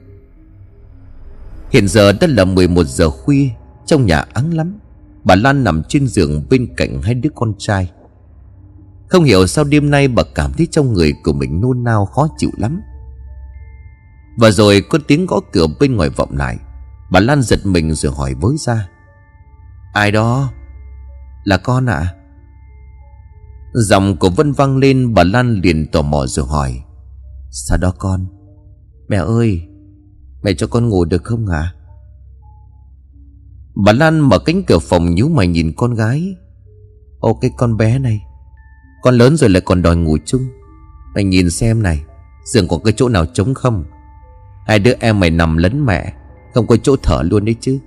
[1.70, 3.48] Hiện giờ đã là 11 giờ khuya,
[3.86, 4.78] Trong nhà ắng lắm.
[5.24, 7.90] Bà Lan nằm trên giường bên cạnh hai đứa con trai.
[9.08, 12.28] Không hiểu sao đêm nay bà cảm thấy trong người của mình nôn nao khó
[12.38, 12.80] chịu lắm.
[14.38, 16.58] Và rồi có tiếng gõ cửa bên ngoài vọng lại.
[17.10, 18.88] Bà Lan giật mình rồi hỏi với ra.
[19.92, 20.52] Ai đó?
[21.44, 21.96] Là con ạ.
[21.96, 22.14] À?
[23.72, 26.82] Giọng của Vân vang lên, Bà Lan liền tò mò rồi hỏi.
[27.50, 28.26] Sao đó con?
[29.08, 29.68] Mẹ ơi,
[30.44, 31.58] Mẹ cho con ngủ được không ạ?
[31.58, 31.74] À?
[33.84, 36.36] Bà Lan mở cánh cửa phòng nhíu mày nhìn con gái.
[37.18, 38.20] Ô, cái con bé này.
[39.04, 40.42] Con lớn rồi lại còn đòi ngủ chung.
[41.14, 42.04] Mày nhìn xem này,
[42.44, 43.84] Giường có cái chỗ nào trống không?
[44.66, 46.12] Hai đứa em mày nằm lấn mẹ,
[46.54, 47.78] Không có chỗ thở luôn đấy chứ.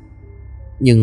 [0.79, 0.99] Nhưng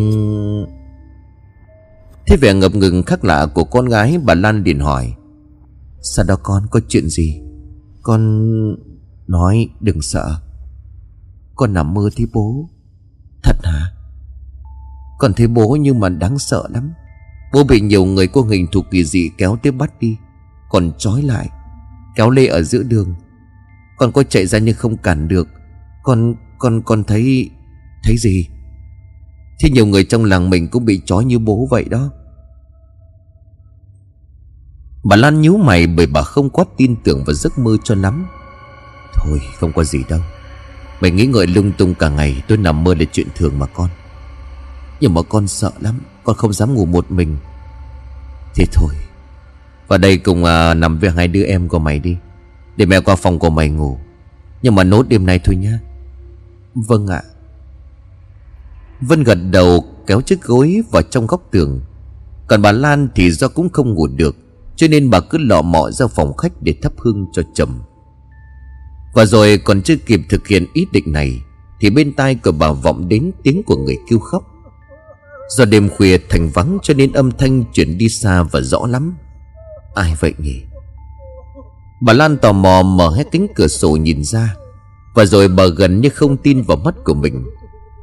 [2.27, 5.13] Thế vẻ ngập ngừng khác lạ của con gái Bà Lan liền hỏi,
[6.01, 7.41] Sao đó con, có chuyện gì?
[8.01, 8.49] Con
[9.27, 10.35] Nói đừng sợ.
[11.55, 12.69] Con nằm mơ thấy bố.
[13.43, 13.91] Thật hả?
[15.19, 16.93] Con thấy bố nhưng mà đáng sợ lắm.
[17.55, 20.17] Bố bị nhiều người có hình thù kỳ dị kéo tới bắt đi
[20.69, 21.49] Còn trói lại
[22.15, 23.15] Kéo lê ở giữa đường.
[23.97, 25.47] Con có chạy ra nhưng không cản được.
[26.03, 27.49] Con, con, con thấy,
[28.03, 28.47] thấy gì?
[29.59, 32.09] Thì nhiều người trong làng mình cũng bị trói như bố vậy đó.
[35.03, 38.27] Bà Lan nhíu mày bởi bà không quá tin tưởng vào giấc mơ cho lắm.
[39.13, 40.21] Thôi không có gì đâu.
[41.01, 43.89] Mày nghĩ ngợi lung tung cả ngày Tôi nằm mơ là chuyện thường mà con.
[44.99, 45.99] Nhưng mà con sợ lắm.
[46.25, 47.37] Con không dám ngủ một mình.
[48.55, 48.95] Thế thôi.
[49.87, 52.17] Vào đây cùng à, nằm với hai đứa em của mày đi.
[52.77, 53.97] Để mẹ qua phòng của mày ngủ.
[54.61, 55.79] Nhưng mà nốt đêm nay thôi nhá.
[56.75, 57.21] Vâng ạ.
[59.01, 61.81] Vân gật đầu kéo chiếc gối vào trong góc tường.
[62.47, 64.35] Còn bà Lan thì do cũng không ngủ được
[64.75, 67.79] Cho nên bà cứ lọ mọ ra phòng khách để thắp hương cho chồng.
[69.13, 71.39] Và rồi còn chưa kịp thực hiện ý định này
[71.79, 74.54] Thì bên tai của bà vọng đến tiếng của người kêu khóc.
[75.49, 79.15] Do đêm khuya thành vắng cho nên âm thanh chuyển đi xa và rõ lắm.
[79.95, 80.61] Ai vậy nhỉ?
[82.01, 84.55] Bà Lan tò mò mở hết cánh cửa sổ nhìn ra.
[85.15, 87.45] Và rồi bà gần như không tin vào mắt của mình.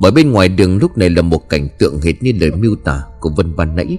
[0.00, 3.02] Bởi bên ngoài đường lúc này là một cảnh tượng hệt như lời miêu tả
[3.20, 3.98] của Vân ban nãy.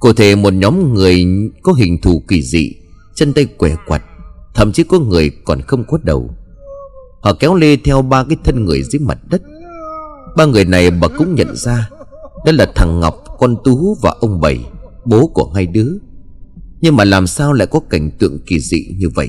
[0.00, 1.26] Cụ thể một nhóm người
[1.62, 2.74] có hình thù kỳ dị,
[3.14, 4.02] Chân tay quẻ quặt,
[4.54, 6.30] Thậm chí có người còn không có đầu.
[7.20, 9.42] Họ kéo lê theo ba cái thân người dưới mặt đất.
[10.36, 11.88] Ba người này bà cũng nhận ra
[12.44, 14.64] đó là thằng Ngọc, Con Tú và ông Bảy,
[15.04, 15.92] Bố của hai đứa.
[16.80, 19.28] Nhưng mà làm sao lại có cảnh tượng kỳ dị như vậy?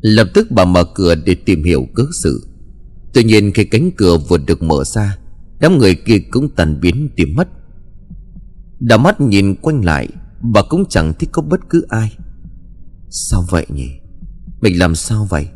[0.00, 2.48] Lập tức bà mở cửa để tìm hiểu cớ sự.
[3.14, 5.18] Tuy nhiên khi cánh cửa vừa được mở ra,
[5.60, 7.48] Đám người kia cũng tàn biến tìm mất.
[8.80, 10.08] Đã mắt nhìn quanh lại,
[10.40, 12.16] Bà cũng chẳng thích có bất cứ ai.
[13.10, 13.88] Sao vậy nhỉ?
[14.60, 15.48] Mình làm sao vậy?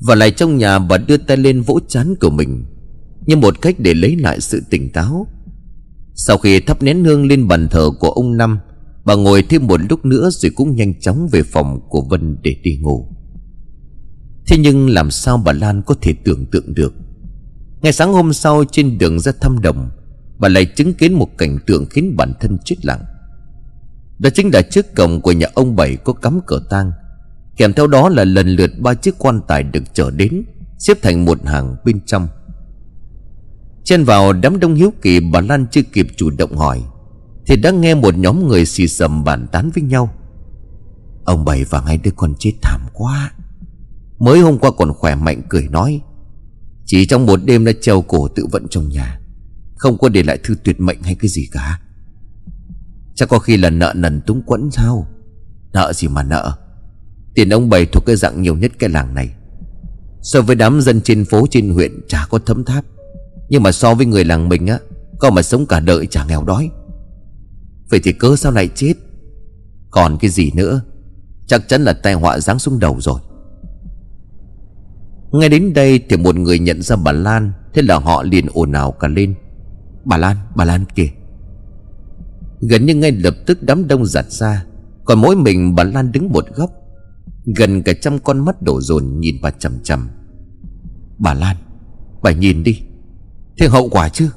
[0.00, 2.64] Và lại trong nhà bà đưa tay lên vỗ chán của mình
[3.26, 5.26] như một cách để lấy lại sự tỉnh táo.
[6.14, 8.58] Sau khi thắp nén hương lên bàn thờ của ông Năm,
[9.04, 12.56] Bà ngồi thêm một lúc nữa rồi cũng nhanh chóng về phòng của Vân để
[12.62, 13.08] đi ngủ.
[14.46, 16.94] Thế nhưng làm sao bà Lan có thể tưởng tượng được?
[17.82, 19.90] Ngày sáng hôm sau trên đường ra thăm đồng,
[20.38, 23.04] Bà lại chứng kiến một cảnh tượng khiến bản thân chết lặng.
[24.18, 26.92] Đó chính là trước cổng của nhà ông Bảy có cắm cờ tang.
[27.56, 30.44] Kèm theo đó là lần lượt ba chiếc quan tài được chở đến,
[30.78, 32.28] Xếp thành một hàng bên trong.
[33.84, 36.82] Chen vào đám đông hiếu kỳ bà Lan chưa kịp chủ động hỏi,
[37.46, 40.14] Thì đã nghe một nhóm người xì xầm bàn tán với nhau.
[41.24, 43.32] Ông Bảy và hai đứa con chết thảm quá.
[44.18, 46.00] Mới hôm qua còn khỏe mạnh cười nói,
[46.86, 49.20] Chỉ trong một đêm đã treo cổ tự vận trong nhà,
[49.76, 51.80] Không có để lại thư tuyệt mệnh hay cái gì cả.
[53.14, 55.06] Chắc có khi là nợ nần túng quẫn sao?
[55.72, 56.58] Nợ gì mà nợ?
[57.34, 59.34] Tiền ông Bảy thuộc cái dạng nhiều nhất cái làng này.
[60.22, 62.84] So với đám dân trên phố trên huyện chả có thấm tháp
[63.52, 64.78] nhưng mà so với người làng mình á
[65.18, 66.70] con mà sống cả đời chả nghèo đói.
[67.90, 68.94] Vậy thì cớ sao lại chết?
[69.90, 70.80] Còn cái gì nữa?
[71.46, 73.20] Chắc chắn là tai họa giáng xuống đầu rồi.
[75.32, 78.72] Ngay đến đây thì một người nhận ra bà Lan Thế là họ liền ồn
[78.72, 79.34] ào cả lên.
[80.04, 81.08] Bà Lan, bà Lan kìa.
[82.60, 84.64] Gần như ngay lập tức đám đông giặt ra
[85.04, 86.70] Còn mỗi mình bà Lan đứng một góc
[87.56, 90.08] Gần cả trăm con mắt đổ dồn nhìn bà chầm chầm
[91.18, 91.56] Bà Lan
[92.22, 92.82] Bà nhìn đi.
[93.62, 94.28] Thế hậu quả chứ?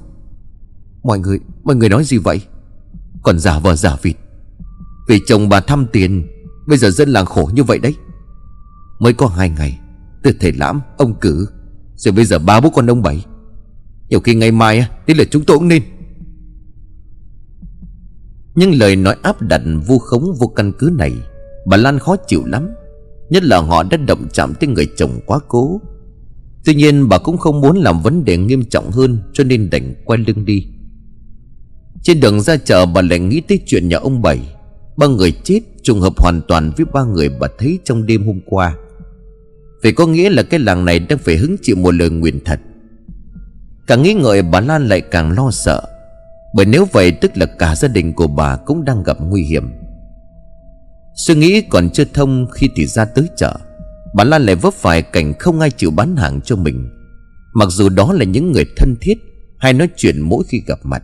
[1.04, 2.42] Mọi người Mọi người nói gì vậy?
[3.24, 4.16] Còn giả vờ giả vịt.
[5.08, 6.28] Vì chồng bà thăm tiền,
[6.68, 7.96] Bây giờ dân làng khổ như vậy đấy.
[9.00, 9.80] Mới có hai ngày,
[10.24, 11.48] Từ thầy lãm, Ông cử,
[11.96, 13.26] Rồi bây giờ ba bố con ông bảy.
[14.10, 15.84] Nhiều khi ngày mai Thế là chúng tôi cũng nên.
[18.56, 21.14] Nhưng lời nói áp đặt vu khống vô căn cứ này,
[21.66, 22.70] Bà Lan khó chịu lắm.
[23.30, 25.82] Nhất là họ đã động chạm tới người chồng quá cố.
[26.66, 29.94] Tuy nhiên bà cũng không muốn làm vấn đề nghiêm trọng hơn, Cho nên đành
[30.06, 30.68] quay lưng đi.
[32.04, 34.40] Trên đường ra chợ, bà lại nghĩ tới chuyện nhà ông Bảy.
[34.98, 38.40] Ba người chết, trùng hợp hoàn toàn với ba người bà thấy trong đêm hôm
[38.46, 38.76] qua.
[39.84, 42.60] Vậy có nghĩa là cái làng này đang phải hứng chịu một lời nguyền thật.
[43.88, 45.82] Càng nghĩ ngợi, bà Lan lại càng lo sợ.
[46.56, 49.72] Bởi nếu vậy, tức là cả gia đình của bà cũng đang gặp nguy hiểm.
[51.16, 53.58] Suy nghĩ còn chưa thông khi thì ra tới chợ.
[54.16, 56.90] Bà Lan lại vấp phải cảnh không ai chịu bán hàng cho mình.
[57.54, 59.18] Mặc dù đó là những người thân thiết
[59.58, 61.04] Hay nói chuyện mỗi khi gặp mặt.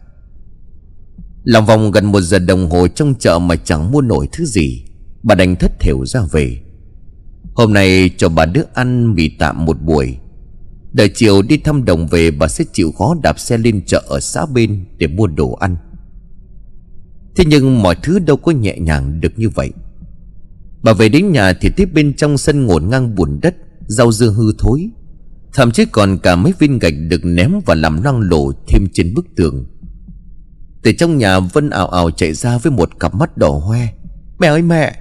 [1.43, 4.85] Lòng vòng gần một giờ đồng hồ trong chợ mà chẳng mua nổi thứ gì,
[5.23, 6.57] Bà đành thất thểu ra về.
[7.53, 10.17] Hôm nay cho bà đứa ăn mì tạm một buổi.
[10.93, 14.19] Đợi chiều đi thăm đồng về, bà sẽ chịu khó đạp xe lên chợ ở
[14.19, 15.75] xã bên để mua đồ ăn.
[17.35, 19.71] Thế nhưng mọi thứ đâu có nhẹ nhàng được như vậy.
[20.83, 23.55] Bà về đến nhà thì tiếp bên trong sân ngổn ngang bùn đất,
[23.87, 24.89] Rau dưa hư thối.
[25.53, 29.13] Thậm chí còn cả mấy viên gạch được ném và làm loang lổ thêm trên
[29.13, 29.65] bức tường.
[30.83, 33.87] Từ trong nhà, Vân ảo ảo chạy ra với một cặp mắt đỏ hoe.
[34.39, 34.95] Mẹ ơi mẹ,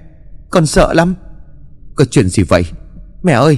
[0.49, 1.15] Con sợ lắm.
[1.95, 2.65] Có chuyện gì vậy?
[3.23, 3.57] Mẹ ơi,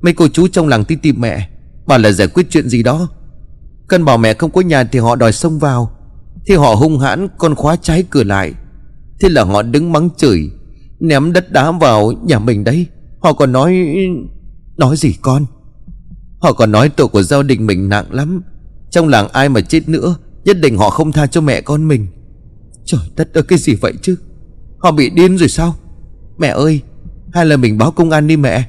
[0.00, 1.48] Mấy cô chú trong làng đi tìm mẹ,
[1.86, 3.08] Bảo là giải quyết chuyện gì đó.
[3.88, 5.90] Cần bảo mẹ không có nhà thì họ đòi xông vào.
[6.46, 8.54] Thì họ hung hãn, con khóa trái cửa lại.
[9.20, 10.50] Thế là họ đứng mắng chửi.
[11.00, 12.86] Ném đất đá vào nhà mình đấy.
[13.18, 13.76] Họ còn nói
[14.76, 15.46] Nói gì con?
[16.38, 18.42] Họ còn nói tội của gia đình mình nặng lắm.
[18.90, 22.06] Trong làng ai mà chết nữa, Nhất định họ không tha cho mẹ con mình.
[22.84, 24.16] Trời đất ơi, cái gì vậy chứ?
[24.78, 25.74] Họ bị điên rồi sao?
[26.38, 26.80] Mẹ ơi,
[27.32, 28.68] Hay là mình báo công an đi mẹ?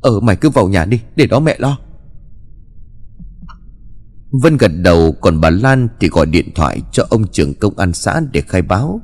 [0.00, 1.78] Ờ mày cứ vào nhà đi, Để đó mẹ lo.
[4.42, 7.92] Vân gật đầu, Còn bà Lan thì gọi điện thoại cho ông trưởng công an
[7.92, 9.00] xã để khai báo.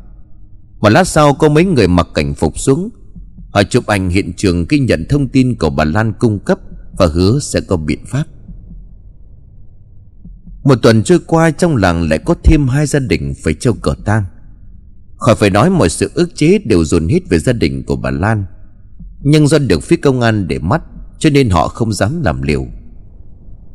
[0.81, 2.89] Một lát sau có mấy người mặc cảnh phục xuống.
[3.51, 6.59] Họ chụp ảnh hiện trường ghi nhận thông tin của bà Lan cung cấp
[6.99, 8.24] Và hứa sẽ có biện pháp.
[10.64, 13.95] Một tuần trôi qua trong làng lại có thêm hai gia đình phải treo cờ
[14.05, 14.24] tang.
[15.16, 18.11] Khỏi phải nói mọi sự ức chế đều dồn hết về gia đình của bà
[18.11, 18.45] Lan.
[19.22, 20.83] Nhưng do được phía công an để mắt,
[21.18, 22.66] Cho nên họ không dám làm liều.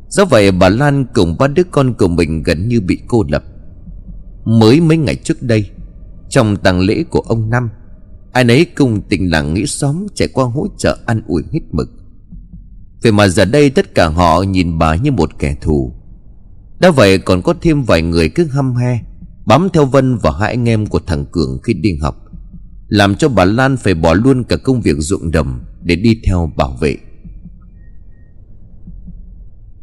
[0.08, 3.44] Do vậy, bà Lan cùng ba đứa con của mình gần như bị cô lập.
[4.44, 5.70] Mới mấy ngày trước đây
[6.28, 7.68] trong tang lễ của ông Năm,
[8.32, 11.88] Ai nấy cùng tình làng nghĩ xóm chạy qua hỗ trợ ăn ủi hết mực.
[13.02, 15.94] Vậy mà giờ đây tất cả họ nhìn bà như một kẻ thù.
[16.80, 18.98] Đã vậy còn có thêm vài người cứ hăm he,
[19.46, 22.16] Bám theo Vân và hai anh em của thằng Cường khi đi học,
[22.88, 26.52] Làm cho bà Lan phải bỏ luôn cả công việc ruộng đồng Để đi theo
[26.56, 26.96] bảo vệ.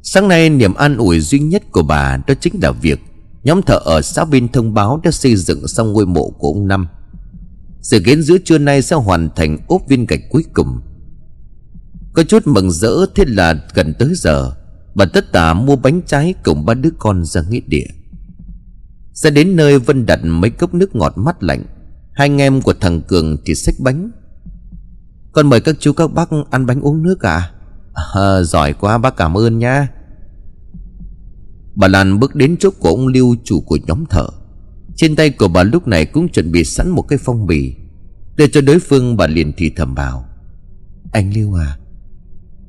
[0.02, 3.00] Sáng nay niềm an ủi duy nhất của bà Đó chính là việc
[3.44, 6.68] Nhóm thợ ở xã bên thông báo đã xây dựng xong ngôi mộ của ông
[6.68, 6.88] Năm.
[7.82, 10.82] Dự kiến giữa trưa nay sẽ hoàn thành ốp viên gạch cuối cùng.
[12.14, 14.54] Có chút mừng rỡ thế là gần tới giờ
[14.96, 17.88] Bà tất tả mua bánh trái cùng ba đứa con ra nghĩa địa.
[19.14, 21.64] Ra đến nơi Vân đặt mấy cốc nước ngọt mát lạnh.
[22.14, 24.12] Hai anh em của thằng Cường thì xách bánh.
[25.32, 27.52] Con mời các chú các bác ăn bánh uống nước à,
[28.14, 29.88] à Giỏi quá bác cảm ơn nha
[31.76, 34.28] Bà Lan bước đến chỗ của ông Lưu, chủ của nhóm thợ.
[34.96, 37.76] Trên tay của bà lúc này cũng chuẩn bị sẵn một cái phong bì.
[38.38, 40.26] Để cho đối phương, bà liền thì thầm bảo,
[41.12, 41.78] Anh Lưu à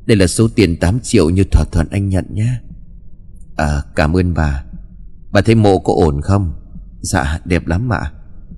[0.06, 2.60] Đây là số tiền 8 triệu như thỏa thuận anh nhận nhé.
[3.56, 4.64] À cảm ơn bà.
[5.32, 6.52] Bà thấy mộ có ổn không?
[7.00, 8.12] Dạ đẹp lắm ạ.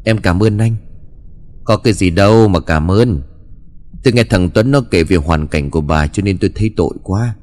[0.04, 0.76] Em cảm ơn anh.
[1.64, 3.22] Có cái gì đâu mà cảm ơn.
[4.04, 6.70] Tôi nghe thằng Tuấn nó kể về hoàn cảnh của bà Cho nên tôi thấy
[6.76, 7.34] tội quá.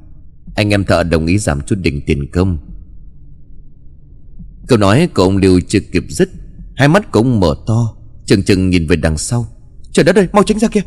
[0.55, 2.57] Anh em thợ đồng ý giảm chút đỉnh tiền công.
[4.67, 6.29] Câu nói của ông Lưu chưa kịp dứt,
[6.75, 7.95] Hai mắt của ông mở to,
[8.25, 9.47] Chừng chừng nhìn về đằng sau.
[9.91, 10.81] Trời đất ơi, mau tránh ra kia.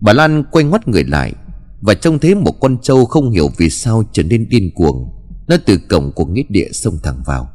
[0.00, 1.32] Bà Lan quay ngoắt người lại,
[1.80, 5.08] Và trông thấy một con trâu không hiểu vì sao trở nên điên cuồng,
[5.48, 7.50] nó từ cổng của nghĩa địa xông thẳng vào.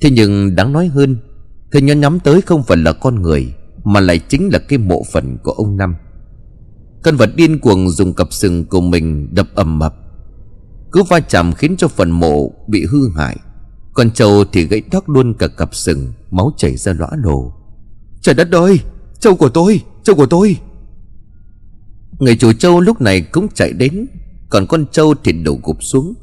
[0.00, 1.16] Thế nhưng đáng nói hơn
[1.72, 5.02] Thứ nó nhắm tới không phải là con người, Mà lại chính là cái mộ
[5.12, 5.94] phần của ông Năm.
[7.02, 9.99] Con vật điên cuồng dùng cặp sừng của mình đập ầm ập
[10.92, 13.36] cứ va chạm khiến cho phần mộ bị hư hại.
[13.92, 17.52] Con trâu thì gãy thoát luôn cả cặp sừng, Máu chảy ra lõa lồ.
[18.20, 18.80] Trời đất ơi!
[19.20, 19.80] Trâu của tôi!
[20.02, 20.56] Trâu của tôi!
[22.18, 24.06] Người chủ trâu lúc này cũng chạy đến,
[24.50, 26.14] Còn con trâu thì đổ gục xuống.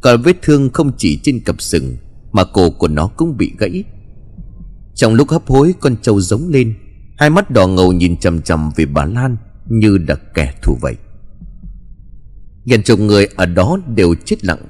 [0.00, 1.96] Còn vết thương không chỉ trên cặp sừng,
[2.32, 3.84] Mà cổ của nó cũng bị gãy.
[4.94, 6.74] Trong lúc hấp hối, con trâu giống lên.
[7.16, 9.36] Hai mắt đỏ ngầu nhìn chầm chầm về bà Lan,
[9.68, 10.96] Như là kẻ thù vậy.
[12.66, 14.60] Gần chục người ở đó đều chết lặng.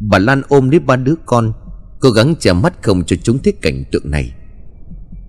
[0.00, 1.52] Bà Lan ôm lấy ba đứa con,
[2.00, 4.32] Cố gắng che mắt không cho chúng thấy cảnh tượng này.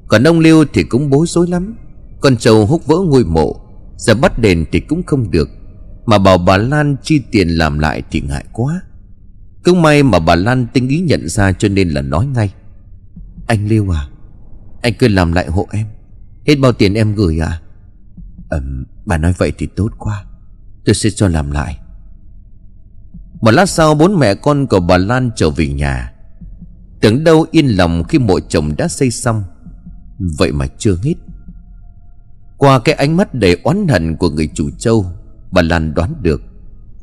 [0.07, 1.76] Còn ông Lưu thì cũng bối rối lắm.
[2.22, 3.61] Con trâu hút vỡ ngôi mộ,
[3.97, 5.49] Giờ bắt đền thì cũng không được.
[6.05, 8.82] Mà bảo bà Lan chi tiền làm lại thì ngại quá.
[9.63, 12.53] Cũng may mà bà Lan tinh ý nhận ra cho nên là nói ngay.
[13.47, 14.07] Anh Lưu à
[14.82, 15.88] Anh cứ làm lại hộ em.
[16.47, 17.61] Hết bao tiền em gửi à?
[18.49, 20.26] Ừm, bà nói vậy thì tốt quá.
[20.86, 21.80] Tôi sẽ cho làm lại.
[23.41, 26.13] Một lát sau bốn mẹ con của bà Lan trở về nhà.
[27.01, 29.43] Tưởng đâu yên lòng khi mộ chồng đã xây xong.
[30.38, 31.13] Vậy mà chưa hết.
[32.57, 35.05] Qua cái ánh mắt đầy oán hận của người chủ châu,
[35.51, 36.41] Bà Lan đoán được,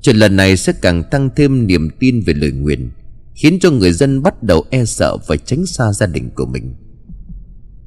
[0.04, 2.90] Chuyện lần này sẽ càng tăng thêm niềm tin về lời nguyền
[3.34, 6.74] Khiến cho người dân bắt đầu e sợ và tránh xa gia đình của mình.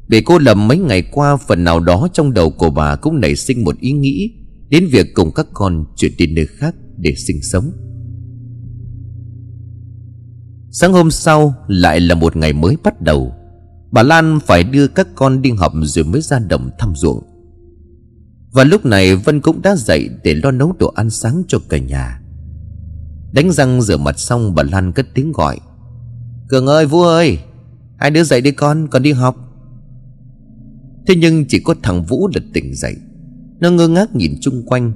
[0.08, 3.36] Để cô lầm mấy ngày qua, phần nào đó trong đầu của bà cũng nảy
[3.36, 4.32] sinh một ý nghĩ
[4.70, 7.72] Đến việc cùng các con chuyển đi nơi khác để sinh sống.
[10.80, 13.34] Sáng hôm sau lại là một ngày mới bắt đầu.
[13.92, 17.24] Bà Lan phải đưa các con đi học rồi mới ra đồng thăm ruộng.
[18.52, 21.78] Và lúc này Vân cũng đã dậy để lo nấu đồ ăn sáng cho cả
[21.78, 22.22] nhà.
[23.32, 25.60] Đánh răng rửa mặt xong, bà Lan cất tiếng gọi.
[26.50, 27.40] Cường ơi Vũ ơi,
[27.98, 29.36] Hai đứa dậy đi con còn đi học.
[31.08, 32.96] Thế nhưng chỉ có thằng Vũ là tỉnh dậy.
[33.60, 34.94] Nó ngơ ngác nhìn chung quanh.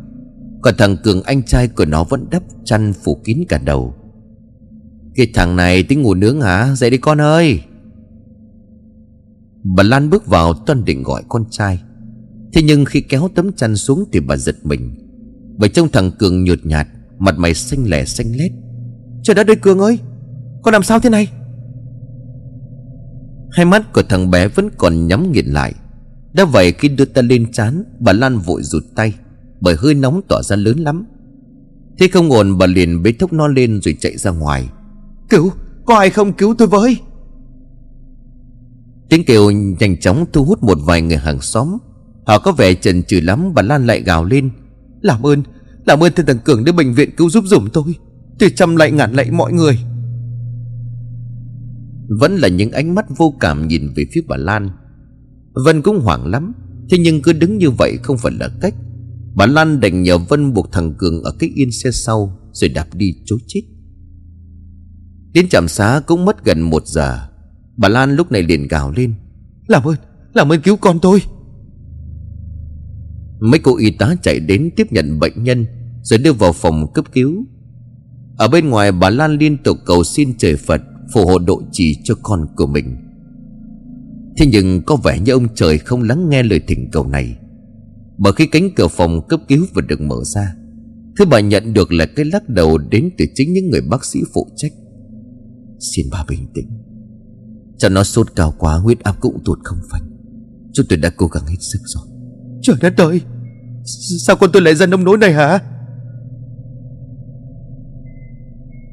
[0.61, 3.95] Còn thằng Cường, anh trai của nó vẫn đắp chăn phủ kín cả đầu.
[5.15, 6.75] Cái thằng này tính ngủ nướng hả?
[6.75, 7.61] Dậy đi con ơi.
[9.63, 11.81] Bà Lan bước vào toan định gọi con trai.
[12.53, 14.95] Thế nhưng khi kéo tấm chăn xuống Thì bà giật mình.
[15.57, 16.87] Bởi trông thằng Cường nhột nhạt,
[17.19, 18.51] Mặt mày xanh lẻ xanh lét.
[19.23, 19.99] Trời đất ơi Cường ơi,
[20.63, 21.27] Con làm sao thế này?
[23.51, 25.73] Hai mắt của thằng bé vẫn còn nhắm nghiền lại.
[26.33, 29.13] Đã vậy khi đưa ta lên chán Bà Lan vội rụt tay,
[29.61, 31.05] Bởi hơi nóng tỏa ra lớn lắm.
[31.99, 34.69] Thế không ổn, bà liền bế thốc nó lên rồi chạy ra ngoài.
[35.31, 35.51] Cứu
[35.85, 36.97] Có ai không cứu tôi với?
[39.09, 41.77] Tiếng kêu nhanh chóng thu hút một vài người hàng xóm.
[42.25, 44.49] Họ có vẻ chần chừ lắm Bà Lan lại gào lên.
[45.01, 45.43] Làm ơn
[45.85, 47.95] Làm ơn thầy thằng Cường đến bệnh viện cứu giúp dùm tôi.
[48.39, 49.79] Tôi chăm lại ngàn lạy mọi người.
[52.19, 54.69] Vẫn là những ánh mắt vô cảm nhìn về phía bà Lan.
[55.65, 56.53] Vân cũng hoảng lắm
[56.89, 58.75] Thế nhưng cứ đứng như vậy không phải là cách.
[59.35, 62.87] Bà Lan đành nhờ Vân buộc thằng Cường ở cái yên xe sau Rồi đạp
[62.93, 63.61] đi chối chết
[65.33, 67.27] Đến trạm xá cũng mất gần một giờ.
[67.77, 69.13] Bà Lan lúc này liền gào lên.
[69.67, 69.95] Làm ơn,
[70.33, 71.21] làm ơn cứu con tôi.
[73.39, 75.65] Mấy cô y tá chạy đến tiếp nhận bệnh nhân
[76.03, 77.45] Rồi đưa vào phòng cấp cứu.
[78.37, 80.81] Ở bên ngoài bà Lan liên tục cầu xin trời Phật
[81.13, 82.97] Phù hộ độ trì cho con của mình.
[84.37, 87.37] Thế nhưng có vẻ như ông trời không lắng nghe lời thỉnh cầu này.
[88.17, 90.55] Bởi khi cánh cửa phòng cấp cứu vừa được mở ra
[91.17, 94.19] Thứ bà nhận được là cái lắc đầu đến từ chính những người bác sĩ
[94.33, 94.71] phụ trách
[95.81, 96.69] Xin bà bình tĩnh.
[97.77, 100.01] Cho nó sốt cao quá huyết áp cũng tụt không phanh.
[100.73, 102.03] Chúng tôi đã cố gắng hết sức rồi.
[102.61, 103.21] Trời đất ơi!
[104.25, 105.59] Sao con tôi lại ra nông nỗi này hả?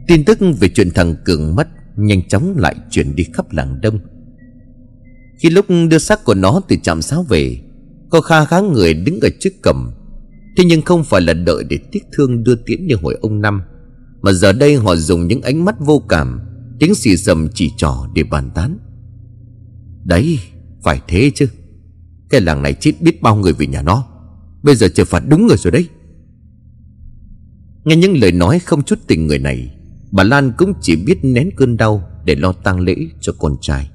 [0.07, 3.99] Tin tức về chuyện thằng Cường mất Nhanh chóng lại chuyển đi khắp làng đông.
[5.39, 7.59] Khi lúc đưa xác của nó từ trạm xá về
[8.11, 9.91] Có kha khá người đứng ở trước cầm.
[10.57, 13.63] Thế nhưng không phải là đợi để tiếc thương đưa tiễn như hồi ông Năm
[14.21, 16.48] Mà giờ đây họ dùng những ánh mắt vô cảm
[16.79, 18.79] Tiếng xì sầm chỉ trỏ để bàn tán.
[20.05, 20.39] Đấy,
[20.83, 21.47] Phải thế chứ.
[22.31, 24.05] Cái làng này chết biết bao người vì nhà nó.
[24.63, 25.89] Bây giờ chờ phạt đúng người rồi đấy.
[27.85, 29.75] Nghe những lời nói không chút tình người này,
[30.11, 33.91] Bà Lan cũng chỉ biết nén cơn đau Để lo tang lễ cho con trai.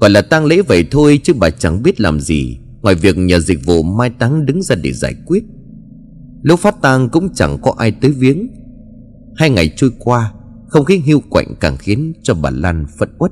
[0.00, 3.40] Gọi là tang lễ vậy thôi Chứ bà chẳng biết làm gì, Ngoài việc nhờ
[3.40, 5.44] dịch vụ mai táng đứng ra để giải quyết.
[6.42, 8.48] Lúc phát tang cũng chẳng có ai tới viếng.
[9.36, 10.32] Hai ngày trôi qua
[10.70, 13.30] không khí hiu quạnh càng khiến cho bà Lan phẫn uất.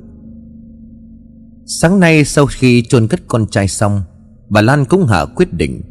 [1.65, 4.01] Sáng nay sau khi chôn cất con trai xong,
[4.49, 5.81] Bà Lan cũng hạ quyết định,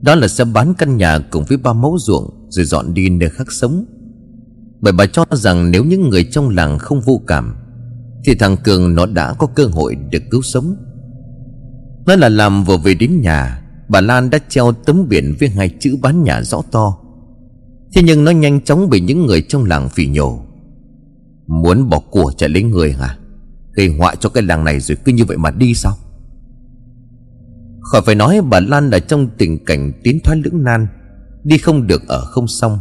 [0.00, 3.30] Đó là sẽ bán căn nhà cùng với ba mẫu ruộng Rồi dọn đi nơi
[3.30, 3.84] khác sống.
[4.80, 7.54] Bởi bà cho rằng nếu những người trong làng không vô cảm,
[8.24, 10.76] Thì thằng Cường nó đã có cơ hội được cứu sống.
[12.06, 15.68] Nói là làm vừa về đến nhà, Bà Lan đã treo tấm biển với hai
[15.80, 16.98] chữ bán nhà rõ to.
[17.94, 20.40] Thế nhưng nó nhanh chóng bị những người trong làng phỉ nhổ.
[21.52, 23.18] Muốn bỏ của chạy lấy người hả?
[23.72, 25.96] Gây họa cho cái làng này rồi cứ như vậy mà đi sao?
[27.80, 30.86] Khỏi phải nói bà Lan là trong tình cảnh tiến thoái lưỡng nan,
[31.44, 32.78] Đi không được ở không xong.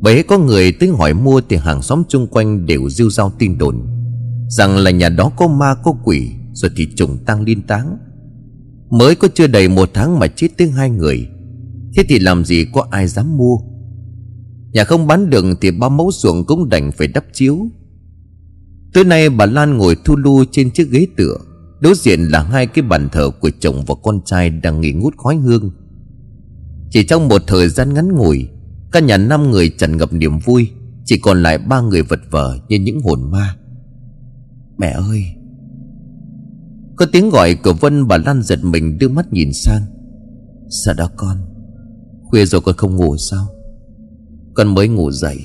[0.00, 3.58] Bấy có người tới hỏi mua thì hàng xóm chung quanh đều rêu rao tin
[3.58, 3.86] đồn
[4.48, 7.98] Rằng là nhà đó có ma, có quỷ, Rồi thì trùng tăng liên táng.
[8.90, 11.28] Mới có chưa đầy một tháng mà chết tới hai người.
[11.96, 13.56] Thế thì làm gì có ai dám mua?
[14.72, 17.68] Nhà không bán được thì ba mẫu ruộng cũng đành phải đắp chiếu.
[18.92, 21.36] Tối nay bà Lan ngồi thu lu trên chiếc ghế tựa,
[21.80, 25.16] Đối diện là hai cái bàn thờ của chồng và con trai đang nghỉ ngút
[25.16, 25.70] khói hương.
[26.90, 28.48] Chỉ trong một thời gian ngắn ngủi,
[28.92, 30.70] Căn nhà năm người tràn ngập niềm vui,
[31.04, 33.56] Chỉ còn lại ba người vật vờ như những hồn ma.
[34.78, 35.24] Mẹ ơi!
[36.96, 39.82] Có tiếng gọi của Vân, bà Lan giật mình đưa mắt nhìn sang.
[40.84, 41.36] Sao đó con?
[42.24, 43.46] Khuya rồi con không ngủ sao?
[44.54, 45.38] Con mới ngủ dậy.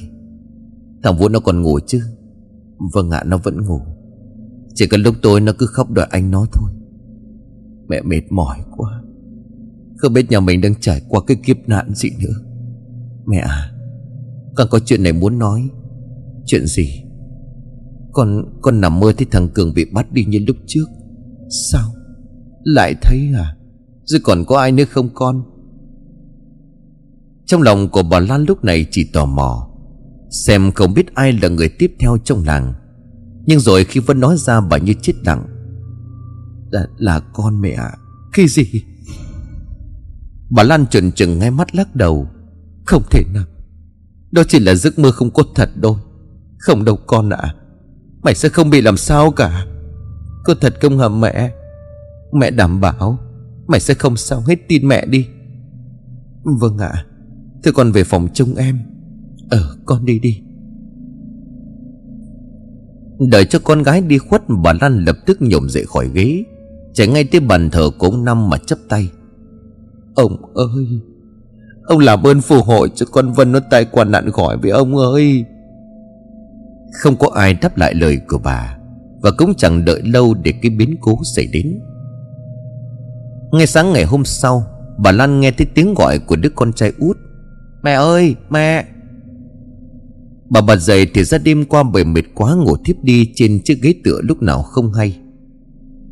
[1.03, 2.01] Thằng Vũ nó còn ngủ chứ?
[2.93, 3.81] Vâng ạ, nó vẫn ngủ.
[4.73, 6.71] Chỉ cần lúc tối nó cứ khóc đòi anh nó thôi.
[7.87, 9.03] Mẹ mệt mỏi quá.
[9.97, 12.33] Không biết nhà mình đang trải qua cái kiếp nạn gì nữa.
[13.25, 13.71] Mẹ à
[14.55, 15.69] Con có chuyện này muốn nói.
[16.45, 17.03] Chuyện gì?
[18.11, 20.85] Con con nằm mơ thấy thằng Cường bị bắt đi như lúc trước.
[21.71, 21.89] Sao?
[22.63, 23.55] Lại thấy à?
[24.03, 25.43] Rồi còn có ai nữa không con?
[27.45, 29.72] Trong lòng của bà Lan lúc này chỉ tò mò.
[30.33, 32.73] Xem không biết ai là người tiếp theo trong làng.
[33.45, 35.45] Nhưng rồi khi Vân nói ra bà như chết lặng
[36.71, 37.91] Là, là con mẹ ạ.
[38.33, 38.83] Khi gì?
[40.49, 42.27] Bà Lan trần trừng ngay mắt lắc đầu.
[42.85, 43.43] Không thể nào.
[44.31, 45.99] Đó chỉ là giấc mơ không có thật đâu.
[46.59, 47.55] Không đâu con ạ.
[48.23, 49.65] Mày sẽ không bị làm sao cả.
[50.43, 51.53] Có thật không hả mẹ?
[52.33, 53.19] Mẹ đảm bảo
[53.67, 55.27] Mày sẽ không sao hết tin mẹ đi.
[56.43, 56.91] Vâng ạ.
[56.93, 57.05] À.
[57.63, 58.92] Thế con về phòng trông em.
[59.49, 60.41] Ờ con đi đi.
[63.31, 66.43] Đợi cho con gái đi khuất, Bà Lan lập tức nhổm dậy khỏi ghế.
[66.93, 69.09] Chạy ngay tới bàn thờ của ông Năm mà chấp tay.
[70.15, 71.01] Ông ơi,
[71.83, 74.97] Ông làm ơn phù hộ cho con Vân nó tai qua nạn khỏi với ông
[74.97, 75.45] ơi.
[76.93, 78.77] Không có ai đáp lại lời của bà,
[79.21, 81.79] Và cũng chẳng đợi lâu để cái biến cố xảy đến.
[83.51, 84.63] Ngay sáng ngày hôm sau,
[84.97, 87.17] Bà Lan nghe thấy tiếng gọi của đứa con trai út.
[87.83, 88.85] Mẹ ơi, mẹ!
[90.53, 93.81] Bà bật dậy thì ra đêm qua bởi mệt quá ngủ thiếp đi trên chiếc
[93.81, 95.17] ghế tựa lúc nào không hay.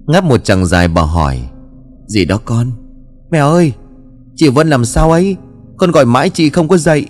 [0.07, 1.39] Ngáp một chàng dài bà hỏi,
[2.07, 2.71] Gì đó con?
[3.31, 3.73] Mẹ ơi,
[4.35, 5.37] Chị Vân làm sao ấy?
[5.77, 7.05] Con gọi mãi chị không có dậy.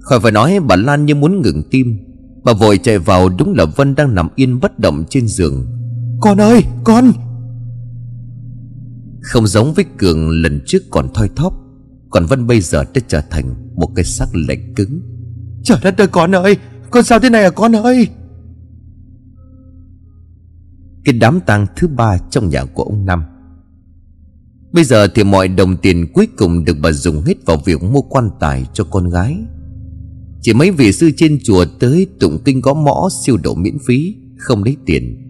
[0.00, 1.98] Khỏi phải nói bà Lan như muốn ngừng tim.
[2.44, 5.66] Bà vội chạy vào đúng là Vân đang nằm yên bất động trên giường.
[6.20, 7.12] Con ơi, con!
[9.22, 11.52] Không giống với Cường lần trước còn thoi thóp,
[12.10, 15.00] Còn Vân bây giờ đã trở thành một cái xác lạnh cứng.
[15.62, 16.56] Trời đất ơi, con ơi!
[16.90, 18.08] Con sao thế này à con ơi?
[21.04, 23.22] Cái đám tang thứ ba trong nhà của ông Năm.
[24.72, 28.00] Bây giờ thì mọi đồng tiền cuối cùng được bà dùng hết vào việc mua
[28.00, 29.36] quan tài cho con gái.
[30.40, 34.16] Chỉ mấy vị sư trên chùa tới tụng kinh gõ mõ siêu độ miễn phí,
[34.38, 35.24] Không lấy tiền.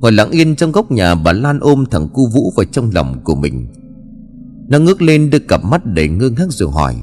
[0.00, 3.20] Ngồi lặng yên trong góc nhà, bà Lan ôm thằng cu Vũ vào trong lòng
[3.24, 3.66] của mình.
[4.68, 6.96] Nó ngước lên đưa cặp mắt đầy ngơ ngác rồi hỏi,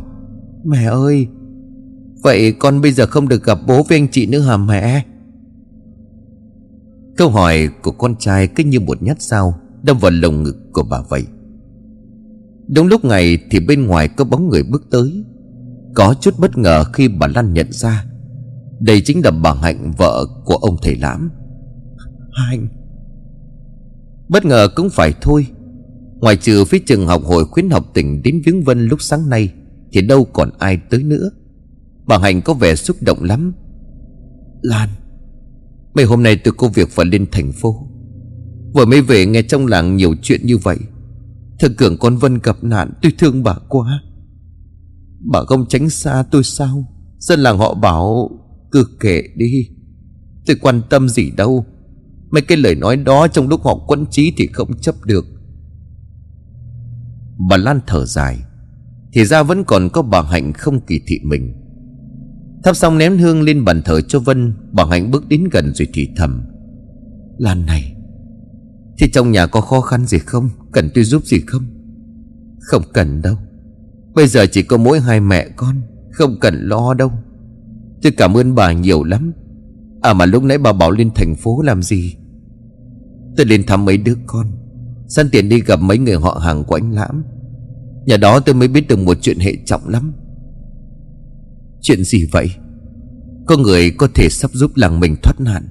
[0.65, 1.27] Mẹ ơi
[2.23, 5.05] Vậy con bây giờ không được gặp bố với anh chị nữa hả mẹ?
[7.17, 10.83] Câu hỏi của con trai cứ như một nhát dao Đâm vào lồng ngực của
[10.83, 11.25] bà vậy.
[12.67, 15.23] Đúng lúc này thì bên ngoài có bóng người bước tới.
[15.95, 18.05] Có chút bất ngờ khi bà Lan nhận ra.
[18.79, 21.29] Đây chính là bà Hạnh vợ của ông thầy Lãm.
[22.31, 22.67] Hạnh.
[24.29, 25.47] Bất ngờ cũng phải thôi.
[26.19, 29.53] Ngoài trừ phía trường học hội khuyến học tỉnh đến viếng Vân lúc sáng nay
[29.91, 31.29] Thì đâu còn ai tới nữa
[32.05, 33.53] Bà Hạnh có vẻ xúc động lắm.
[34.61, 34.89] Lan,
[35.95, 37.87] Mấy hôm nay tôi có việc phải lên thành phố.
[38.73, 40.77] Vừa mới về nghe trong làng nhiều chuyện như vậy.
[41.59, 44.01] Thằng Cường con Vân gặp nạn, Tôi thương bà quá.
[45.31, 46.85] Bà không tránh xa tôi sao?
[47.17, 48.29] Dân làng họ bảo,
[48.71, 49.69] Cứ kệ đi.
[50.45, 51.65] Tôi quan tâm gì đâu.
[52.31, 55.25] Mấy cái lời nói đó trong lúc họ quẫn trí thì không chấp được.
[57.49, 58.37] Bà Lan thở dài.
[59.13, 61.60] Thì ra vẫn còn có bà Hạnh không kỳ thị mình.
[62.63, 65.87] Thắp xong ném hương lên bàn thờ cho Vân Bà Hạnh bước đến gần rồi
[65.93, 66.43] thì thầm
[67.37, 67.95] Lan này
[68.97, 70.49] Thì trong nhà có khó khăn gì không?
[70.71, 71.65] Cần tôi giúp gì không?
[72.59, 73.35] Không cần đâu.
[74.13, 75.81] Bây giờ chỉ có mỗi hai mẹ con,
[76.11, 77.11] Không cần lo đâu.
[78.01, 79.33] Tôi cảm ơn bà nhiều lắm.
[80.01, 82.15] À mà lúc nãy bà bảo lên thành phố làm gì?
[83.37, 84.51] Tôi lên thăm mấy đứa con
[85.07, 87.23] Săn tiền đi gặp mấy người họ hàng của anh Lãm.
[88.05, 90.13] Nhà đó tôi mới biết được một chuyện hệ trọng lắm.
[91.81, 92.49] Chuyện gì vậy?
[93.45, 95.67] Có người có thể sắp giúp làng mình thoát nạn.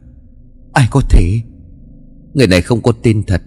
[0.72, 1.40] Ai có thể?
[2.34, 3.42] Người này không có tên thật,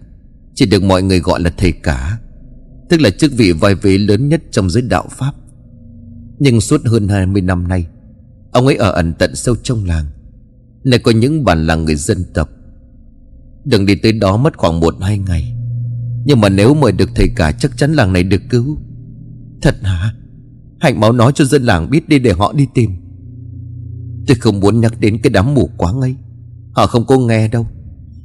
[0.56, 2.20] Chỉ được mọi người gọi là thầy cả
[2.90, 5.34] Tức là chức vị vai vế lớn nhất trong giới đạo Pháp.
[6.40, 7.88] Nhưng suốt hơn 20 năm nay,
[8.52, 10.06] Ông ấy ở ẩn tận sâu trong làng,
[10.84, 12.50] nơi có những bản làng người dân tộc.
[13.66, 15.56] Đừng đi tới đó mất khoảng một, hai ngày,
[16.26, 18.78] Nhưng mà nếu mời được thầy cả Chắc chắn làng này được cứu.
[19.62, 20.14] Thật hả?
[20.84, 22.92] Hạnh máu nói cho dân làng biết đi để họ đi tìm.
[24.28, 26.16] Tôi không muốn nhắc đến cái đám mù quá ngây
[26.72, 27.68] Họ không có nghe đâu.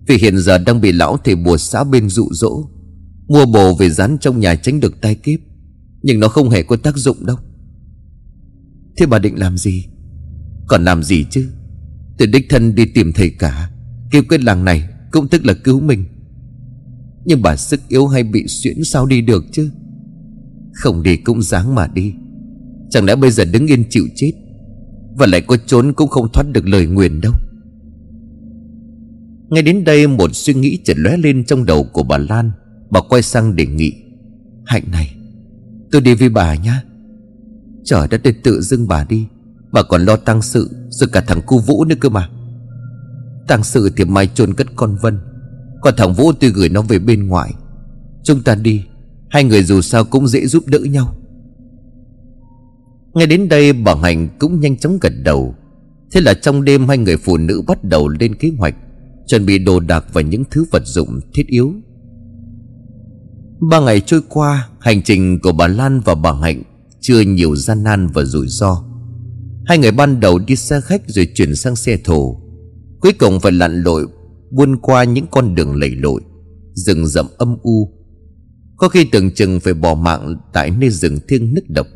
[0.06, 2.68] Vì hiện giờ đang bị lão thầy bùa xã bên dụ dỗ,
[3.28, 5.40] Mua bồ về dán trong nhà tránh được tai kiếp.
[6.02, 7.36] Nhưng nó không hề có tác dụng đâu.
[8.96, 9.86] Thế bà định làm gì?
[10.68, 11.48] Còn làm gì chứ?
[12.18, 13.70] Tôi đích thân đi tìm thầy cả,
[14.11, 16.04] Kêu cái làng này cũng tức là cứu mình.
[17.24, 19.70] Nhưng bà sức yếu hay bị xuyễn sao đi được chứ?
[20.72, 22.14] Không đi cũng dáng mà đi.
[22.91, 24.32] Chẳng lẽ bây giờ đứng yên chịu chết
[25.16, 27.32] Và lại có trốn cũng không thoát được lời nguyền đâu?
[29.49, 32.51] Ngay đến đây một suy nghĩ chợt lóe lên trong đầu của bà Lan.
[32.91, 33.93] Bà quay sang đề nghị,
[34.66, 35.14] Hạnh này,
[35.93, 36.82] Tôi đi với bà nhá.
[37.84, 39.26] Trời đất ơi, tự dưng bà đi.
[39.72, 42.28] Bà còn lo tăng sự, Rồi cả thằng cu Vũ nữa cơ mà.
[43.49, 45.18] Tăng sự thì mai chôn cất con Vân.
[45.80, 47.55] Còn thằng Vũ tôi gửi nó về bên ngoài
[48.22, 48.84] Chúng ta đi,
[49.30, 51.17] Hai người dù sao cũng dễ giúp đỡ nhau
[53.18, 55.54] ngay đến đây bà Hạnh cũng nhanh chóng gật đầu.
[56.12, 58.74] Thế là trong đêm hai người phụ nữ bắt đầu lên kế hoạch,
[59.26, 61.72] Chuẩn bị đồ đạc và những thứ vật dụng thiết yếu.
[63.70, 66.62] Ba ngày trôi qua, Hành trình của bà Lan và bà Hạnh
[67.00, 68.84] Chưa nhiều gian nan và rủi ro.
[69.66, 72.40] Hai người ban đầu đi xe khách rồi chuyển sang xe thổ.
[73.00, 74.06] Cuối cùng phải lặn lội,
[74.50, 76.20] Buôn qua những con đường lầy lội,
[76.74, 77.92] Rừng rậm âm u.
[78.76, 81.86] Có khi tưởng chừng phải bỏ mạng Tại nơi rừng thiêng nức độc.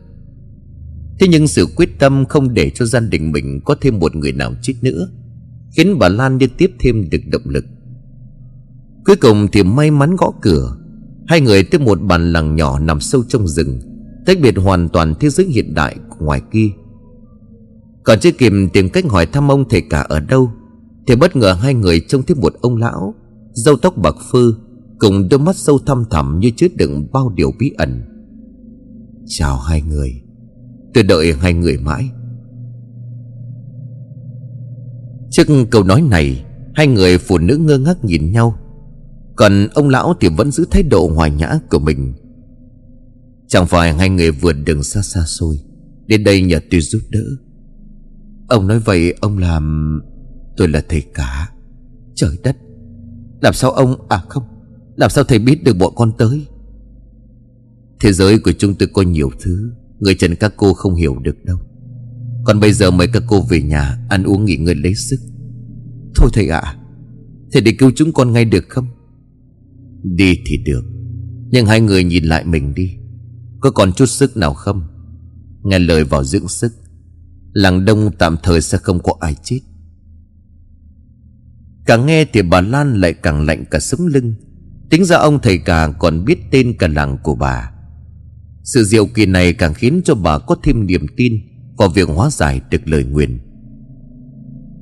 [1.20, 4.32] Thế nhưng sự quyết tâm không để cho gia đình mình có thêm một người
[4.32, 5.08] nào chết nữa,
[5.76, 7.64] Khiến bà Lan liên tiếp thêm được động lực.
[9.04, 10.76] Cuối cùng thì may mắn gõ cửa,
[11.26, 13.80] Hai người tới một bàn làng nhỏ nằm sâu trong rừng,
[14.26, 16.68] Tách biệt hoàn toàn thế giới hiện đại ngoài kia.
[18.04, 20.50] Còn chưa kịp tìm cách hỏi thăm ông thầy cả ở đâu,
[21.06, 23.14] Thì bất ngờ hai người trông thấy một ông lão
[23.52, 24.52] Dâu tóc bạc phơ,
[24.98, 28.02] Cùng đôi mắt sâu thăm thẳm như chứa đựng bao điều bí ẩn.
[29.26, 30.22] Chào hai người.
[30.94, 32.10] Tôi đợi hai người mãi.
[35.30, 38.58] Trước câu nói này, Hai người phụ nữ ngơ ngác nhìn nhau.
[39.36, 42.14] Còn ông lão thì vẫn giữ thái độ hòa nhã của mình.
[43.48, 45.58] Chẳng phải hai người vượt đường xa xa xôi,
[46.06, 47.24] Đến đây nhờ tôi giúp đỡ.
[48.48, 49.98] Ông nói vậy, ông làm
[50.56, 51.52] Tôi là thầy cả.
[52.14, 52.56] Trời đất,
[53.40, 54.44] Làm sao ông À không,
[54.96, 56.46] Làm sao thầy biết được bọn con tới?
[58.00, 59.70] Thế giới của chúng tôi có nhiều thứ
[60.02, 61.58] Người trần các cô không hiểu được đâu.
[62.44, 65.20] Còn bây giờ mời các cô về nhà Ăn uống nghỉ ngơi lấy sức.
[66.14, 66.76] Thôi thầy ạ à,
[67.52, 68.86] Thầy để cứu chúng con ngay được không?
[70.02, 70.82] Đi thì được
[71.50, 72.90] Nhưng hai người nhìn lại mình đi.
[73.60, 74.82] Có còn chút sức nào không?
[75.62, 76.72] Nghe lời vào dưỡng sức
[77.52, 79.60] Làng đông tạm thời sẽ không có ai chết.
[81.86, 84.34] Càng nghe thì bà Lan lại càng lạnh cả sống lưng.
[84.90, 87.72] Tính ra ông thầy cả còn biết tên cả làng của bà.
[88.64, 91.32] Sự diệu kỳ này càng khiến cho bà có thêm niềm tin
[91.76, 93.38] Vào việc hóa giải được lời nguyền.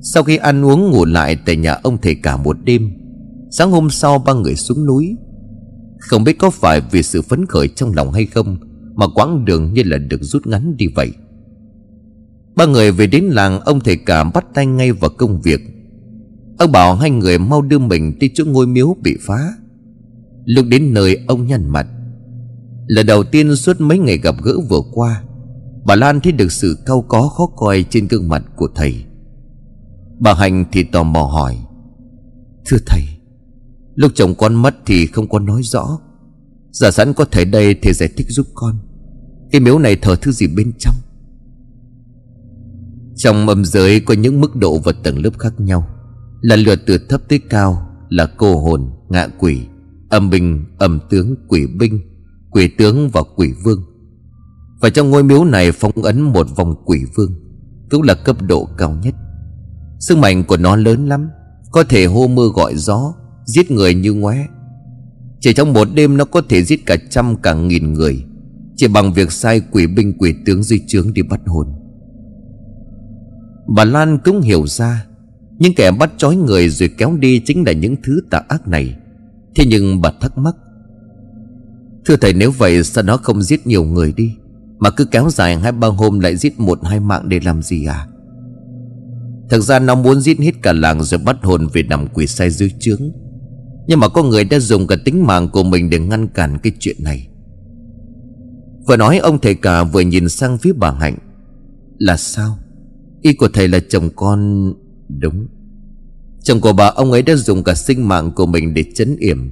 [0.01, 2.91] Sau khi ăn uống ngủ lại tại nhà ông thầy cả một đêm,
[3.51, 5.15] Sáng hôm sau ba người xuống núi.
[5.99, 8.57] Không biết có phải vì sự phấn khởi trong lòng hay không
[8.95, 11.11] Mà quãng đường như là được rút ngắn đi vậy.
[12.55, 15.61] Ba người về đến làng, Ông thầy cả bắt tay ngay vào công việc.
[16.57, 19.53] Ông bảo hai người mau đưa mình đi chỗ ngôi miếu bị phá.
[20.45, 21.87] Lúc đến nơi, ông nhăn mặt.
[22.91, 25.23] Lần đầu tiên suốt mấy ngày gặp gỡ vừa qua
[25.85, 29.05] Bà Lan thấy được sự cau có khó coi trên gương mặt của thầy.
[30.19, 31.57] Bà Hành thì tò mò hỏi
[32.65, 33.01] Thưa thầy
[33.95, 35.99] Lúc chồng con mất thì không có nói rõ.
[36.71, 38.79] Giả sẵn có thể đây thì giải thích giúp con.
[39.51, 40.95] Cái miếu này thờ thứ gì bên trong?
[43.15, 45.87] Trong âm giới có những mức độ và tầng lớp khác nhau.
[46.41, 49.61] Lần lượt từ thấp tới cao Là cô hồn, ngạ quỷ
[50.09, 51.99] Âm binh, âm tướng, quỷ binh.
[52.51, 53.83] Quỷ tướng và quỷ vương.
[54.81, 57.31] Và trong ngôi miếu này phong ấn một vòng quỷ vương,
[57.89, 59.15] Cũng là cấp độ cao nhất.
[59.99, 61.29] Sức mạnh của nó lớn lắm,
[61.71, 63.13] Có thể hô mưa gọi gió,
[63.45, 64.47] Giết người như ngoé.
[65.39, 68.23] Chỉ trong một đêm nó có thể giết cả trăm, cả nghìn người,
[68.75, 71.67] Chỉ bằng việc sai quỷ binh, quỷ tướng dưới trướng đi bắt hồn.
[73.75, 75.05] Bà Lan cũng hiểu ra,
[75.59, 78.95] Những kẻ bắt trói người rồi kéo đi Chính là những thứ tà ác này.
[79.55, 80.55] Thế nhưng bà thắc mắc
[82.05, 84.35] Thưa thầy, nếu vậy sao nó không giết nhiều người đi?
[84.79, 87.85] Mà cứ kéo dài hai ba hôm lại giết một hai mạng để làm gì
[87.85, 88.07] à?
[89.49, 92.49] Thật ra nó muốn giết hết cả làng rồi bắt hồn về nằm quỷ sai
[92.49, 93.01] dưới trướng.
[93.87, 96.73] Nhưng mà có người đã dùng cả tính mạng của mình để ngăn cản cái
[96.79, 97.27] chuyện này.
[98.87, 101.17] Vừa nói ông thầy cả vừa nhìn sang phía bà Hạnh.
[101.97, 102.57] Là sao?
[103.21, 104.73] Ý của thầy là chồng con,
[105.19, 105.47] Đúng.
[106.43, 109.49] Chồng của bà ông ấy đã dùng cả sinh mạng của mình để chấn yểm.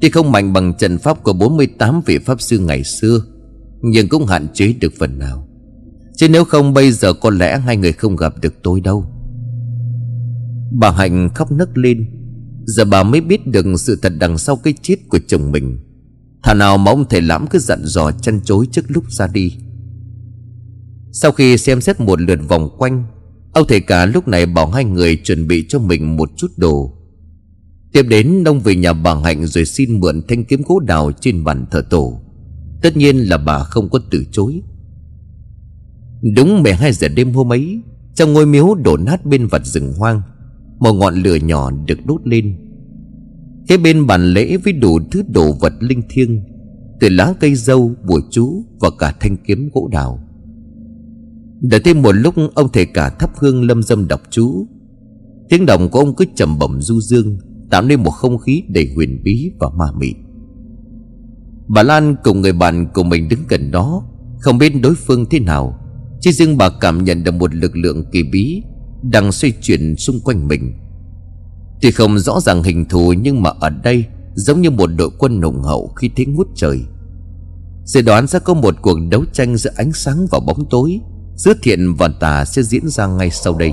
[0.00, 3.20] Tuy không mạnh bằng trận pháp của 48 vị pháp sư ngày xưa,
[3.82, 5.48] Nhưng cũng hạn chế được phần nào.
[6.16, 9.04] Chứ nếu không, bây giờ có lẽ hai người không gặp được tôi đâu.
[10.72, 12.06] Bà Hạnh khóc nấc lên.
[12.64, 15.78] Giờ bà mới biết được sự thật đằng sau cái chết của chồng mình.
[16.42, 19.56] Thà nào mà ông thầy lãm cứ dặn dò chăn chối trước lúc ra đi.
[21.12, 23.04] Sau khi xem xét một lượt vòng quanh,
[23.52, 26.96] Ông thầy cả lúc này bảo hai người chuẩn bị cho mình một chút đồ.
[27.92, 31.44] Tiếp đến ông về nhà bà Hạnh rồi xin mượn thanh kiếm gỗ đào trên
[31.44, 32.20] bàn thờ tổ.
[32.82, 34.62] Tất nhiên là bà không có từ chối.
[36.36, 37.80] Đúng 12 giờ đêm hôm ấy
[38.14, 40.22] Trong ngôi miếu đổ nát bên vặt rừng hoang
[40.78, 42.56] Một ngọn lửa nhỏ được đốt lên.
[43.68, 46.40] Kế bên bàn lễ với đủ thứ đồ vật linh thiêng
[47.00, 50.20] Từ lá cây dâu, bùa chú và cả thanh kiếm gỗ đào.
[51.60, 54.66] Đợi thêm một lúc ông thầy cả thắp hương lâm dâm đọc chú.
[55.48, 57.38] Tiếng đồng của ông cứ trầm bẩm du dương.
[57.70, 60.14] Tạo nên một không khí đầy huyền bí và ma mị.
[61.68, 64.02] Bà Lan cùng người bạn của mình đứng gần đó,
[64.40, 65.78] Không biết đối phương thế nào.
[66.20, 68.62] Chỉ riêng bà cảm nhận được một lực lượng kỳ bí
[69.02, 70.74] Đang xoay chuyển xung quanh mình.
[71.80, 75.40] Tuy không rõ ràng hình thù Nhưng mà ở đây Giống như một đội quân
[75.40, 76.80] nồng hậu khi thế ngút trời.
[77.84, 81.00] Dự đoán sẽ có một cuộc đấu tranh giữa ánh sáng và bóng tối,
[81.36, 83.72] Giữa thiện và tà sẽ diễn ra ngay sau đây.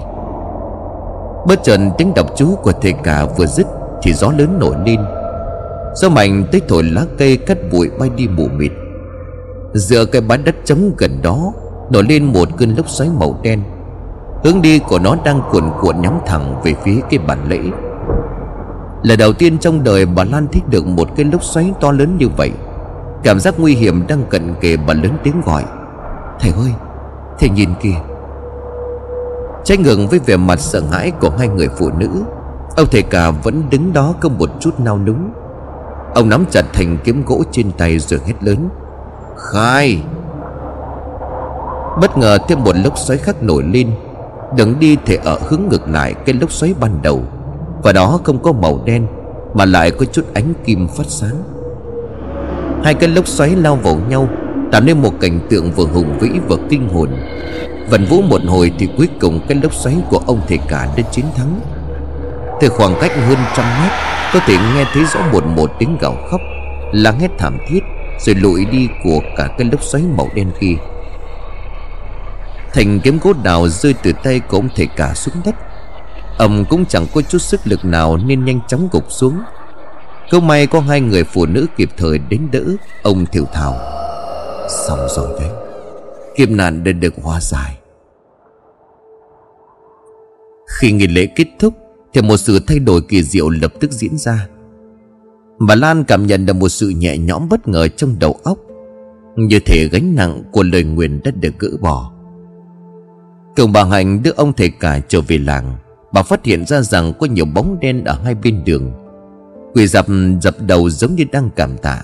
[1.47, 3.67] Bất chợt tiếng đọc chú của thầy cả vừa dứt
[4.01, 4.99] thì gió lớn nổi lên.
[5.95, 8.71] Gió mạnh tới thổi lá cây cắt bụi bay đi mù mịt.
[9.73, 11.53] Giữa cái bãi đất trống gần đó,
[11.89, 13.63] Nổi lên một cơn lốc xoáy màu đen.
[14.43, 17.59] Hướng đi của nó đang cuộn cuộn nhắm thẳng về phía cái bản lễ.
[19.03, 22.17] Là đầu tiên trong đời bà Lan thích được một cái lốc xoáy to lớn
[22.17, 22.51] như vậy.
[23.23, 25.63] Cảm giác nguy hiểm đang cận kề bà lớn tiếng gọi.
[26.39, 26.73] Thầy ơi,
[27.39, 27.95] Thầy nhìn kìa.
[29.63, 32.09] Trái ngược với vẻ mặt sợ hãi của hai người phụ nữ
[32.77, 35.29] Ông thầy cả vẫn đứng đó không một chút nao núng.
[36.15, 38.69] Ông nắm chặt thành kiếm gỗ trên tay rồi hét lớn,
[39.37, 40.01] Khai!
[42.01, 43.91] Bất ngờ thêm một lốc xoáy khác nổi lên
[44.55, 47.21] Đường đi thể ở hướng ngược lại cái lốc xoáy ban đầu.
[47.83, 49.07] Và đó không có màu đen,
[49.53, 51.43] Mà lại có chút ánh kim phát sáng.
[52.83, 54.29] Hai cái lốc xoáy lao vào nhau,
[54.71, 57.09] Tạo nên một cảnh tượng vừa hùng vĩ vừa kinh hồn.
[57.89, 61.03] Vần vũ một hồi thì cuối cùng cái lốc xoáy của ông thầy cả đã
[61.11, 61.59] chiến thắng.
[62.59, 63.91] Từ khoảng cách hơn trăm mét,
[64.33, 66.41] Có thể nghe thấy rõ một một tiếng gào khóc
[66.91, 67.79] Lắng hét thảm thiết,
[68.19, 70.75] Rồi lụi đi của cả cái lốc xoáy màu đen kia.
[72.73, 75.55] Thành kiếm gỗ đào rơi từ tay của ông thầy cả xuống đất.
[76.37, 79.39] Ông cũng chẳng có chút sức lực nào Nên nhanh chóng gục xuống.
[80.31, 82.63] Câu may có hai người phụ nữ kịp thời đến đỡ
[83.03, 83.75] Ông thiểu thảo.
[84.69, 85.49] Xong rồi đấy,
[86.35, 87.77] Kiếp nạn đã được hóa giải.
[90.67, 91.73] Khi nghi lễ kết thúc
[92.17, 94.47] thì một sự thay đổi kỳ diệu lập tức diễn ra.
[95.59, 98.57] Bà Lan cảm nhận được một sự nhẹ nhõm bất ngờ trong đầu óc,
[99.35, 102.11] Như thể gánh nặng của lời nguyền đã được gỡ bỏ.
[103.55, 105.75] Cường bà Hạnh đưa ông thầy cả, trở về làng.
[106.13, 108.91] Bà phát hiện ra rằng có nhiều bóng đen ở hai bên đường.
[109.73, 110.05] Quỷ dập
[110.41, 112.03] dập đầu giống như đang cảm tạ.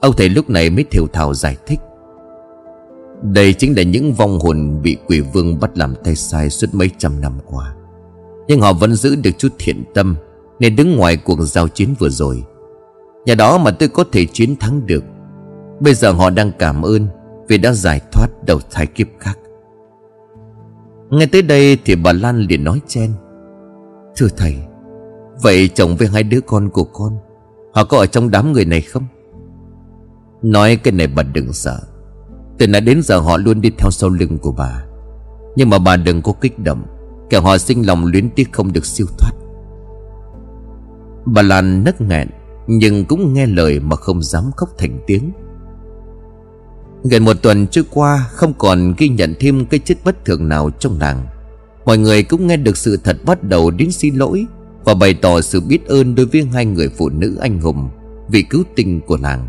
[0.00, 1.80] Ông thầy lúc này mới thiểu thảo giải thích.
[3.22, 6.90] Đây chính là những vong hồn bị quỷ vương bắt làm tay sai suốt mấy
[6.98, 7.74] trăm năm qua.
[8.50, 10.16] Nhưng họ vẫn giữ được chút thiện tâm
[10.60, 12.44] Nên đứng ngoài cuộc giao chiến vừa rồi.
[13.26, 15.04] Nhà đó mà tôi có thể chiến thắng được.
[15.80, 17.06] Bây giờ họ đang cảm ơn
[17.48, 19.38] Vì đã giải thoát đầu thai kiếp khác.
[21.10, 23.12] Nghe tới đây thì bà Lan liền nói chen.
[24.16, 24.56] Thưa thầy,
[25.42, 27.18] Vậy chồng với hai đứa con của con,
[27.74, 29.06] Họ có ở trong đám người này không?
[30.42, 31.80] Nói cái này bà đừng sợ.
[32.58, 34.84] Từ nãy đến giờ họ luôn đi theo sau lưng của bà.
[35.56, 36.82] Nhưng mà bà đừng có kích động
[37.30, 39.32] kẻ họ sinh lòng luyến tiếc không được siêu thoát.
[41.26, 42.28] Bà Lan nấc nghẹn,
[42.66, 45.32] Nhưng cũng nghe lời mà không dám khóc thành tiếng.
[47.04, 50.70] Gần một tuần trôi qua, Không còn ghi nhận thêm cái chết bất thường nào
[50.70, 51.26] trong làng
[51.84, 54.46] Mọi người cũng nghe được sự thật bắt đầu đến xin lỗi
[54.84, 57.88] Và bày tỏ sự biết ơn đối với hai người phụ nữ anh hùng
[58.28, 59.48] Vì cứu tình của làng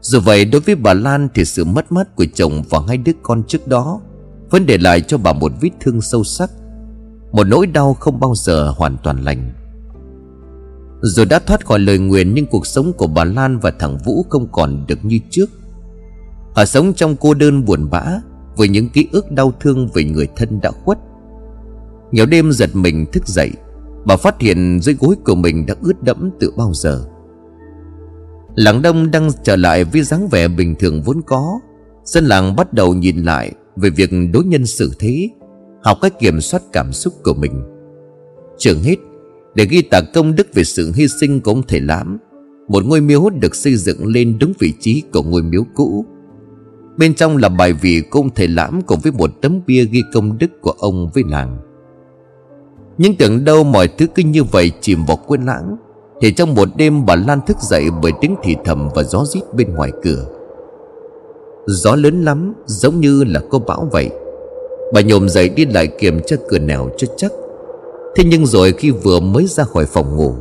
[0.00, 3.12] Dù vậy, đối với bà Lan thì sự mất mát của chồng và hai đứa
[3.22, 4.00] con trước đó
[4.50, 6.50] vẫn để lại cho bà một vết thương sâu sắc,
[7.32, 9.52] Một nỗi đau không bao giờ hoàn toàn lành.
[11.02, 14.26] Dù đã thoát khỏi lời nguyền Nhưng cuộc sống của bà Lan và thằng Vũ
[14.28, 15.46] không còn được như trước.
[16.54, 18.04] Họ sống trong cô đơn buồn bã
[18.56, 20.98] Với những ký ức đau thương về người thân đã khuất.
[22.12, 23.50] Nhiều đêm giật mình thức dậy,
[24.06, 27.04] Bà phát hiện dưới gối của mình đã ướt đẫm từ bao giờ.
[28.54, 31.60] Làng đông đang trở lại với dáng vẻ bình thường vốn có.
[32.04, 35.28] Dân làng bắt đầu nhìn lại về việc đối nhân xử thế,
[35.82, 37.62] Học cách kiểm soát cảm xúc của mình.
[38.58, 38.96] Trường hết,
[39.54, 42.18] Để ghi tạc công đức về sự hy sinh của ông thầy lãm,
[42.68, 46.04] Một ngôi miếu được xây dựng lên đúng vị trí của ngôi miếu cũ.
[46.96, 50.02] Bên trong là bài vị của ông thầy lãm Cùng với một tấm bia ghi
[50.12, 51.58] công đức của ông với làng
[52.98, 55.76] Nhưng tưởng đâu mọi thứ cứ như vậy chìm vào quên lãng,
[56.20, 59.42] Thì trong một đêm bà Lan thức dậy bởi tiếng thì thầm và gió rít
[59.54, 60.26] bên ngoài cửa.
[61.66, 64.10] Gió lớn lắm, giống như là có bão vậy.
[64.92, 67.32] Bà nhổm dậy đi lại kiểm tra cửa nào cho chắc.
[68.16, 70.34] Thế nhưng rồi khi vừa mới ra khỏi phòng ngủ,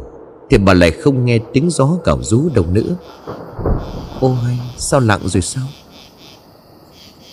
[0.49, 2.95] Thì bà lại không nghe tiếng gió gào rú đâu nữa.
[4.19, 4.37] Ôi,
[4.77, 5.63] sao lặng rồi sao?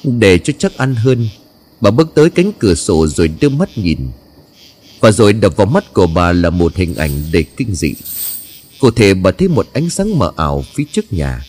[0.04, 1.28] Để cho chắc ăn hơn,
[1.80, 3.98] Bà bước tới cánh cửa sổ rồi đưa mắt nhìn.
[5.00, 7.94] Và rồi đập vào mắt của bà là một hình ảnh đầy kinh dị.
[8.80, 11.44] Cụ thể bà thấy một ánh sáng mờ ảo phía trước nhà.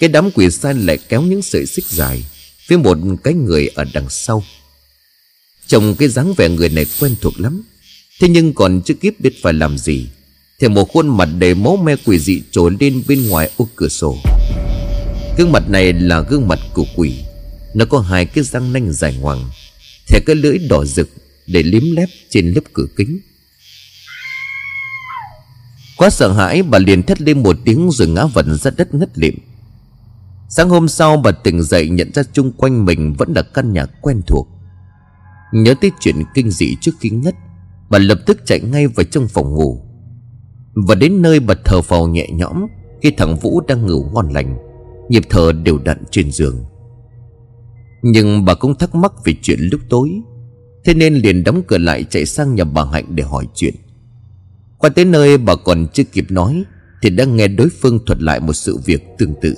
[0.00, 2.24] Cái đám quỷ sai lại kéo những sợi xích dài
[2.68, 4.44] Với một cái người ở đằng sau.
[5.66, 7.62] Trông cái dáng vẻ người này quen thuộc lắm.
[8.20, 10.06] Thế nhưng còn chưa kịp biết phải làm gì,
[10.60, 13.88] Thì một khuôn mặt đầy máu me quỷ dị trồi lên bên ngoài ô cửa
[13.88, 14.18] sổ.
[15.38, 17.12] Gương mặt này là gương mặt của quỷ.
[17.74, 19.50] Nó có hai cái răng nanh dài ngoằng,
[20.06, 21.08] Thẻ cái lưỡi đỏ rực
[21.46, 23.20] Để liếm lép trên lớp cửa kính.
[25.96, 29.18] Quá sợ hãi, bà liền thét lên một tiếng Rồi ngã vật ra đất ngất
[29.18, 29.34] lịm.
[30.48, 33.86] Sáng hôm sau bà tỉnh dậy nhận ra chung quanh mình Vẫn là căn nhà
[33.86, 34.48] quen thuộc.
[35.52, 37.34] Nhớ tới chuyện kinh dị trước khi ngất,
[37.90, 39.80] Bà lập tức chạy ngay vào trong phòng ngủ.
[40.74, 42.66] Và đến nơi bà thở phào nhẹ nhõm
[43.02, 44.58] Khi thằng Vũ đang ngủ ngon lành,
[45.08, 46.64] Nhịp thở đều đặn trên giường.
[48.02, 50.20] Nhưng bà cũng thắc mắc về chuyện lúc tối,
[50.84, 53.74] Thế nên liền đóng cửa lại chạy sang nhà bà Hạnh để hỏi chuyện.
[54.78, 56.64] Qua tới nơi bà còn chưa kịp nói
[57.02, 59.54] Thì đã nghe đối phương thuật lại một sự việc tương tự.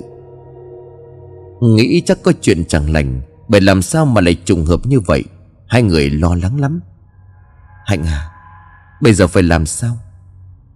[1.61, 5.23] Nghĩ chắc có chuyện chẳng lành Bởi làm sao mà lại trùng hợp như vậy?
[5.67, 6.79] Hai người lo lắng lắm.
[7.85, 8.31] Hạnh à
[9.01, 9.97] Bây giờ phải làm sao?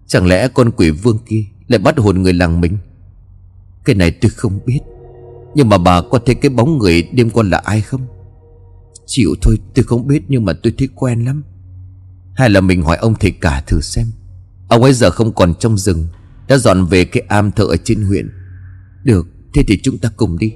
[0.08, 2.78] Chẳng lẽ con quỷ vương kia Lại bắt hồn người làng mình?
[3.86, 4.80] Cái này tôi không biết.
[5.56, 8.08] Nhưng mà bà có thấy cái bóng người đêm qua là ai không?
[9.06, 11.44] Chịu thôi, tôi không biết Nhưng mà tôi thấy quen lắm.
[12.36, 14.12] Hay là mình hỏi ông thầy cả thử xem.
[14.68, 16.08] Ông ấy giờ không còn trong rừng,
[16.48, 18.32] Đã dọn về cái am thợ ở trên huyện.
[19.04, 20.54] Được, Thế thì chúng ta cùng đi.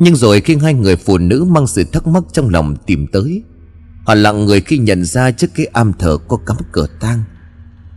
[0.00, 3.42] Nhưng rồi khi hai người phụ nữ Mang sự thắc mắc trong lòng tìm tới,
[4.06, 7.22] Họ lặng người khi nhận ra trước cái am thờ có cắm cờ tang.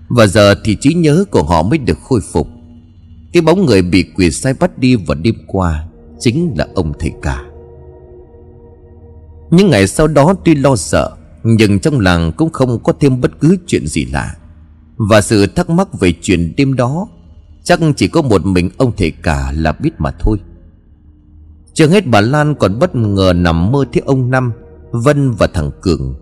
[0.09, 2.47] Và giờ thì trí nhớ của họ mới được khôi phục.
[3.33, 5.85] Cái bóng người bị quỷ sai bắt đi vào đêm qua
[6.19, 7.43] Chính là ông thầy cả.
[9.51, 13.31] Những ngày sau đó tuy lo sợ, Nhưng trong làng cũng không có thêm bất
[13.39, 14.35] cứ chuyện gì lạ.
[14.97, 17.07] Và sự thắc mắc về chuyện đêm đó,
[17.63, 20.37] Chắc chỉ có một mình ông thầy cả là biết mà thôi.
[21.77, 24.51] Chưa hết bà Lan còn bất ngờ nằm mơ thấy ông Năm,
[24.91, 26.15] Vân và thằng Cường.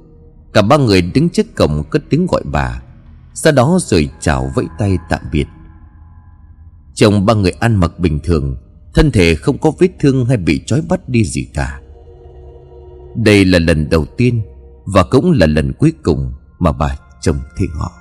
[0.53, 2.81] Cả ba người đứng trước cổng cất tiếng gọi bà.
[3.33, 5.45] Sau đó rồi chào vẫy tay tạm biệt.
[6.93, 8.55] Chồng ba người ăn mặc bình thường,
[8.93, 11.81] Thân thể không có vết thương hay bị trói bắt đi gì cả.
[13.15, 14.41] Đây là lần đầu tiên
[14.85, 17.91] Và cũng là lần cuối cùng mà bà chồng thấy họ.